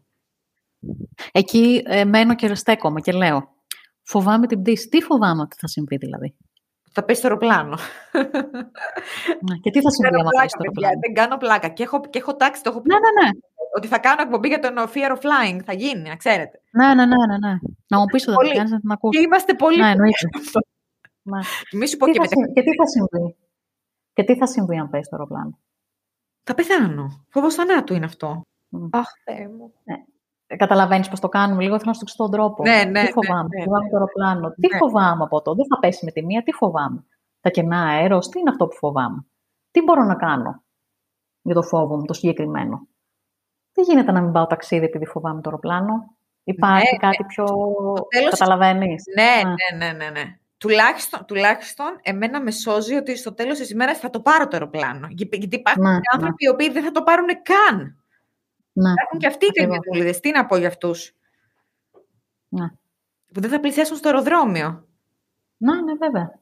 Εκεί 1.32 1.82
ε, 1.86 2.04
μένω 2.04 2.34
και 2.34 2.54
στέκομαι 2.54 3.00
και 3.00 3.12
λέω, 3.12 3.48
φοβάμαι 4.02 4.46
την 4.46 4.62
πτήση. 4.62 4.88
Τι 4.88 5.02
φοβάμαι 5.02 5.42
ότι 5.42 5.56
θα 5.60 5.68
συμβεί 5.68 5.96
δηλαδή; 5.96 6.34
Θα 6.92 7.04
πέσει 7.04 7.22
το 7.22 7.28
αεροπλάνο. 7.28 7.78
Ναι. 9.50 9.56
Και 9.62 9.70
τι 9.70 9.80
θα 9.82 9.90
συμβεί 9.90 10.16
άμα 10.20 10.30
πέσει 10.42 10.54
το 10.58 10.60
αεροπλάνο; 10.60 11.00
Δεν 11.06 11.14
κάνω 11.14 11.36
πλάκα. 11.36 11.68
Και 11.68 11.82
έχω, 11.82 12.00
και 12.10 12.18
έχω 12.18 12.36
τάξει, 12.36 12.62
το 12.62 12.70
έχω 12.70 12.80
πει. 12.82 12.88
Ναι, 12.94 12.98
ναι, 13.00 13.12
ναι. 13.28 13.30
Ότι 13.76 13.86
θα 13.86 13.98
κάνω 13.98 14.22
εκπομπή 14.22 14.48
για 14.48 14.58
τον 14.58 14.74
Fear 14.76 15.10
of 15.16 15.20
Flying. 15.24 15.58
Θα 15.64 15.72
γίνει, 15.72 16.08
να 16.08 16.16
ξέρετε. 16.16 16.60
Ναι, 16.70 16.86
ναι, 16.94 17.06
ναι, 17.06 17.16
ναι. 17.28 17.38
ναι. 17.48 17.54
Να 17.88 17.98
μου 17.98 18.04
πεις 18.04 18.28
ότι 18.28 18.48
θα 18.48 18.54
κάνεις 18.54 18.70
να 18.70 18.80
την 18.80 18.90
ακούσεις. 18.90 19.18
Και 19.20 19.26
είμαστε 19.26 19.54
πολύ... 19.54 19.80
Ναι, 19.80 19.90
εννοείται. 19.90 20.28
ναι. 21.22 21.38
Μη 21.72 21.86
σου 21.88 21.96
πω 21.96 22.06
Τι 22.06 22.12
και 22.12 22.18
θα 22.18 22.24
μετά. 22.30 22.36
συ- 22.46 22.54
Και 22.54 22.62
τι 22.62 22.74
θα 22.76 22.86
συμβεί; 22.86 23.36
Και 24.12 24.24
τι 24.24 24.36
θα 24.36 24.46
συμβεί 24.46 24.76
αν 24.76 24.90
πέσει 24.90 25.10
το 25.10 25.16
αεροπλάνο; 25.16 25.58
Θα 26.44 26.54
πεθάνω. 26.54 27.24
Φόβος 27.28 27.54
θανάτου 27.54 27.94
είναι 27.94 28.04
αυτό. 28.04 28.40
Μμ. 28.68 28.86
Αχ, 28.92 29.06
Θεέ 29.24 29.48
μου. 29.48 29.72
Καταλαβαίνεις 30.46 31.08
πώ 31.08 31.18
το 31.20 31.28
κάνουμε. 31.28 31.62
Λίγο 31.62 31.78
θέλω 31.78 31.94
να 32.00 32.08
σου 32.08 32.16
τον 32.16 32.30
τρόπο. 32.30 32.62
Ναι, 32.62 32.84
ναι, 32.84 33.04
τι 33.04 33.12
φοβάμαι; 33.12 33.48
ναι, 33.48 33.58
ναι, 33.58 33.64
φοβάμαι 33.64 33.88
το 33.88 33.96
αεροπλάνο. 33.96 34.50
Τι 34.60 34.68
Ναι. 34.72 34.76
φοβάμαι 34.78 35.22
από 35.24 35.42
το. 35.42 35.54
Δεν 35.54 35.66
θα 35.66 35.78
πέσει 35.78 36.04
με 36.04 36.10
τη 36.10 36.24
μία. 36.24 36.42
Τι 36.42 36.52
φοβάμαι; 36.52 37.04
Τα 37.40 37.50
κενά 37.50 37.80
αέρος. 37.82 38.28
Τι 38.28 38.38
είναι 38.38 38.50
αυτό 38.50 38.66
που 38.66 38.76
φοβάμαι; 38.76 39.26
Τι 39.70 39.82
μπορώ 39.82 40.02
να 40.04 40.14
κάνω 40.14 40.62
για 41.42 41.54
το 41.54 41.62
φόβο 41.62 41.96
μου, 41.96 42.04
το 42.04 42.12
συγκεκριμένο; 42.12 42.86
Δεν 43.74 43.84
γίνεται 43.88 44.12
να 44.12 44.20
μην 44.20 44.32
πάω 44.32 44.46
ταξίδι 44.46 44.84
επειδή 44.84 45.06
φοβάμαι 45.06 45.40
το 45.40 45.48
αεροπλάνο. 45.48 46.16
Υπάρχει 46.44 46.92
Ναι, 46.92 46.98
κάτι 47.08 47.24
πιο. 47.24 47.44
τέλος- 48.08 48.30
Καταλαβαίνεις. 48.38 49.04
Ναι, 49.16 49.48
Α. 49.48 49.54
ναι, 49.78 49.86
ναι, 49.86 49.92
ναι, 49.92 50.10
ναι. 50.10 50.38
Τουλάχιστον, 50.58 51.24
τουλάχιστον 51.26 51.86
εμένα 52.02 52.42
με 52.42 52.50
σώζει 52.50 52.94
ότι 52.94 53.16
στο 53.16 53.34
τέλος 53.34 53.58
της 53.58 53.70
ημέρας 53.70 53.98
θα 53.98 54.10
το 54.10 54.20
πάρω 54.20 54.44
το 54.44 54.50
αεροπλάνο. 54.56 55.06
Γι- 55.10 55.28
Γιατί 55.32 55.56
υπάρχουν 55.56 55.82
Ναι, 55.82 55.94
και 56.00 56.08
άνθρωποι 56.12 56.44
οι 56.44 56.48
οποίοι 56.48 56.70
δεν 56.70 56.84
θα 56.84 56.90
το 56.90 57.02
πάρουν 57.02 57.26
καν. 57.26 58.04
Ναι, 58.72 58.90
Έχουν 59.06 59.18
και 59.18 59.26
αυτοί 59.26 59.44
οι 59.44 59.48
Ακριβώς. 59.50 59.76
καημενούλιδες. 59.78 60.20
Τι 60.20 60.30
να 60.30 60.46
πω 60.46 60.56
για 60.56 60.68
αυτούς; 60.68 61.12
ναι. 62.48 62.66
Που 63.34 63.40
δεν 63.40 63.50
θα 63.50 63.60
πλησιάσουν 63.60 63.96
στο 63.96 64.08
αεροδρόμιο. 64.08 64.88
ναι, 65.56 65.74
ναι, 65.80 65.94
βέβαια. 65.94 66.38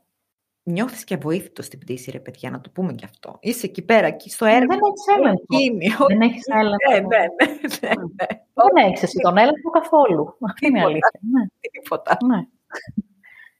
Νιώθεις 0.65 1.05
και 1.05 1.15
αβοήθητος 1.15 1.67
στην 1.67 1.79
πτήση, 1.79 2.11
ρε 2.11 2.21
παιδιά, 2.21 2.51
να 2.51 2.61
το 2.61 2.71
πούμε 2.71 2.93
κι 2.93 3.05
αυτό. 3.05 3.37
Είσαι 3.41 3.67
εκεί 3.67 3.83
πέρα, 3.83 4.07
εκεί 4.07 4.31
στο 4.31 4.45
έργο. 4.45 4.67
δεν 4.67 4.79
έχεις 4.89 5.07
έλεγχο. 5.17 5.45
Γίνει. 5.49 5.89
Δεν 6.09 6.21
έχεις 6.21 6.45
έλεγχο. 6.47 6.91
Ναι, 6.93 6.99
ναι, 7.01 7.19
ναι, 7.19 7.53
ναι, 7.81 7.89
ναι. 7.89 8.27
Δεν 8.55 8.85
έχεις 8.87 9.03
εσύ 9.03 9.19
τον 9.19 9.37
έλεγχο 9.37 9.71
καθόλου. 9.71 10.37
Αυτή 10.41 10.67
είναι 10.67 10.79
η 10.79 10.83
Τίποτα. 10.83 10.87
αλήθεια. 10.91 11.21
Ναι. 11.33 11.47
Τίποτα. 11.71 12.17
Ναι. 12.27 12.47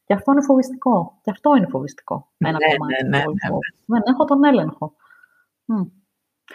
Και 0.05 0.15
αυτό 0.15 0.33
είναι 0.33 0.43
φοβιστικό. 0.43 1.19
Και 1.23 1.31
αυτό 1.31 1.57
είναι 1.57 1.67
φοβιστικό. 1.67 2.33
Ένα 2.39 2.59
Ναι, 2.59 2.77
κομμάτι 2.77 2.93
ναι, 2.93 2.99
του 3.03 3.09
ναι, 3.09 3.19
όλου 3.27 3.35
ναι, 3.43 3.49
φόβου. 3.49 3.61
Δεν 3.87 4.03
έχω 4.15 4.25
τον 4.25 4.45
έλεγχο. 4.45 4.95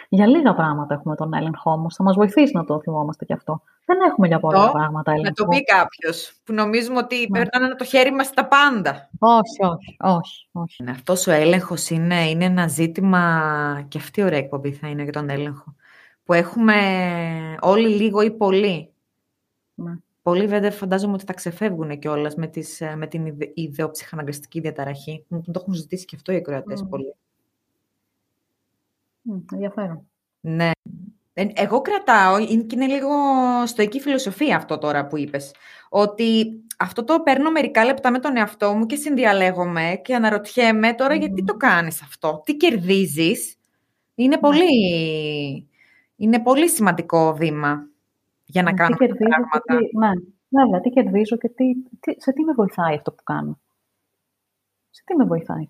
Μμ. 0.00 0.06
Για 0.08 0.26
λίγα 0.26 0.54
πράγματα 0.54 0.94
έχουμε 0.94 1.14
τον 1.14 1.34
έλεγχο 1.34 1.70
όμω. 1.72 1.90
Θα 1.90 2.02
μας 2.02 2.14
βοηθήσει 2.14 2.52
να 2.56 2.64
το 2.64 2.80
θυμόμαστε 2.80 3.24
κι 3.24 3.32
αυτό. 3.32 3.62
Δεν 3.84 3.96
έχουμε 4.10 4.26
για 4.26 4.40
πολλά 4.40 4.58
Αυτό, 4.60 4.72
πράγματα 4.72 5.10
έλεγχο. 5.12 5.28
Να 5.28 5.34
το 5.34 5.46
πει 5.46 5.64
κάποιος 5.64 6.32
που 6.44 6.52
νομίζουμε 6.52 6.98
ότι 6.98 7.16
Ναι. 7.16 7.26
πρέπει 7.26 7.58
να 7.58 7.66
είναι 7.66 7.74
το 7.74 7.84
χέρι 7.84 8.12
μας 8.12 8.26
στα 8.26 8.46
πάντα. 8.46 9.10
Όχι, 9.18 9.64
όχι, 9.64 9.96
όχι. 10.00 10.48
όχι. 10.52 10.84
Αυτός 10.90 11.26
ο 11.26 11.30
έλεγχος 11.32 11.90
είναι, 11.90 12.28
είναι 12.28 12.44
ένα 12.44 12.68
ζήτημα 12.68 13.84
και 13.88 13.98
αυτή 13.98 14.20
η 14.20 14.24
ωραία 14.24 14.38
εκπομπή 14.38 14.72
θα 14.72 14.88
είναι 14.88 15.02
για 15.02 15.12
τον 15.12 15.28
έλεγχο. 15.30 15.74
Που 16.24 16.32
έχουμε 16.32 16.74
όλοι 17.60 17.88
λίγο 17.88 18.20
ή 18.20 18.30
πολύ. 18.30 18.90
Ναι. 19.74 19.92
Πολλοί 20.22 20.46
βέβαια 20.46 20.70
φαντάζομαι 20.70 21.12
ότι 21.12 21.24
θα 21.24 21.32
ξεφεύγουν 21.32 21.98
κιόλας 21.98 22.34
με, 22.34 22.46
τις, 22.46 22.80
ε, 22.80 22.94
με 22.96 23.06
την 23.06 23.26
ιδε- 23.26 23.50
ιδεοψυχαναγκαστική 23.54 24.60
διαταραχή. 24.60 25.24
Μου 25.28 25.42
το 25.46 25.52
έχουν 25.54 25.74
ζητήσει 25.74 26.04
και 26.04 26.16
αυτό 26.16 26.32
οι 26.32 26.36
ακροατές 26.36 26.82
Μμ. 26.82 26.88
πολύ. 26.88 27.14
Μ, 29.28 29.38
ενδιαφέρον. 29.52 30.08
Ναι. 30.40 30.70
Ε, 31.32 31.46
Εγώ 31.54 31.80
κρατάω, 31.80 32.38
είναι- 32.38 32.62
και 32.62 32.74
είναι 32.74 32.86
λίγο 32.86 33.08
στοική 33.66 34.00
φιλοσοφία 34.00 34.56
αυτό 34.56 34.78
τώρα 34.78 35.06
που 35.06 35.16
είπες, 35.18 35.54
ότι 35.88 36.46
αυτό 36.78 37.04
το 37.04 37.20
παίρνω 37.20 37.50
μερικά 37.50 37.84
λεπτά 37.84 38.10
με 38.10 38.18
τον 38.18 38.36
εαυτό 38.36 38.72
μου 38.74 38.86
και 38.86 38.96
συνδιαλέγομαι 38.96 40.00
και 40.04 40.14
αναρωτιέμαι 40.14 40.94
τώρα 40.94 41.14
Μμμ. 41.14 41.20
γιατί 41.20 41.44
το 41.44 41.54
κάνεις 41.56 42.02
αυτό, 42.02 42.42
τι 42.44 42.56
κερδίζεις. 42.56 43.56
Είναι 44.14 44.34
Ναι. 44.34 44.40
πολύ, 44.40 44.66
είναι 46.16 46.40
πολύ 46.42 46.68
σημαντικό 46.68 47.34
βήμα 47.34 47.88
για 48.44 48.62
να 48.62 48.70
Ε, 48.70 48.72
κάνω 48.72 48.96
τι 48.96 49.04
αυτά 49.04 49.16
τα 49.16 49.24
κερδίζω 49.26 49.48
και 49.52 49.60
πράγματα. 49.60 49.76
τι, 49.88 49.96
ναι, 49.98 50.62
βέβαια, 50.64 50.80
τι 50.80 50.90
κερδίζω 50.90 51.36
και 51.36 51.48
τι, 51.48 51.64
τι, 52.00 52.20
σε 52.22 52.32
τι 52.32 52.44
με 52.44 52.52
βοηθάει 52.52 52.94
αυτό 52.94 53.12
που 53.12 53.22
κάνω; 53.22 53.60
Σε 54.90 55.02
τι 55.06 55.14
με 55.16 55.24
βοηθάει; 55.24 55.68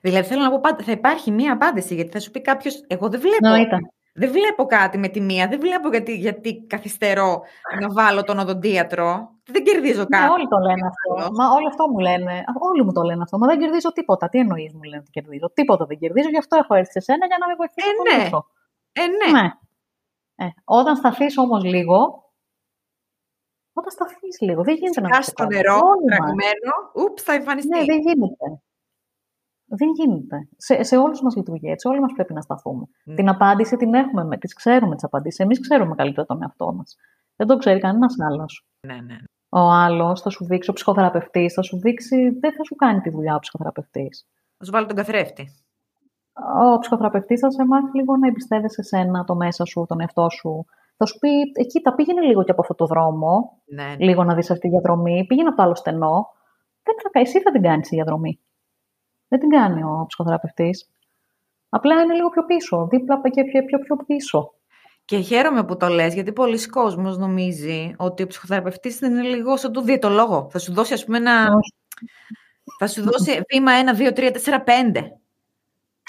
Δηλαδή 0.00 0.28
θέλω 0.28 0.42
να 0.42 0.50
πω 0.50 0.60
πάντα, 0.60 0.82
θα 0.84 0.92
υπάρχει 0.92 1.30
μία 1.30 1.52
απάντηση, 1.52 1.94
γιατί 1.94 2.10
θα 2.10 2.20
σου 2.20 2.30
πει 2.30 2.40
κάποιος, 2.40 2.84
εγώ 2.86 3.08
δεν 3.08 3.20
βλέπω, 3.20 3.46
Εννοείται. 3.46 3.76
δεν 4.14 4.30
βλέπω 4.30 4.64
κάτι 4.66 4.98
με 4.98 5.08
τη 5.08 5.20
μία, 5.20 5.48
δεν 5.48 5.60
βλέπω 5.60 5.88
γιατί, 5.88 6.16
γιατί 6.16 6.64
καθυστερώ 6.66 7.42
να 7.80 7.92
βάλω 7.92 8.22
τον 8.24 8.38
οδοντίατρο, 8.38 9.30
δεν 9.50 9.64
κερδίζω 9.64 10.00
Ναι, 10.08 10.18
κάτι. 10.18 10.30
όλοι 10.32 10.48
το 10.48 10.58
λένε 10.58 10.86
αυτό. 10.92 11.32
Μα 11.32 11.44
όλο 11.56 11.66
αυτό 11.68 11.88
μου 11.88 11.98
λένε. 11.98 12.44
Όλοι 12.70 12.84
μου 12.84 12.92
το 12.92 13.02
λένε 13.02 13.22
αυτό. 13.22 13.38
Μα 13.38 13.46
δεν 13.46 13.58
κερδίζω 13.58 13.92
τίποτα. 13.92 14.28
Τι 14.28 14.38
εννοείς, 14.38 14.74
μου 14.74 14.82
λένε 14.82 14.96
ότι 15.00 15.10
κερδίζω; 15.10 15.50
Τίποτα 15.52 15.84
δεν 15.86 15.98
κερδίζω, 15.98 16.28
γι' 16.28 16.38
αυτό 16.38 16.56
έχω 16.56 16.74
έρθει 16.74 16.90
σε 16.92 17.00
σένα 17.00 17.26
για 17.26 17.36
να 17.40 17.46
με 17.48 17.54
βοηθήσεις. 17.54 17.90
Ε, 17.90 17.94
να 17.96 18.04
το 18.04 18.16
ναι. 18.16 18.22
λύσω. 18.22 18.46
Ε, 18.92 19.06
ναι. 19.32 19.40
ναι. 19.40 19.48
Ε, 20.36 20.48
όταν 20.64 20.96
σταθεί 20.96 21.26
όμως 21.36 21.64
λίγο. 21.64 21.98
Όταν 23.72 23.90
σταθεί 23.90 24.16
λίγο. 24.40 24.62
Δεν 24.62 24.74
γίνεται 24.74 25.00
να 25.00 25.08
Σκάς 25.08 25.20
είσαι 25.20 25.30
στο 25.30 25.42
κόμμα. 25.44 25.54
νερό, 25.56 25.74
Όλοι 25.74 26.04
μας. 26.08 26.18
τραγμένο, 26.18 26.72
ουπ, 26.94 27.18
θα 27.20 27.32
εμφανιστεί. 27.32 27.68
Ναι, 27.78 27.84
δεν 27.84 27.98
γίνεται. 28.00 28.46
Δεν 29.68 29.88
γίνεται. 29.94 30.48
Σε, 30.56 30.82
σε 30.82 30.96
όλους 30.96 31.22
μας 31.22 31.36
λειτουργεί 31.36 31.70
έτσι. 31.70 31.88
Όλοι 31.88 32.00
μας 32.00 32.12
πρέπει 32.12 32.32
να 32.32 32.40
σταθούμε. 32.40 32.84
Μμ. 33.04 33.14
Την 33.14 33.28
απάντηση 33.28 33.76
την 33.76 33.94
έχουμε, 33.94 34.24
με, 34.24 34.36
τις 34.36 34.54
ξέρουμε 34.54 34.94
τις 34.94 35.04
απαντήσεις. 35.04 35.38
Εμείς 35.38 35.60
ξέρουμε 35.60 35.94
καλύτερα 35.94 36.26
τον 36.26 36.42
εαυτό 36.42 36.72
μας. 36.72 36.96
Δεν 37.36 37.46
το 37.46 37.56
ξέρει 37.56 37.80
κανένας 37.80 38.14
άλλος. 38.20 38.66
Ναι, 38.86 38.94
ναι. 38.94 39.16
Ο 39.48 39.60
άλλος 39.60 40.20
θα 40.20 40.30
σου 40.30 40.44
δείξει, 40.44 40.70
ο 40.70 40.72
ψυχοθεραπευτής 40.72 41.52
θα 41.54 41.62
σου 41.62 41.78
δείξει, 41.78 42.28
δεν 42.40 42.52
θα 42.52 42.64
σου 42.64 42.74
κάνει 42.74 43.00
τη 43.00 43.10
δουλειά 43.10 43.34
ο 43.34 43.38
ψυχοθεραπευτής. 43.38 44.26
Θα 44.56 44.64
σου 44.64 44.70
βάλω 44.70 44.86
τον 44.86 44.96
καθρέφτη. 44.96 45.48
Ο 46.74 46.78
ψυχοθεραπευτής 46.78 47.40
θα 47.40 47.50
σε 47.50 47.66
μάθει 47.66 47.96
λίγο 47.96 48.16
να 48.16 48.26
εμπιστεύεσαι 48.26 48.80
εσένα, 48.80 49.24
το 49.24 49.34
μέσα 49.34 49.64
σου, 49.64 49.84
τον 49.88 50.00
εαυτό 50.00 50.28
σου. 50.30 50.64
Θα 50.96 51.06
σου 51.06 51.18
πει, 51.18 51.28
εκεί 51.60 51.80
τα 51.80 51.94
πήγαινε 51.94 52.20
λίγο 52.20 52.44
και 52.44 52.50
από 52.50 52.60
αυτό 52.60 52.74
το 52.74 52.86
δρόμο, 52.86 53.60
Ναι, 53.64 53.84
ναι. 53.84 53.96
λίγο 53.98 54.24
να 54.24 54.34
δεις 54.34 54.50
αυτή 54.50 54.62
τη 54.62 54.68
διαδρομή, 54.68 55.24
πήγαινε 55.26 55.48
από 55.48 55.56
το 55.56 55.62
άλλο 55.62 55.74
στενό. 55.74 56.26
Δεν 56.82 56.94
θα, 57.02 57.20
εσύ 57.20 57.40
θα 57.40 57.50
την 57.50 57.62
κάνεις 57.62 57.88
τη 57.88 57.94
διαδρομή. 57.94 58.40
Δεν 59.28 59.38
την 59.38 59.48
κάνει 59.48 59.82
ο 59.82 60.04
ψυχοθεραπευτής. 60.06 60.88
Απλά 61.68 62.02
είναι 62.02 62.14
λίγο 62.14 62.28
πιο 62.28 62.44
πίσω, 62.44 62.86
δίπλα 62.90 63.20
και 63.30 63.44
πιο, 63.44 63.64
πιο, 63.64 63.78
πιο 63.78 63.96
πίσω. 64.06 64.52
Και 65.04 65.18
χαίρομαι 65.18 65.64
που 65.64 65.76
το 65.76 65.88
λες, 65.88 66.14
γιατί 66.14 66.32
πολλοί 66.32 66.68
κόσμος 66.68 67.18
νομίζει 67.18 67.94
ότι 67.96 68.22
ο 68.22 68.26
ψυχοθεραπευτής 68.26 69.00
είναι 69.00 69.22
λίγο 69.22 69.56
σαν 69.56 69.72
το 69.72 69.80
διαιτολόγο. 69.82 70.48
Θα 70.50 70.58
σου 70.58 70.72
δώσει, 70.72 70.92
ας 70.92 71.04
πούμε, 71.04 71.16
ένα... 71.16 71.46
Όχι. 71.56 71.74
Θα 72.78 72.86
σου 72.86 73.02
δώσει 73.02 73.40
βήμα 73.52 73.72
1, 73.96 74.00
2, 74.00 74.12
3, 74.12 74.30
4, 74.30 74.64
5. 74.64 75.10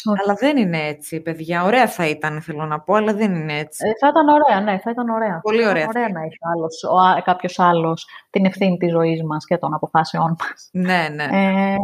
Όχι. 0.06 0.22
Αλλά 0.24 0.34
δεν 0.34 0.58
είναι 0.58 0.88
έτσι, 0.88 1.22
παιδιά. 1.22 1.64
Ωραία 1.64 1.88
θα 1.88 2.08
ήταν, 2.08 2.42
θέλω 2.42 2.66
να 2.66 2.80
πω, 2.80 2.94
αλλά 2.94 3.14
δεν 3.14 3.36
είναι 3.36 3.58
έτσι. 3.58 3.88
Ε, 3.88 3.92
θα 4.00 4.08
ήταν 4.08 4.28
ωραία, 4.28 4.62
ναι, 4.62 4.80
θα 4.80 4.92
ήταν 4.92 5.10
ωραία. 5.10 5.40
Πολύ 5.40 5.64
Θα 5.64 5.70
ωραία 5.70 5.82
ήταν 5.82 5.94
θα 5.94 6.00
ωραία 6.00 6.14
να 6.14 6.26
έχει 6.26 6.38
άλλος, 6.56 6.84
ο, 6.84 6.98
α- 6.98 7.22
κάποιος 7.22 7.60
άλλος 7.60 8.08
την 8.30 8.46
ευθύνη 8.46 8.78
της 8.78 8.92
ζωής 8.92 9.24
μας 9.24 9.46
και 9.46 9.58
των 9.58 9.74
αποφάσεών 9.74 10.36
μας. 10.40 10.70
Ναι, 10.72 11.08
ναι. 11.14 11.24
Ε, 11.24 11.76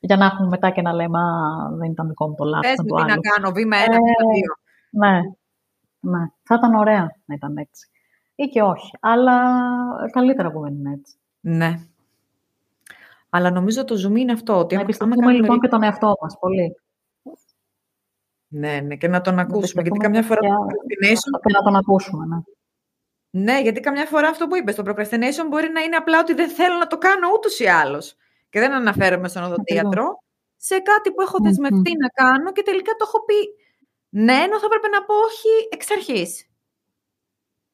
για 0.00 0.16
να 0.16 0.24
έχουμε 0.24 0.48
μετά 0.48 0.70
και 0.70 0.82
να 0.82 0.92
λέμε 0.92 1.18
«Α, 1.18 1.24
δεν 1.72 1.90
ήταν 1.90 2.08
δικό 2.08 2.28
μου 2.28 2.34
το 2.34 2.44
λάθος, 2.44 2.62
Πες 2.66 2.72
ήταν 2.72 2.84
μου 2.88 2.96
το 2.96 3.02
τι 3.02 3.06
να 3.06 3.12
άλλο». 3.12 3.20
κάνω, 3.20 3.50
βήμα 3.52 3.76
1, 3.76 3.80
Ε, 3.80 3.84
βήμα 3.96 4.32
2. 4.32 4.58
Ναι, 4.90 5.20
ναι. 6.18 6.26
Θα 6.42 6.54
ήταν 6.54 6.74
ωραία 6.74 7.16
να 7.24 7.34
ήταν 7.34 7.56
έτσι. 7.56 7.88
Ή 8.34 8.44
και 8.46 8.62
όχι. 8.62 8.90
Αλλά 9.00 9.40
καλύτερα 10.12 10.50
που 10.50 10.60
δεν 10.60 10.74
είναι 10.74 10.92
έτσι. 10.92 11.14
Ναι. 11.40 11.80
Αλλά 13.30 13.50
νομίζω 13.50 13.84
το 13.84 13.94
zoom 13.94 14.16
είναι 14.16 14.32
αυτό. 14.32 14.58
Ότι 14.58 14.74
Να 14.74 14.80
άμα- 14.80 14.80
άμα 14.80 14.82
εμπιστευτούμε 14.82 15.14
κάνουμε 15.14 15.32
λοιπόν 15.32 15.50
λίγο- 15.54 15.60
και 15.60 15.68
τον 15.68 15.82
εαυτό 15.82 16.14
μας 16.22 16.36
πολύ. 16.40 16.76
Ναι, 18.50 18.80
ναι, 18.80 18.96
και 18.96 19.08
να 19.08 19.20
τον 19.20 19.38
ακούσουμε. 19.38 19.82
Γιατί 19.82 19.88
εμπιστευτούμε 19.88 20.04
καμιά 20.04 20.22
φορά 20.22 20.40
και- 20.40 20.46
το 20.48 20.54
procrastination 20.54 21.40
Και 21.46 21.52
να 21.52 21.62
τον 21.62 21.76
ακούσουμε, 21.76 22.24
ναι. 22.26 22.36
Ναι, 23.30 23.60
γιατί 23.62 23.80
καμιά 23.80 24.06
φορά 24.06 24.28
αυτό 24.28 24.46
που 24.46 24.56
είπες, 24.56 24.74
το 24.74 24.82
procrastination 24.86 25.46
μπορεί 25.48 25.68
να 25.68 25.80
είναι 25.80 25.96
απλά 25.96 26.18
ότι 26.20 26.34
δεν 26.34 26.48
θέλω 26.48 26.76
να 26.76 26.86
το 26.86 26.98
κάνω 26.98 27.28
ούτως 27.36 27.58
ή 27.58 27.66
άλλως. 27.66 28.16
Και 28.50 28.60
δεν 28.60 28.72
αναφέρομαι 28.72 29.28
στον 29.28 29.42
οδοντίατρο, 29.42 30.22
σε 30.56 30.78
κάτι 30.78 31.12
που 31.12 31.20
έχω 31.20 31.36
Μμμ. 31.40 31.44
δεσμευτεί 31.46 31.96
να 31.96 32.08
κάνω 32.08 32.52
και 32.52 32.62
τελικά 32.62 32.92
το 32.92 33.04
έχω 33.08 33.24
πει 33.24 33.34
ναι, 34.10 34.32
ενώ 34.32 34.58
θα 34.58 34.66
έπρεπε 34.66 34.88
να 34.88 35.04
πω 35.04 35.14
όχι 35.14 35.48
εξ 35.70 35.90
αρχής. 35.90 36.46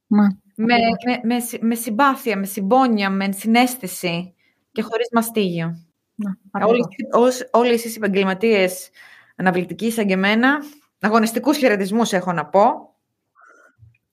Ναι. 0.07 0.23
Με, 0.57 0.75
Ακριβώς. 0.75 1.21
με, 1.23 1.35
με, 1.35 1.41
συ- 1.41 1.63
με 1.63 1.75
συμπάθεια, 1.75 2.37
με 2.39 2.47
συμπόνια, 2.47 3.11
με 3.11 3.33
συνέστηση 3.33 4.35
και 4.73 4.83
χωρίς 4.83 5.09
μαστίγιο. 5.13 5.67
ναι. 6.15 6.31
Όλοι, 6.67 6.83
ακριβώς. 6.85 7.23
όσοι- 7.27 7.49
όλοι 7.53 7.73
εσείς 7.73 7.93
οι 7.95 7.99
επαγγελματίες 8.03 8.91
αναβλητικοί 9.37 9.91
σαν 9.91 10.07
και 10.07 10.13
εμένα, 10.13 10.59
αγωνιστικούς 11.01 11.57
χαιρετισμούς 11.57 12.13
έχω 12.13 12.33
να 12.33 12.47
πω, 12.47 12.95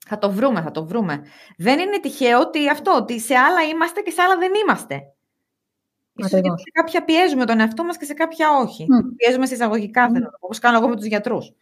θα 0.06 0.18
το 0.18 0.30
βρούμε, 0.30 0.62
θα 0.62 0.70
το 0.70 0.86
βρούμε. 0.86 1.22
Δεν 1.56 1.78
είναι 1.78 2.00
τυχαίο 2.00 2.40
ότι 2.40 2.68
αυτό, 2.68 2.94
ότι 2.96 3.20
σε 3.20 3.34
άλλα 3.34 3.62
είμαστε 3.62 4.00
και 4.00 4.10
σε 4.10 4.22
άλλα 4.22 4.36
δεν 4.38 4.52
είμαστε. 4.54 5.00
Ίσως 6.14 6.30
γιατί 6.30 6.48
Ακριβώς. 6.48 6.60
σε 6.60 6.70
κάποια 6.72 7.04
πιέζουμε 7.04 7.44
τον 7.44 7.60
εαυτό 7.60 7.84
μας 7.84 7.96
και 7.96 8.04
σε 8.04 8.14
κάποια 8.14 8.46
όχι. 8.62 8.86
Μμ. 8.88 9.14
Πιέζουμε 9.16 9.46
σε 9.46 9.54
εισαγωγικά, 9.54 10.08
Μμ. 10.08 10.12
θέλω 10.12 10.24
να 10.24 10.30
πω, 10.30 10.38
όπως 10.40 10.58
κάνω 10.58 10.78
εγώ 10.78 10.88
με 10.88 10.96
τους 10.96 11.06
γιατρούς. 11.06 11.52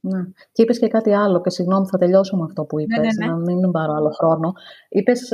Ναι. 0.00 0.22
Και 0.52 0.62
είπες 0.62 0.78
και 0.78 0.88
κάτι 0.88 1.14
άλλο, 1.14 1.40
και 1.40 1.50
συγγνώμη, 1.50 1.86
θα 1.86 1.98
τελειώσω 1.98 2.36
με 2.36 2.44
αυτό 2.44 2.64
που 2.64 2.80
είπες, 2.80 3.16
ναι, 3.16 3.26
ναι. 3.26 3.32
να 3.32 3.36
μην 3.36 3.70
πάρω 3.70 3.92
άλλο 3.92 4.10
χρόνο. 4.10 4.52
Είπες 4.88 5.30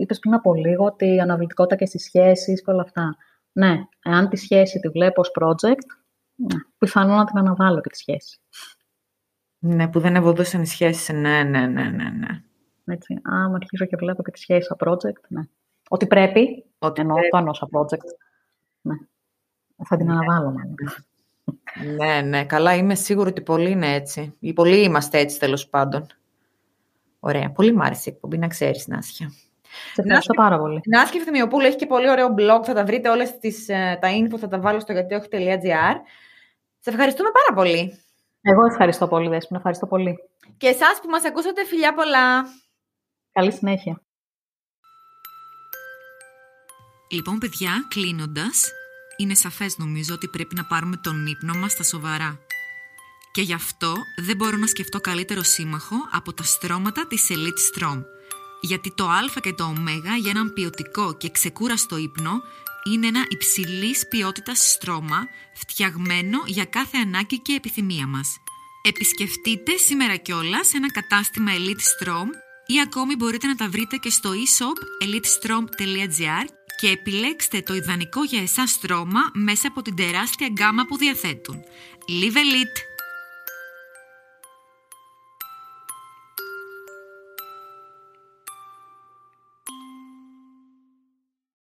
είπες 0.00 0.18
πριν 0.18 0.34
από 0.34 0.54
λίγο 0.54 0.84
ότι 0.84 1.14
η 1.14 1.20
αναβλητικότητα 1.20 1.76
και 1.76 1.86
στις 1.86 2.02
σχέσεις 2.02 2.62
και 2.62 2.70
όλα 2.70 2.82
αυτά. 2.82 3.16
Ναι, 3.52 3.78
εάν 4.04 4.28
τη 4.28 4.36
σχέση 4.36 4.78
τη 4.78 4.88
βλέπω 4.88 5.20
ως 5.20 5.30
project, 5.40 5.86
ναι, 6.34 6.58
πιθανόν 6.78 7.16
να 7.16 7.24
την 7.24 7.38
αναβάλω 7.38 7.80
και 7.80 7.88
τη 7.88 7.96
σχέση. 7.96 8.40
Ναι, 9.58 9.88
που 9.88 10.00
δεν 10.00 10.16
ευωδούσαν 10.16 10.62
οι 10.62 10.66
σχέσεις. 10.66 11.08
Ναι, 11.08 11.42
ναι, 11.42 11.66
ναι, 11.66 11.82
ναι, 11.82 12.10
ναι. 12.10 12.42
Έτσι, 12.84 13.20
άμα 13.22 13.54
αρχίζω 13.54 13.84
και 13.84 13.96
βλέπω 13.96 14.22
και 14.22 14.30
τη 14.30 14.38
σχέση 14.38 14.66
σαν 14.66 14.76
project, 14.80 15.20
ναι. 15.28 15.42
Ότι 15.88 16.06
πρέπει, 16.06 16.64
Ότι 16.78 17.00
εννοώ 17.00 17.16
πρέπει. 17.16 17.30
το 17.30 17.36
εννοώ 17.36 17.54
σαν 17.54 17.68
project, 17.72 18.06
ναι. 18.80 18.94
Θα 19.84 19.96
την 19.96 20.06
ναι. 20.06 20.12
αναβάλω, 20.12 20.54
ναι, 21.96 22.20
ναι, 22.20 22.44
καλά. 22.44 22.74
Είμαι 22.74 22.94
σίγουρη 22.94 23.28
ότι 23.28 23.40
πολλοί 23.40 23.70
είναι 23.70 23.94
έτσι. 23.94 24.36
Ή 24.38 24.52
πολλοί 24.52 24.82
είμαστε 24.82 25.18
έτσι, 25.18 25.38
τέλος 25.38 25.68
πάντων. 25.68 26.06
Ωραία. 27.20 27.50
Πολύ 27.50 27.72
μ' 27.72 27.82
άρεσε 27.82 28.10
η 28.10 28.12
εκπομπή, 28.12 28.38
να 28.38 28.46
ξέρεις, 28.46 28.86
Νάσια. 28.86 29.28
Σε 29.92 30.00
ευχαριστώ 30.00 30.34
πάρα 30.34 30.58
πολύ. 30.58 30.80
Νάσια 30.86 31.20
Φθημιοπούλου 31.20 31.66
έχει 31.66 31.76
και 31.76 31.86
πολύ 31.86 32.10
ωραίο 32.10 32.34
blog. 32.38 32.60
Θα 32.64 32.74
τα 32.74 32.84
βρείτε 32.84 33.08
όλες 33.08 33.38
τις, 33.38 33.68
ε, 33.68 33.98
τα 34.00 34.08
info, 34.08 34.38
θα 34.38 34.48
τα 34.48 34.60
βάλω 34.60 34.80
στο 34.80 34.92
γιατιόχι.gr. 34.92 35.94
Σε 36.78 36.90
ευχαριστούμε 36.90 37.30
πάρα 37.30 37.54
πολύ. 37.54 37.98
Εγώ 38.40 38.66
ευχαριστώ 38.66 39.08
πολύ, 39.08 39.28
Δέσποινα. 39.28 39.58
Ευχαριστώ 39.58 39.86
πολύ. 39.86 40.16
Και 40.56 40.66
εσάς 40.66 41.00
που 41.02 41.08
μας 41.08 41.24
ακούσατε, 41.24 41.64
φιλιά 41.64 41.94
πολλά. 41.94 42.44
Καλή 43.32 43.52
συνέχεια. 43.52 44.00
Λοιπόν, 47.08 47.38
παιδιά, 47.38 47.86
κλείνοντας, 47.88 48.72
είναι 49.16 49.34
σαφές 49.34 49.78
νομίζω 49.78 50.14
ότι 50.14 50.28
πρέπει 50.28 50.54
να 50.54 50.64
πάρουμε 50.64 50.96
τον 50.96 51.26
ύπνο 51.26 51.54
μας 51.54 51.72
στα 51.72 51.82
σοβαρά. 51.82 52.38
Και 53.32 53.42
γι' 53.42 53.52
αυτό 53.52 53.96
δεν 54.16 54.36
μπορώ 54.36 54.56
να 54.56 54.66
σκεφτώ 54.66 55.00
καλύτερο 55.00 55.42
σύμμαχο 55.42 55.96
από 56.10 56.32
τα 56.32 56.42
στρώματα 56.42 57.06
της 57.06 57.26
Elite 57.30 57.78
Strom. 57.78 58.02
Γιατί 58.60 58.92
το 58.94 59.08
α 59.08 59.40
και 59.42 59.52
το 59.52 59.64
ω 59.64 59.74
για 60.20 60.30
έναν 60.30 60.52
ποιοτικό 60.52 61.16
και 61.16 61.30
ξεκούραστο 61.30 61.96
ύπνο 61.96 62.42
είναι 62.84 63.06
ένα 63.06 63.24
υψηλής 63.28 64.08
ποιότητας 64.08 64.70
στρώμα 64.70 65.26
φτιαγμένο 65.54 66.38
για 66.46 66.64
κάθε 66.64 66.98
ανάγκη 66.98 67.40
και 67.40 67.52
επιθυμία 67.52 68.06
μας. 68.06 68.36
Επισκεφτείτε 68.82 69.76
σήμερα 69.76 70.16
κιόλας 70.16 70.74
ένα 70.74 70.92
κατάστημα 70.92 71.52
Elite 71.52 72.04
Strom 72.04 72.26
ή 72.66 72.80
ακόμη 72.80 73.16
μπορείτε 73.16 73.46
να 73.46 73.54
τα 73.54 73.68
βρείτε 73.68 73.96
και 73.96 74.10
στο 74.10 74.30
e-shop 74.30 75.04
elitestrom.gr 75.04 76.46
και 76.80 76.88
επιλέξτε 76.88 77.60
το 77.60 77.74
ιδανικό 77.74 78.24
για 78.24 78.42
εσάς 78.42 78.70
στρώμα 78.70 79.20
μέσα 79.32 79.68
από 79.68 79.82
την 79.82 79.96
τεράστια 79.96 80.48
γκάμα 80.48 80.84
που 80.84 80.96
διαθέτουν. 80.96 81.64
Live 82.08 82.36
Elite! 82.36 82.85